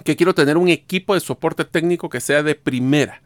que 0.03 0.15
quiero 0.15 0.35
tener 0.35 0.57
un 0.57 0.69
equipo 0.69 1.13
de 1.13 1.19
soporte 1.19 1.65
técnico 1.65 2.09
que 2.09 2.21
sea 2.21 2.43
de 2.43 2.55
primera. 2.55 3.21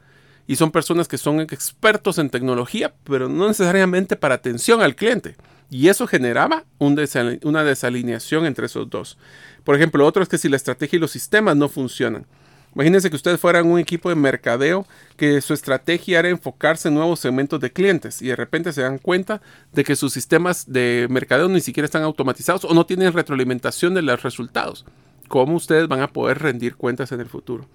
Y 0.47 0.55
son 0.55 0.71
personas 0.71 1.09
que 1.09 1.17
son 1.17 1.41
expertos 1.41 2.17
en 2.17 2.29
tecnología, 2.29 2.93
pero 3.03 3.27
no 3.27 3.47
necesariamente 3.47 4.15
para 4.15 4.35
atención 4.35 4.81
al 4.81 4.95
cliente. 4.95 5.35
Y 5.69 5.89
eso 5.89 6.07
generaba 6.07 6.63
una 6.79 7.63
desalineación 7.63 8.45
entre 8.45 8.67
esos 8.67 8.89
dos. 8.89 9.17
Por 9.65 9.75
ejemplo, 9.75 10.05
otro 10.05 10.23
es 10.23 10.29
que 10.29 10.37
si 10.37 10.47
la 10.47 10.55
estrategia 10.55 10.95
y 10.95 10.99
los 11.01 11.11
sistemas 11.11 11.57
no 11.57 11.67
funcionan, 11.67 12.25
Imagínense 12.77 13.09
que 13.09 13.15
ustedes 13.15 13.39
fueran 13.39 13.65
un 13.65 13.79
equipo 13.79 14.07
de 14.07 14.13
mercadeo 14.13 14.85
que 15.15 15.41
su 15.41 15.55
estrategia 15.55 16.19
era 16.19 16.29
enfocarse 16.29 16.89
en 16.89 16.93
nuevos 16.93 17.19
segmentos 17.19 17.59
de 17.59 17.73
clientes 17.73 18.21
y 18.21 18.27
de 18.27 18.35
repente 18.35 18.71
se 18.71 18.83
dan 18.83 18.99
cuenta 18.99 19.41
de 19.73 19.83
que 19.83 19.95
sus 19.95 20.13
sistemas 20.13 20.71
de 20.71 21.07
mercadeo 21.09 21.49
ni 21.49 21.59
siquiera 21.59 21.85
están 21.85 22.03
automatizados 22.03 22.65
o 22.65 22.75
no 22.75 22.85
tienen 22.85 23.13
retroalimentación 23.13 23.95
de 23.95 24.03
los 24.03 24.21
resultados. 24.21 24.85
¿Cómo 25.27 25.55
ustedes 25.55 25.87
van 25.87 26.01
a 26.01 26.13
poder 26.13 26.37
rendir 26.37 26.75
cuentas 26.75 27.11
en 27.11 27.19
el 27.19 27.25
futuro? 27.25 27.67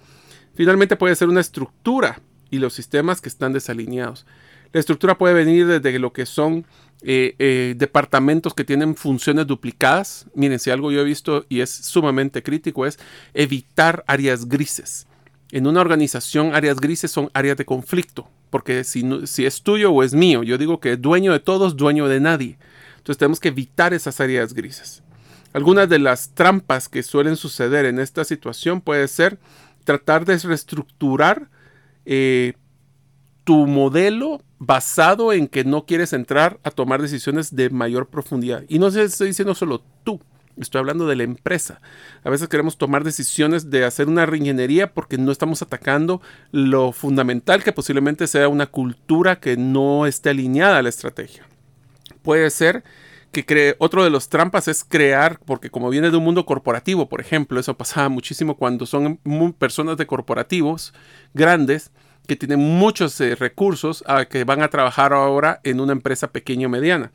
Finalmente 0.55 0.95
puede 0.95 1.17
ser 1.17 1.29
una 1.29 1.41
estructura 1.41 2.21
y 2.49 2.61
los 2.61 2.73
sistemas 2.73 3.21
que 3.21 3.29
están 3.29 3.53
desalineados. 3.53 4.25
La 4.73 4.81
estructura 4.81 5.18
puede 5.18 5.35
venir 5.35 5.66
desde 5.66 5.99
lo 5.99 6.12
que 6.12 6.27
son 6.27 6.66
eh, 7.03 7.35
eh, 7.39 7.75
departamentos 7.77 8.55
que 8.55 8.64
tienen 8.64 8.95
funciones 8.95 9.47
duplicadas. 9.47 10.27
Miren, 10.35 10.59
si 10.59 10.70
algo 10.70 10.93
yo 10.93 11.01
he 11.01 11.05
visto 11.05 11.45
y 11.49 11.61
es 11.61 11.70
sumamente 11.70 12.43
crítico 12.43 12.87
es 12.87 12.99
evitar 13.35 14.05
áreas 14.07 14.49
grises. 14.49 15.07
En 15.51 15.66
una 15.66 15.81
organización, 15.81 16.55
áreas 16.55 16.81
grises 16.81 17.11
son 17.11 17.31
áreas 17.35 17.57
de 17.59 17.66
conflicto, 17.66 18.29
porque 18.49 18.85
si, 18.85 19.05
si 19.27 19.45
es 19.45 19.62
tuyo 19.62 19.93
o 19.93 20.03
es 20.03 20.14
mío, 20.14 20.43
yo 20.43 20.57
digo 20.57 20.81
que 20.81 20.97
dueño 20.97 21.33
de 21.33 21.41
todos, 21.41 21.77
dueño 21.77 22.09
de 22.09 22.20
nadie. 22.20 22.57
Entonces 22.97 23.18
tenemos 23.18 23.41
que 23.41 23.49
evitar 23.49 23.93
esas 23.93 24.20
áreas 24.20 24.55
grises. 24.55 25.03
Algunas 25.53 25.89
de 25.89 25.99
las 25.99 26.31
trampas 26.31 26.89
que 26.89 27.03
suelen 27.03 27.37
suceder 27.37 27.85
en 27.85 27.99
esta 27.99 28.25
situación 28.25 28.81
puede 28.81 29.07
ser 29.09 29.39
tratar 29.85 30.25
de 30.25 30.39
reestructurar 30.39 31.49
eh, 32.07 32.55
tu 33.45 33.66
modelo 33.66 34.40
basado 34.59 35.32
en 35.32 35.49
que 35.49 35.64
no 35.64 35.84
quieres 35.84 36.12
entrar 36.12 36.61
a 36.62 36.70
tomar 36.70 37.03
decisiones 37.03 37.55
de 37.55 37.70
mayor 37.70 38.09
profundidad. 38.09 38.64
Y 38.68 38.78
no 38.78 38.88
estoy 38.88 39.28
diciendo 39.28 39.55
solo 39.55 39.82
tú, 40.05 40.20
estoy 40.57 40.78
hablando 40.78 41.07
de 41.07 41.16
la 41.16 41.24
empresa. 41.24 41.80
A 42.22 42.30
veces 42.30 42.49
queremos 42.49 42.78
tomar 42.78 43.05
decisiones 43.05 43.70
de 43.70 43.84
hacer 43.84 44.09
una 44.09 44.26
reingeniería 44.26 44.93
porque 44.93 45.18
no 45.18 45.32
estamos 45.32 45.62
atacando 45.62 46.20
lo 46.53 46.93
fundamental 46.93 47.64
que 47.64 47.72
posiblemente 47.72 48.26
sea 48.26 48.49
una 48.49 48.66
cultura 48.66 49.40
que 49.40 49.57
no 49.57 50.07
esté 50.07 50.30
alineada 50.30 50.78
a 50.78 50.82
la 50.82 50.88
estrategia. 50.88 51.47
Puede 52.22 52.49
ser 52.51 52.84
que 53.32 53.47
cree, 53.47 53.76
otro 53.78 54.05
de 54.05 54.11
los 54.11 54.28
trampas 54.28 54.68
es 54.68 54.84
crear, 54.84 55.40
porque 55.45 55.70
como 55.70 55.88
viene 55.88 56.11
de 56.11 56.16
un 56.18 56.24
mundo 56.24 56.45
corporativo, 56.45 57.09
por 57.09 57.20
ejemplo, 57.20 57.59
eso 57.59 57.76
pasaba 57.76 58.11
muchísimo 58.11 58.57
cuando 58.59 58.84
son 58.84 59.18
personas 59.59 59.97
de 59.97 60.07
corporativos 60.07 60.93
grandes, 61.32 61.90
que 62.33 62.47
tienen 62.47 62.61
muchos 62.61 63.20
eh, 63.20 63.35
recursos 63.35 64.03
a 64.07 64.24
que 64.24 64.45
van 64.45 64.62
a 64.62 64.68
trabajar 64.68 65.12
ahora 65.12 65.61
en 65.64 65.80
una 65.80 65.93
empresa 65.93 66.33
pequeña 66.33 66.66
o 66.66 66.70
mediana. 66.70 67.12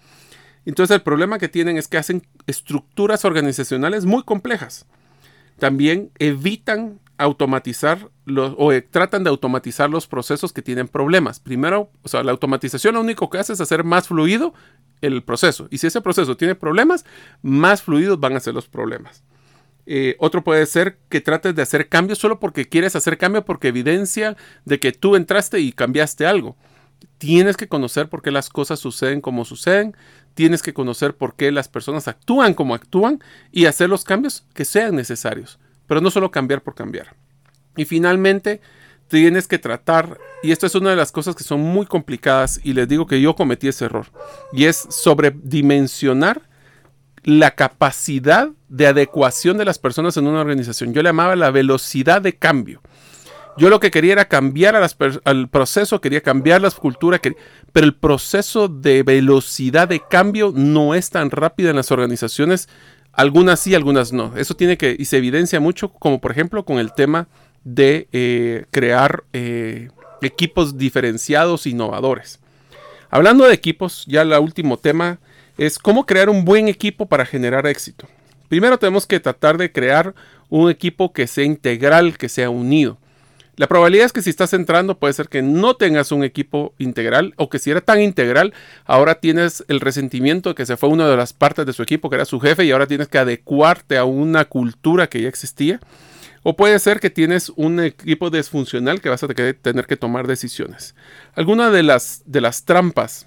Entonces 0.63 0.93
el 0.93 1.01
problema 1.01 1.39
que 1.39 1.49
tienen 1.49 1.77
es 1.77 1.87
que 1.87 1.97
hacen 1.97 2.27
estructuras 2.45 3.25
organizacionales 3.25 4.05
muy 4.05 4.21
complejas. 4.23 4.85
También 5.57 6.11
evitan 6.19 6.99
automatizar 7.17 8.11
o 8.57 8.71
eh, 8.71 8.81
tratan 8.83 9.23
de 9.23 9.31
automatizar 9.31 9.89
los 9.89 10.05
procesos 10.05 10.53
que 10.53 10.61
tienen 10.61 10.87
problemas. 10.87 11.39
Primero, 11.39 11.89
o 12.03 12.09
sea, 12.09 12.21
la 12.21 12.31
automatización 12.31 12.93
lo 12.93 13.01
único 13.01 13.31
que 13.31 13.39
hace 13.39 13.53
es 13.53 13.61
hacer 13.61 13.83
más 13.83 14.07
fluido 14.07 14.53
el 15.01 15.23
proceso. 15.23 15.67
Y 15.71 15.79
si 15.79 15.87
ese 15.87 16.01
proceso 16.01 16.37
tiene 16.37 16.53
problemas, 16.53 17.05
más 17.41 17.81
fluidos 17.81 18.19
van 18.19 18.35
a 18.35 18.39
ser 18.39 18.53
los 18.53 18.67
problemas. 18.67 19.23
Eh, 19.89 20.17
otro 20.19 20.43
puede 20.43 20.65
ser 20.65 20.97
que 21.07 21.21
trates 21.21 21.55
de 21.55 21.61
hacer 21.61 21.87
cambios 21.87 22.19
solo 22.19 22.41
porque 22.41 22.67
quieres 22.67 22.97
hacer 22.97 23.17
cambio 23.17 23.45
porque 23.45 23.69
evidencia 23.69 24.35
de 24.65 24.81
que 24.81 24.91
tú 24.91 25.15
entraste 25.15 25.61
y 25.61 25.71
cambiaste 25.71 26.25
algo. 26.25 26.57
Tienes 27.17 27.55
que 27.55 27.69
conocer 27.69 28.09
por 28.09 28.21
qué 28.21 28.29
las 28.29 28.49
cosas 28.49 28.79
suceden 28.79 29.21
como 29.21 29.45
suceden. 29.45 29.95
Tienes 30.33 30.61
que 30.61 30.73
conocer 30.73 31.15
por 31.15 31.35
qué 31.35 31.53
las 31.53 31.69
personas 31.69 32.09
actúan 32.09 32.53
como 32.53 32.75
actúan 32.75 33.23
y 33.51 33.65
hacer 33.65 33.89
los 33.89 34.03
cambios 34.03 34.45
que 34.53 34.65
sean 34.65 34.93
necesarios. 34.95 35.57
Pero 35.87 36.01
no 36.01 36.11
solo 36.11 36.31
cambiar 36.31 36.61
por 36.61 36.75
cambiar. 36.75 37.15
Y 37.77 37.85
finalmente, 37.85 38.59
tienes 39.07 39.47
que 39.47 39.57
tratar, 39.57 40.19
y 40.43 40.51
esto 40.51 40.65
es 40.65 40.75
una 40.75 40.89
de 40.89 40.95
las 40.97 41.13
cosas 41.13 41.33
que 41.33 41.43
son 41.43 41.61
muy 41.61 41.85
complicadas, 41.85 42.59
y 42.63 42.73
les 42.73 42.87
digo 42.87 43.07
que 43.07 43.21
yo 43.21 43.35
cometí 43.35 43.67
ese 43.67 43.85
error, 43.85 44.07
y 44.51 44.65
es 44.65 44.75
sobredimensionar 44.89 46.41
la 47.23 47.51
capacidad 47.51 48.49
de 48.69 48.87
adecuación 48.87 49.57
de 49.57 49.65
las 49.65 49.79
personas 49.79 50.17
en 50.17 50.27
una 50.27 50.41
organización. 50.41 50.93
Yo 50.93 51.01
le 51.01 51.09
llamaba 51.09 51.35
la 51.35 51.51
velocidad 51.51 52.21
de 52.21 52.35
cambio. 52.35 52.81
Yo 53.57 53.69
lo 53.69 53.79
que 53.79 53.89
quería 53.89 54.13
era 54.13 54.27
cambiar 54.27 54.75
al 54.75 55.49
proceso, 55.49 55.99
quería 55.99 56.21
cambiar 56.21 56.61
las 56.61 56.75
culturas, 56.75 57.19
pero 57.73 57.85
el 57.85 57.95
proceso 57.95 58.67
de 58.67 59.01
velocidad 59.01 59.87
de 59.87 60.01
cambio 60.07 60.53
no 60.55 60.93
es 60.93 61.09
tan 61.09 61.31
rápido 61.31 61.71
en 61.71 61.75
las 61.75 61.91
organizaciones. 61.91 62.69
Algunas 63.13 63.59
sí, 63.59 63.73
algunas 63.73 64.13
no. 64.13 64.37
Eso 64.37 64.55
tiene 64.55 64.77
que, 64.77 64.95
y 64.97 65.05
se 65.05 65.17
evidencia 65.17 65.59
mucho, 65.59 65.89
como 65.89 66.21
por 66.21 66.31
ejemplo 66.31 66.65
con 66.65 66.77
el 66.77 66.93
tema 66.93 67.27
de 67.63 68.07
eh, 68.11 68.65
crear 68.69 69.23
eh, 69.33 69.89
equipos 70.21 70.77
diferenciados, 70.77 71.65
innovadores. 71.65 72.39
Hablando 73.09 73.45
de 73.45 73.55
equipos, 73.55 74.05
ya 74.05 74.21
el 74.21 74.33
último 74.33 74.77
tema 74.77 75.19
es 75.57 75.79
cómo 75.79 76.05
crear 76.05 76.29
un 76.29 76.45
buen 76.45 76.67
equipo 76.67 77.07
para 77.07 77.25
generar 77.25 77.65
éxito. 77.67 78.07
Primero 78.49 78.77
tenemos 78.77 79.05
que 79.05 79.19
tratar 79.19 79.57
de 79.57 79.71
crear 79.71 80.13
un 80.49 80.69
equipo 80.69 81.11
que 81.11 81.27
sea 81.27 81.43
integral, 81.43 82.17
que 82.17 82.29
sea 82.29 82.49
unido. 82.49 82.97
La 83.57 83.67
probabilidad 83.67 84.05
es 84.05 84.13
que 84.13 84.21
si 84.21 84.29
estás 84.29 84.53
entrando 84.53 84.99
puede 84.99 85.13
ser 85.13 85.29
que 85.29 85.41
no 85.41 85.75
tengas 85.75 86.11
un 86.11 86.23
equipo 86.23 86.75
integral 86.77 87.33
o 87.37 87.49
que 87.49 87.57
si 87.57 87.71
era 87.71 87.81
tan 87.81 87.99
integral, 87.99 88.53
ahora 88.85 89.15
tienes 89.15 89.65
el 89.67 89.79
resentimiento 89.79 90.49
de 90.49 90.55
que 90.55 90.67
se 90.67 90.77
fue 90.77 90.89
una 90.89 91.09
de 91.09 91.17
las 91.17 91.33
partes 91.33 91.65
de 91.65 91.73
su 91.73 91.81
equipo 91.81 92.09
que 92.09 92.17
era 92.17 92.25
su 92.25 92.39
jefe 92.39 92.65
y 92.65 92.71
ahora 92.71 92.85
tienes 92.85 93.07
que 93.07 93.17
adecuarte 93.17 93.97
a 93.97 94.05
una 94.05 94.45
cultura 94.45 95.07
que 95.07 95.21
ya 95.21 95.27
existía. 95.27 95.79
O 96.43 96.55
puede 96.55 96.77
ser 96.79 96.99
que 96.99 97.09
tienes 97.09 97.51
un 97.55 97.79
equipo 97.79 98.29
disfuncional 98.29 99.01
que 99.01 99.09
vas 99.09 99.23
a 99.23 99.27
tener 99.27 99.87
que 99.87 99.97
tomar 99.97 100.27
decisiones. 100.27 100.95
Alguna 101.33 101.71
de 101.71 101.83
las, 101.83 102.21
de 102.25 102.41
las 102.41 102.63
trampas 102.63 103.26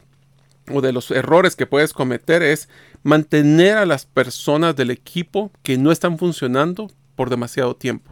o 0.69 0.81
de 0.81 0.93
los 0.93 1.11
errores 1.11 1.57
que 1.57 1.67
puedes 1.67 1.93
cometer 1.93 2.43
es 2.43 2.69
mantener 3.03 3.77
a 3.77 3.87
las 3.87 4.07
personas 4.07 4.77
del 4.77 4.91
equipo 4.91 5.51
que 5.63 5.79
no 5.79 5.93
están 5.93 6.19
funcionando 6.19 6.91
por 7.17 7.31
demasiado 7.31 7.75
tiempo. 7.77 8.11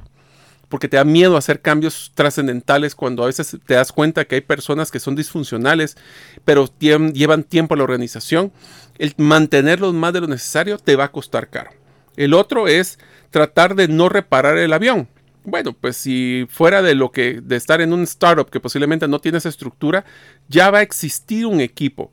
Porque 0.68 0.88
te 0.88 0.98
da 0.98 1.04
miedo 1.04 1.36
hacer 1.36 1.62
cambios 1.62 2.12
trascendentales 2.14 2.94
cuando 2.94 3.22
a 3.22 3.26
veces 3.26 3.56
te 3.64 3.74
das 3.74 3.90
cuenta 3.90 4.26
que 4.26 4.34
hay 4.34 4.40
personas 4.42 4.90
que 4.90 5.00
son 5.00 5.16
disfuncionales, 5.16 5.96
pero 6.44 6.68
llevan 6.78 7.44
tiempo 7.44 7.74
a 7.74 7.76
la 7.78 7.84
organización. 7.84 8.52
El 8.98 9.14
mantenerlos 9.16 9.94
más 9.94 10.12
de 10.12 10.20
lo 10.20 10.26
necesario 10.26 10.76
te 10.78 10.96
va 10.96 11.04
a 11.04 11.12
costar 11.12 11.48
caro. 11.48 11.70
El 12.16 12.34
otro 12.34 12.68
es 12.68 12.98
tratar 13.30 13.76
de 13.76 13.88
no 13.88 14.08
reparar 14.10 14.58
el 14.58 14.72
avión. 14.72 15.08
Bueno, 15.44 15.72
pues 15.72 15.96
si 15.96 16.46
fuera 16.50 16.82
de 16.82 16.94
lo 16.94 17.12
que 17.12 17.40
de 17.40 17.56
estar 17.56 17.80
en 17.80 17.94
un 17.94 18.02
startup 18.02 18.50
que 18.50 18.60
posiblemente 18.60 19.08
no 19.08 19.20
tienes 19.20 19.46
estructura, 19.46 20.04
ya 20.48 20.70
va 20.70 20.78
a 20.78 20.82
existir 20.82 21.46
un 21.46 21.62
equipo 21.62 22.12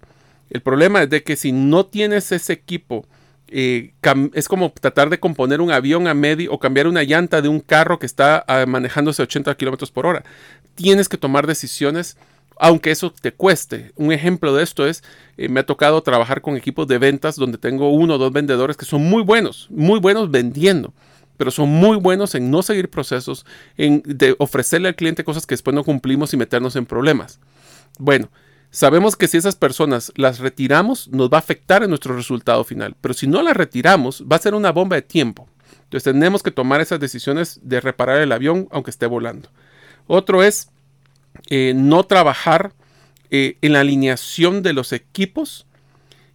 el 0.50 0.62
problema 0.62 1.04
es 1.04 1.10
de 1.10 1.24
que 1.24 1.36
si 1.36 1.52
no 1.52 1.86
tienes 1.86 2.32
ese 2.32 2.54
equipo, 2.54 3.06
eh, 3.48 3.94
es 4.34 4.48
como 4.48 4.72
tratar 4.72 5.10
de 5.10 5.20
componer 5.20 5.62
un 5.62 5.72
avión 5.72 6.08
a 6.08 6.14
medio 6.14 6.52
o 6.52 6.60
cambiar 6.60 6.88
una 6.88 7.04
llanta 7.04 7.42
de 7.42 7.48
un 7.48 7.60
carro 7.60 8.00
que 8.00 8.06
está 8.06 8.44
ah, 8.48 8.66
manejándose 8.66 9.22
a 9.22 9.26
80 9.26 9.56
kilómetros 9.56 9.92
por 9.92 10.06
hora. 10.06 10.24
Tienes 10.76 11.10
que 11.10 11.18
tomar 11.18 11.48
decisiones, 11.48 12.18
aunque 12.58 12.92
eso 12.92 13.12
te 13.12 13.32
cueste. 13.32 13.92
Un 13.96 14.12
ejemplo 14.12 14.56
de 14.56 14.64
esto 14.64 14.88
es: 14.88 15.04
eh, 15.38 15.48
me 15.50 15.60
ha 15.60 15.66
tocado 15.66 16.02
trabajar 16.02 16.42
con 16.42 16.58
equipos 16.58 16.88
de 16.88 16.98
ventas 16.98 17.36
donde 17.36 17.58
tengo 17.58 17.90
uno 17.90 18.16
o 18.16 18.18
dos 18.18 18.34
vendedores 18.34 18.78
que 18.78 18.86
son 18.86 19.04
muy 19.04 19.24
buenos, 19.24 19.68
muy 19.70 20.00
buenos 20.00 20.32
vendiendo 20.32 20.94
pero 21.38 21.52
son 21.52 21.70
muy 21.70 21.98
buenos 21.98 22.34
en 22.36 22.50
no 22.50 22.62
seguir 22.62 22.90
procesos, 22.90 23.46
en 23.78 24.02
de 24.06 24.36
ofrecerle 24.40 24.88
al 24.88 24.96
cliente 24.96 25.26
cosas 25.26 25.46
que 25.46 25.54
después 25.54 25.76
no 25.76 25.84
cumplimos 25.84 26.34
y 26.34 26.38
meternos 26.38 26.78
en 26.78 26.86
problemas. 26.86 27.40
Bueno, 28.00 28.30
Sabemos 28.76 29.16
que 29.16 29.30
si 29.30 29.38
esas 29.38 29.56
personas 29.56 30.12
las 30.18 30.40
retiramos, 30.40 31.08
nos 31.08 31.30
va 31.30 31.38
a 31.38 31.40
afectar 31.40 31.82
en 31.82 31.88
nuestro 31.88 32.14
resultado 32.14 32.62
final. 32.66 32.94
Pero 33.00 33.14
si 33.14 33.26
no 33.26 33.42
las 33.42 33.56
retiramos, 33.56 34.26
va 34.30 34.36
a 34.36 34.40
ser 34.40 34.54
una 34.54 34.74
bomba 34.74 34.98
de 34.98 35.02
tiempo. 35.02 35.48
Entonces 35.84 36.12
tenemos 36.12 36.44
que 36.44 36.52
tomar 36.52 36.82
esas 36.82 37.00
decisiones 37.00 37.62
de 37.64 37.80
reparar 37.80 38.18
el 38.18 38.34
avión 38.34 38.68
aunque 38.72 38.92
esté 38.92 39.06
volando. 39.06 39.48
Otro 40.08 40.44
es 40.44 40.72
eh, 41.50 41.72
no 41.74 42.04
trabajar 42.04 42.74
eh, 43.32 43.58
en 43.62 43.72
la 43.72 43.80
alineación 43.80 44.62
de 44.62 44.74
los 44.74 44.92
equipos 44.92 45.68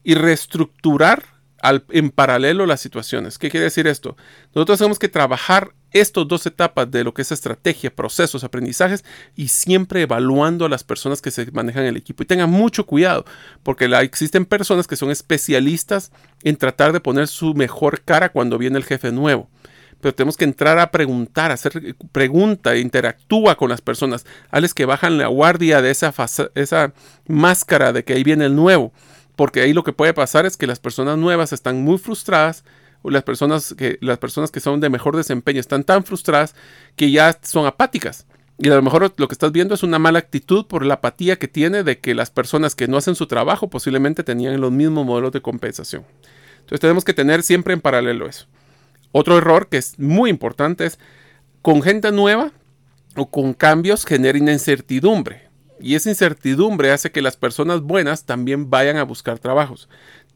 y 0.02 0.14
reestructurar 0.14 1.24
en 1.90 2.08
paralelo 2.08 2.64
las 2.64 2.80
situaciones. 2.80 3.36
¿Qué 3.36 3.50
quiere 3.50 3.64
decir 3.64 3.86
esto? 3.86 4.16
Nosotros 4.54 4.78
tenemos 4.78 4.98
que 4.98 5.10
trabajar 5.10 5.74
estas 5.92 6.26
dos 6.28 6.46
etapas 6.46 6.90
de 6.90 7.04
lo 7.04 7.14
que 7.14 7.22
es 7.22 7.32
estrategia, 7.32 7.94
procesos, 7.94 8.44
aprendizajes 8.44 9.04
y 9.36 9.48
siempre 9.48 10.02
evaluando 10.02 10.64
a 10.64 10.68
las 10.68 10.84
personas 10.84 11.20
que 11.20 11.30
se 11.30 11.50
manejan 11.52 11.84
el 11.84 11.96
equipo. 11.96 12.22
Y 12.22 12.26
tengan 12.26 12.50
mucho 12.50 12.86
cuidado, 12.86 13.24
porque 13.62 13.86
existen 14.00 14.46
personas 14.46 14.86
que 14.86 14.96
son 14.96 15.10
especialistas 15.10 16.12
en 16.42 16.56
tratar 16.56 16.92
de 16.92 17.00
poner 17.00 17.28
su 17.28 17.54
mejor 17.54 18.02
cara 18.02 18.30
cuando 18.30 18.58
viene 18.58 18.78
el 18.78 18.84
jefe 18.84 19.12
nuevo. 19.12 19.48
Pero 20.00 20.14
tenemos 20.14 20.36
que 20.36 20.44
entrar 20.44 20.78
a 20.78 20.90
preguntar, 20.90 21.50
hacer 21.50 21.94
pregunta, 22.10 22.76
interactúa 22.76 23.56
con 23.56 23.68
las 23.68 23.82
personas, 23.82 24.24
hazles 24.50 24.72
que 24.72 24.86
bajan 24.86 25.18
la 25.18 25.26
guardia 25.26 25.82
de 25.82 25.90
esa, 25.90 26.14
esa 26.54 26.94
máscara 27.26 27.92
de 27.92 28.02
que 28.02 28.14
ahí 28.14 28.22
viene 28.22 28.46
el 28.46 28.56
nuevo 28.56 28.92
porque 29.40 29.62
ahí 29.62 29.72
lo 29.72 29.84
que 29.84 29.94
puede 29.94 30.12
pasar 30.12 30.44
es 30.44 30.58
que 30.58 30.66
las 30.66 30.80
personas 30.80 31.16
nuevas 31.16 31.54
están 31.54 31.82
muy 31.82 31.96
frustradas 31.96 32.62
o 33.02 33.10
las 33.10 33.22
personas 33.22 33.74
que, 33.76 33.98
las 34.00 34.18
personas 34.18 34.50
que 34.50 34.60
son 34.60 34.80
de 34.80 34.90
mejor 34.90 35.16
desempeño 35.16 35.60
están 35.60 35.84
tan 35.84 36.04
frustradas 36.04 36.54
que 36.96 37.10
ya 37.10 37.38
son 37.42 37.66
apáticas. 37.66 38.26
Y 38.58 38.68
a 38.68 38.74
lo 38.74 38.82
mejor 38.82 39.12
lo 39.16 39.28
que 39.28 39.34
estás 39.34 39.52
viendo 39.52 39.74
es 39.74 39.82
una 39.82 39.98
mala 39.98 40.18
actitud 40.18 40.66
por 40.66 40.84
la 40.84 40.94
apatía 40.94 41.38
que 41.38 41.48
tiene 41.48 41.82
de 41.82 41.98
que 41.98 42.14
las 42.14 42.30
personas 42.30 42.74
que 42.74 42.88
no 42.88 42.98
hacen 42.98 43.14
su 43.14 43.26
trabajo 43.26 43.70
posiblemente 43.70 44.22
tenían 44.22 44.60
los 44.60 44.70
mismos 44.70 45.06
modelos 45.06 45.32
de 45.32 45.40
compensación. 45.40 46.04
Entonces 46.60 46.80
tenemos 46.80 47.04
que 47.04 47.14
tener 47.14 47.42
siempre 47.42 47.72
en 47.72 47.80
paralelo 47.80 48.28
eso. 48.28 48.46
Otro 49.12 49.38
error 49.38 49.68
que 49.68 49.78
es 49.78 49.98
muy 49.98 50.28
importante 50.28 50.84
es 50.84 50.98
con 51.62 51.82
gente 51.82 52.12
nueva 52.12 52.52
o 53.16 53.30
con 53.30 53.54
cambios 53.54 54.04
genera 54.04 54.38
incertidumbre. 54.38 55.48
Y 55.80 55.94
esa 55.94 56.10
incertidumbre 56.10 56.92
hace 56.92 57.10
que 57.10 57.22
las 57.22 57.36
personas 57.36 57.80
buenas 57.80 58.24
también 58.24 58.68
vayan 58.68 58.98
a 58.98 59.04
buscar 59.04 59.38
trabajos. 59.38 59.88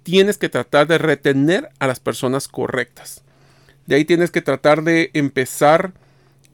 Tienes 0.05 0.39
que 0.39 0.49
tratar 0.49 0.87
de 0.87 0.99
retener 0.99 1.71
a 1.81 1.89
las 1.89 1.99
personas 1.99 2.47
correctas. 2.47 3.25
De 3.87 3.97
ahí 3.97 4.05
tienes 4.05 4.31
que 4.31 4.43
tratar 4.43 4.85
de 4.85 5.11
empezar 5.13 5.93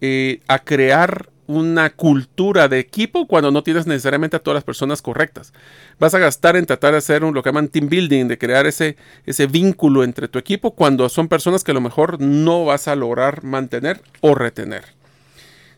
eh, 0.01 0.41
a 0.49 0.61
crear 0.61 1.29
una 1.47 1.91
cultura 1.91 2.69
de 2.69 2.79
equipo 2.79 3.27
cuando 3.27 3.51
no 3.51 3.65
tienes 3.65 3.85
necesariamente 3.85 4.37
a 4.37 4.39
todas 4.39 4.55
las 4.55 4.65
personas 4.65 5.03
correctas. 5.03 5.53
Vas 5.99 6.15
a 6.15 6.21
gastar 6.21 6.57
en 6.57 6.65
tratar 6.65 6.93
de 6.93 6.99
hacer 6.99 7.23
lo 7.23 7.43
que 7.43 7.49
llaman 7.49 7.69
team 7.69 7.89
building, 7.89 8.29
de 8.29 8.39
crear 8.39 8.69
ese, 8.69 8.97
ese 9.27 9.47
vínculo 9.47 10.05
entre 10.05 10.29
tu 10.29 10.39
equipo 10.39 10.77
cuando 10.77 11.09
son 11.09 11.27
personas 11.27 11.65
que 11.65 11.73
a 11.73 11.75
lo 11.75 11.81
mejor 11.81 12.21
no 12.21 12.65
vas 12.65 12.87
a 12.87 12.95
lograr 12.95 13.43
mantener 13.43 14.01
o 14.21 14.37
retener. 14.37 14.85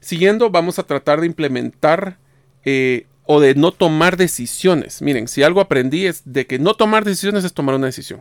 Siguiendo, 0.01 0.51
vamos 0.51 0.79
a 0.79 0.83
tratar 0.83 1.21
de 1.21 1.27
implementar 1.27 2.19
eh, 2.65 3.07
o 3.25 3.41
de 3.41 3.55
no 3.55 3.73
tomar 3.73 4.17
decisiones. 4.17 5.03
Miren, 5.03 5.29
si 5.29 5.43
algo 5.43 5.61
aprendí 5.61 6.07
es 6.07 6.23
de 6.25 6.47
que 6.47 6.59
no 6.59 6.75
tomar 6.75 7.05
decisiones 7.05 7.45
es 7.45 7.53
tomar 7.53 7.75
una 7.75 7.87
decisión. 7.87 8.21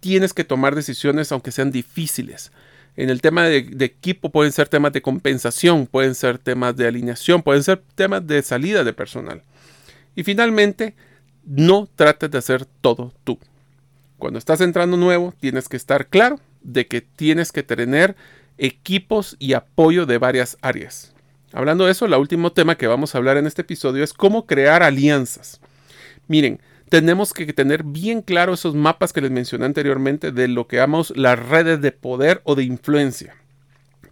Tienes 0.00 0.34
que 0.34 0.44
tomar 0.44 0.74
decisiones 0.74 1.32
aunque 1.32 1.52
sean 1.52 1.70
difíciles. 1.70 2.52
En 2.96 3.10
el 3.10 3.20
tema 3.20 3.44
de, 3.44 3.58
equipo 3.84 4.30
pueden 4.30 4.52
ser 4.52 4.68
temas 4.68 4.92
de 4.92 5.02
compensación, 5.02 5.86
pueden 5.86 6.14
ser 6.14 6.38
temas 6.38 6.76
de 6.76 6.86
alineación, 6.86 7.42
pueden 7.42 7.62
ser 7.62 7.82
temas 7.94 8.26
de 8.26 8.42
salida 8.42 8.84
de 8.84 8.92
personal. 8.94 9.42
Y 10.14 10.22
finalmente, 10.22 10.94
no 11.44 11.88
trates 11.94 12.30
de 12.30 12.38
hacer 12.38 12.64
todo 12.64 13.12
tú. 13.24 13.38
Cuando 14.16 14.38
estás 14.38 14.62
entrando 14.62 14.96
nuevo, 14.96 15.34
tienes 15.38 15.68
que 15.68 15.76
estar 15.76 16.06
claro 16.06 16.40
de 16.62 16.86
que 16.86 17.02
tienes 17.02 17.52
que 17.52 17.62
tener 17.62 18.16
equipos 18.56 19.36
y 19.38 19.52
apoyo 19.52 20.06
de 20.06 20.16
varias 20.16 20.56
áreas. 20.62 21.12
Hablando 21.52 21.86
de 21.86 21.92
eso, 21.92 22.06
el 22.06 22.14
último 22.14 22.52
tema 22.52 22.76
que 22.76 22.86
vamos 22.86 23.14
a 23.14 23.18
hablar 23.18 23.36
en 23.36 23.46
este 23.46 23.62
episodio 23.62 24.02
es 24.02 24.12
cómo 24.12 24.46
crear 24.46 24.82
alianzas. 24.82 25.60
Miren, 26.28 26.60
tenemos 26.88 27.32
que 27.32 27.52
tener 27.52 27.82
bien 27.84 28.22
claro 28.22 28.54
esos 28.54 28.74
mapas 28.74 29.12
que 29.12 29.20
les 29.20 29.30
mencioné 29.30 29.64
anteriormente 29.64 30.32
de 30.32 30.48
lo 30.48 30.66
que 30.66 30.76
llamamos 30.76 31.12
las 31.16 31.38
redes 31.38 31.80
de 31.80 31.92
poder 31.92 32.40
o 32.44 32.54
de 32.54 32.64
influencia. 32.64 33.34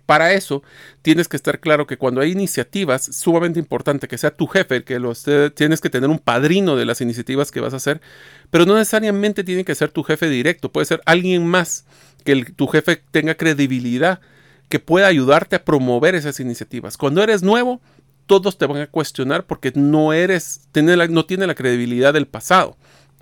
Para 0.07 0.35
eso, 0.35 0.62
tienes 1.01 1.28
que 1.28 1.37
estar 1.37 1.61
claro 1.61 1.87
que 1.87 1.97
cuando 1.97 2.20
hay 2.20 2.32
iniciativas, 2.32 3.05
sumamente 3.05 3.59
importante 3.59 4.07
que 4.07 4.18
sea 4.18 4.37
tu 4.37 4.47
jefe, 4.47 4.85
que 4.85 4.99
lo 4.99 5.14
tienes 5.55 5.80
que 5.80 5.89
tener 5.89 6.11
un 6.11 6.18
padrino 6.18 6.76
de 6.76 6.85
las 6.85 7.01
iniciativas 7.01 7.51
que 7.51 7.61
vas 7.61 7.72
a 7.72 7.78
hacer, 7.78 8.03
pero 8.51 8.66
no 8.66 8.76
necesariamente 8.76 9.45
tiene 9.45 9.64
que 9.64 9.74
ser 9.74 9.91
tu 9.91 10.03
jefe 10.03 10.28
directo, 10.28 10.70
puede 10.70 10.85
ser 10.85 11.01
alguien 11.07 11.47
más 11.47 11.87
que 12.22 12.45
tu 12.45 12.66
jefe 12.66 13.03
tenga 13.11 13.35
credibilidad, 13.35 14.20
que 14.68 14.78
pueda 14.80 15.06
ayudarte 15.06 15.56
a 15.56 15.64
promover 15.64 16.14
esas 16.14 16.40
iniciativas. 16.40 16.96
Cuando 16.96 17.22
eres 17.22 17.42
nuevo, 17.42 17.80
todos 18.26 18.58
te 18.58 18.66
van 18.66 18.82
a 18.82 18.86
cuestionar 18.86 19.46
porque 19.46 19.72
no 19.74 20.12
eres, 20.12 20.68
no 21.10 21.26
tiene 21.26 21.46
la 21.46 21.54
credibilidad 21.54 22.12
del 22.12 22.26
pasado. 22.26 22.76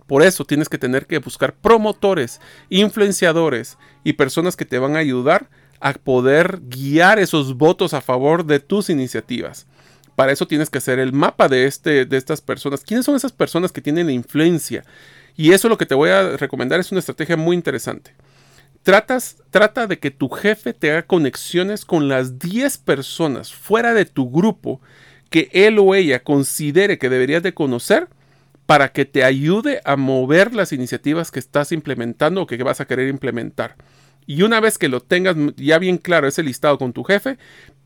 Por 0.06 0.22
eso 0.22 0.44
tienes 0.44 0.68
que 0.68 0.78
tener 0.78 1.06
que 1.06 1.18
buscar 1.18 1.54
promotores, 1.54 2.40
influenciadores 2.68 3.78
y 4.04 4.14
personas 4.14 4.56
que 4.56 4.64
te 4.64 4.78
van 4.78 4.96
a 4.96 5.00
ayudar 5.00 5.48
a 5.80 5.92
poder 5.94 6.60
guiar 6.62 7.18
esos 7.18 7.56
votos 7.56 7.94
a 7.94 8.00
favor 8.00 8.44
de 8.44 8.60
tus 8.60 8.90
iniciativas. 8.90 9.66
Para 10.14 10.32
eso 10.32 10.46
tienes 10.46 10.70
que 10.70 10.78
hacer 10.78 10.98
el 10.98 11.12
mapa 11.12 11.48
de, 11.48 11.66
este, 11.66 12.04
de 12.04 12.16
estas 12.16 12.40
personas. 12.40 12.82
¿Quiénes 12.84 13.06
son 13.06 13.16
esas 13.16 13.32
personas 13.32 13.72
que 13.72 13.80
tienen 13.80 14.10
influencia? 14.10 14.84
Y 15.36 15.52
eso 15.52 15.68
lo 15.68 15.78
que 15.78 15.86
te 15.86 15.94
voy 15.94 16.10
a 16.10 16.36
recomendar 16.36 16.78
es 16.78 16.92
una 16.92 17.00
estrategia 17.00 17.36
muy 17.36 17.56
interesante. 17.56 18.14
Tratas, 18.82 19.36
trata 19.50 19.86
de 19.86 20.00
que 20.00 20.10
tu 20.10 20.28
jefe 20.28 20.72
te 20.72 20.90
haga 20.90 21.02
conexiones 21.02 21.84
con 21.84 22.08
las 22.08 22.40
10 22.40 22.78
personas 22.78 23.52
fuera 23.52 23.94
de 23.94 24.06
tu 24.06 24.28
grupo 24.28 24.80
que 25.30 25.48
él 25.52 25.78
o 25.78 25.94
ella 25.94 26.24
considere 26.24 26.98
que 26.98 27.08
deberías 27.08 27.44
de 27.44 27.54
conocer 27.54 28.08
para 28.66 28.90
que 28.90 29.04
te 29.04 29.22
ayude 29.22 29.80
a 29.84 29.94
mover 29.94 30.52
las 30.52 30.72
iniciativas 30.72 31.30
que 31.30 31.38
estás 31.38 31.70
implementando 31.70 32.42
o 32.42 32.46
que 32.48 32.60
vas 32.64 32.80
a 32.80 32.86
querer 32.86 33.08
implementar. 33.08 33.76
Y 34.26 34.42
una 34.42 34.58
vez 34.58 34.78
que 34.78 34.88
lo 34.88 35.00
tengas 35.00 35.36
ya 35.56 35.78
bien 35.78 35.96
claro 35.96 36.26
ese 36.26 36.42
listado 36.42 36.76
con 36.76 36.92
tu 36.92 37.04
jefe, 37.04 37.38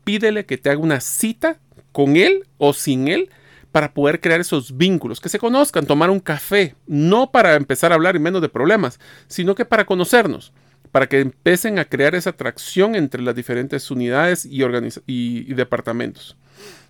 pídele 0.03 0.47
que 0.47 0.57
te 0.57 0.71
haga 0.71 0.79
una 0.79 0.99
cita 0.99 1.59
con 1.91 2.15
él 2.15 2.47
o 2.57 2.73
sin 2.73 3.07
él 3.07 3.29
para 3.71 3.93
poder 3.93 4.19
crear 4.19 4.39
esos 4.39 4.77
vínculos, 4.77 5.19
que 5.19 5.29
se 5.29 5.37
conozcan, 5.37 5.85
tomar 5.85 6.09
un 6.09 6.19
café, 6.19 6.75
no 6.87 7.29
para 7.29 7.53
empezar 7.53 7.91
a 7.91 7.95
hablar 7.95 8.15
y 8.15 8.19
menos 8.19 8.41
de 8.41 8.49
problemas, 8.49 8.99
sino 9.27 9.53
que 9.53 9.65
para 9.65 9.85
conocernos 9.85 10.53
para 10.91 11.07
que 11.07 11.19
empiecen 11.19 11.79
a 11.79 11.85
crear 11.85 12.15
esa 12.15 12.31
atracción 12.31 12.95
entre 12.95 13.21
las 13.21 13.35
diferentes 13.35 13.89
unidades 13.91 14.45
y, 14.45 15.53
departamentos. 15.53 16.35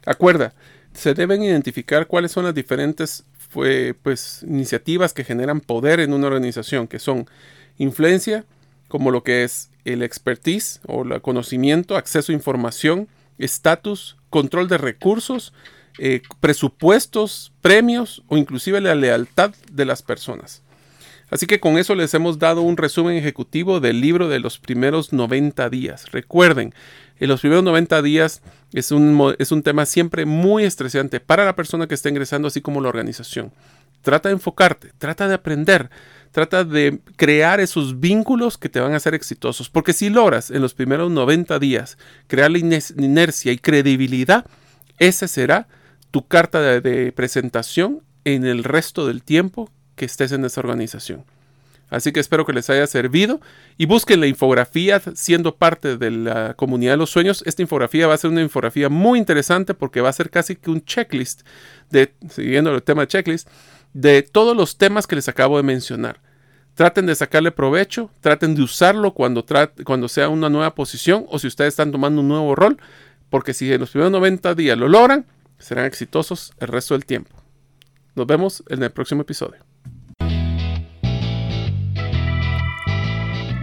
Acuerda, 0.06 0.54
se 0.93 1.14
deben 1.14 1.43
identificar 1.43 2.08
cuáles 2.08 2.32
son 2.32 2.45
las 2.45 2.56
diferentes 2.56 3.26
pues, 3.52 4.43
iniciativas 4.43 5.14
que 5.14 5.24
generan 5.24 5.62
poder 5.62 6.00
en 6.00 6.14
una 6.14 6.28
organización, 6.28 6.88
que 6.88 7.00
son 7.00 7.28
influencia, 7.78 8.45
como 8.88 9.12
lo 9.12 9.24
que 9.24 9.43
es 9.43 9.70
el 9.86 10.02
expertise 10.02 10.80
o 10.88 11.04
el 11.04 11.22
conocimiento, 11.22 11.98
acceso 11.98 12.32
a 12.32 12.36
información, 12.36 13.08
estatus, 13.38 14.18
control 14.30 14.68
de 14.68 14.78
recursos, 14.78 15.54
eh, 16.00 16.22
presupuestos, 16.39 17.52
premios 17.62 18.24
o 18.28 18.38
inclusive 18.38 18.82
la 18.82 18.95
lealtad 18.95 19.54
de 19.72 19.86
las 19.86 20.04
personas. 20.04 20.62
Así 21.30 21.45
que 21.45 21.59
con 21.59 21.78
eso 21.78 21.93
les 21.93 22.13
hemos 22.13 22.39
dado 22.39 22.61
un 22.61 22.78
resumen 22.78 23.17
ejecutivo 23.17 23.80
del 23.80 23.99
libro 23.99 24.30
de 24.30 24.39
los 24.39 24.59
primeros 24.59 25.11
90 25.11 25.69
días. 25.69 26.09
Recuerden, 26.11 26.73
en 27.19 27.28
los 27.28 27.41
primeros 27.41 27.63
90 27.65 28.01
días 28.01 28.41
es 28.71 28.91
un, 28.91 29.36
es 29.38 29.51
un 29.51 29.61
tema 29.61 29.86
siempre 29.86 30.25
muy 30.25 30.63
estresante 30.63 31.19
para 31.19 31.43
la 31.43 31.55
persona 31.55 31.88
que 31.88 31.95
está 31.95 32.09
ingresando, 32.09 32.47
así 32.47 32.61
como 32.61 32.80
la 32.80 32.89
organización. 32.89 33.51
Trata 34.01 34.30
de 34.30 34.34
enfocarte, 34.34 34.93
trata 34.97 35.28
de 35.28 35.34
aprender, 35.34 35.89
trata 36.32 36.63
de 36.63 36.99
crear 37.17 37.59
esos 37.59 37.99
vínculos 37.99 38.57
que 38.57 38.69
te 38.69 38.80
van 38.80 38.93
a 38.93 38.97
hacer 38.97 39.13
exitosos. 39.13 39.69
Porque 39.69 39.91
si 39.91 40.09
logras 40.09 40.49
en 40.49 40.61
los 40.61 40.73
primeros 40.73 41.11
90 41.11 41.59
días 41.59 41.97
crear 42.28 42.51
la 42.51 42.59
inercia 42.59 43.51
y 43.51 43.57
credibilidad, 43.57 44.45
esa 44.97 45.28
será 45.28 45.67
tu 46.09 46.25
carta 46.25 46.61
de 46.80 47.11
presentación 47.11 48.01
en 48.23 48.45
el 48.45 48.63
resto 48.63 49.05
del 49.07 49.23
tiempo 49.23 49.69
que 49.98 50.06
estés 50.06 50.32
en 50.32 50.45
esa 50.45 50.62
organización. 50.62 51.26
Así 51.89 52.12
que 52.12 52.20
espero 52.20 52.45
que 52.45 52.54
les 52.54 52.70
haya 52.70 52.86
servido 52.86 53.39
y 53.78 53.86
busquen 53.86 54.20
la 54.20 54.28
infografía 54.28 55.02
siendo 55.16 55.56
parte 55.56 55.98
de 55.98 56.12
la 56.12 56.54
comunidad 56.54 56.93
de 56.93 56.98
los 56.98 57.10
sueños. 57.10 57.43
Esta 57.45 57.62
infografía 57.62 58.08
va 58.08 58.14
a 58.14 58.18
ser 58.18 58.30
una 58.30 58.41
infografía 58.41 58.89
muy 58.89 59.20
interesante 59.20 59.74
porque 59.74 60.02
va 60.02 60.10
a 60.10 60.14
ser 60.14 60.30
casi 60.30 60.56
que 60.56 60.70
un 60.70 60.84
checklist, 60.84 61.41
de, 61.89 62.14
siguiendo 62.30 62.74
el 62.76 62.84
tema 62.84 63.04
de 63.04 63.08
checklist, 63.08 63.48
de 63.93 64.22
todos 64.22 64.56
los 64.56 64.78
temas 64.78 65.08
que 65.08 65.16
les 65.16 65.30
acabo 65.30 65.58
de 65.58 65.64
mencionar. 65.64 66.20
Traten 66.76 67.06
de 67.06 67.16
sacarle 67.16 67.52
provecho, 67.52 68.12
traten 68.20 68.54
de 68.54 68.62
usarlo 68.62 69.14
cuando, 69.14 69.45
cuando 69.86 70.10
sea 70.10 70.30
una 70.30 70.50
nueva 70.50 70.76
posición 70.76 71.26
o 71.30 71.39
si 71.39 71.48
ustedes 71.48 71.70
están 71.70 71.91
tomando 71.91 72.22
un 72.22 72.28
nuevo 72.28 72.54
rol, 72.54 72.78
porque 73.30 73.54
si 73.54 73.72
en 73.72 73.80
los 73.80 73.91
primeros 73.91 74.12
90 74.12 74.56
días 74.56 74.78
lo 74.78 74.89
logran, 74.89 75.26
serán 75.58 75.86
exitosos 75.86 76.54
el 76.60 76.68
resto 76.68 76.93
del 76.93 77.06
tiempo. 77.06 77.32
Nos 78.14 78.28
vemos 78.28 78.64
en 78.68 78.84
el 78.84 78.91
próximo 78.91 79.22
episodio. 79.22 79.66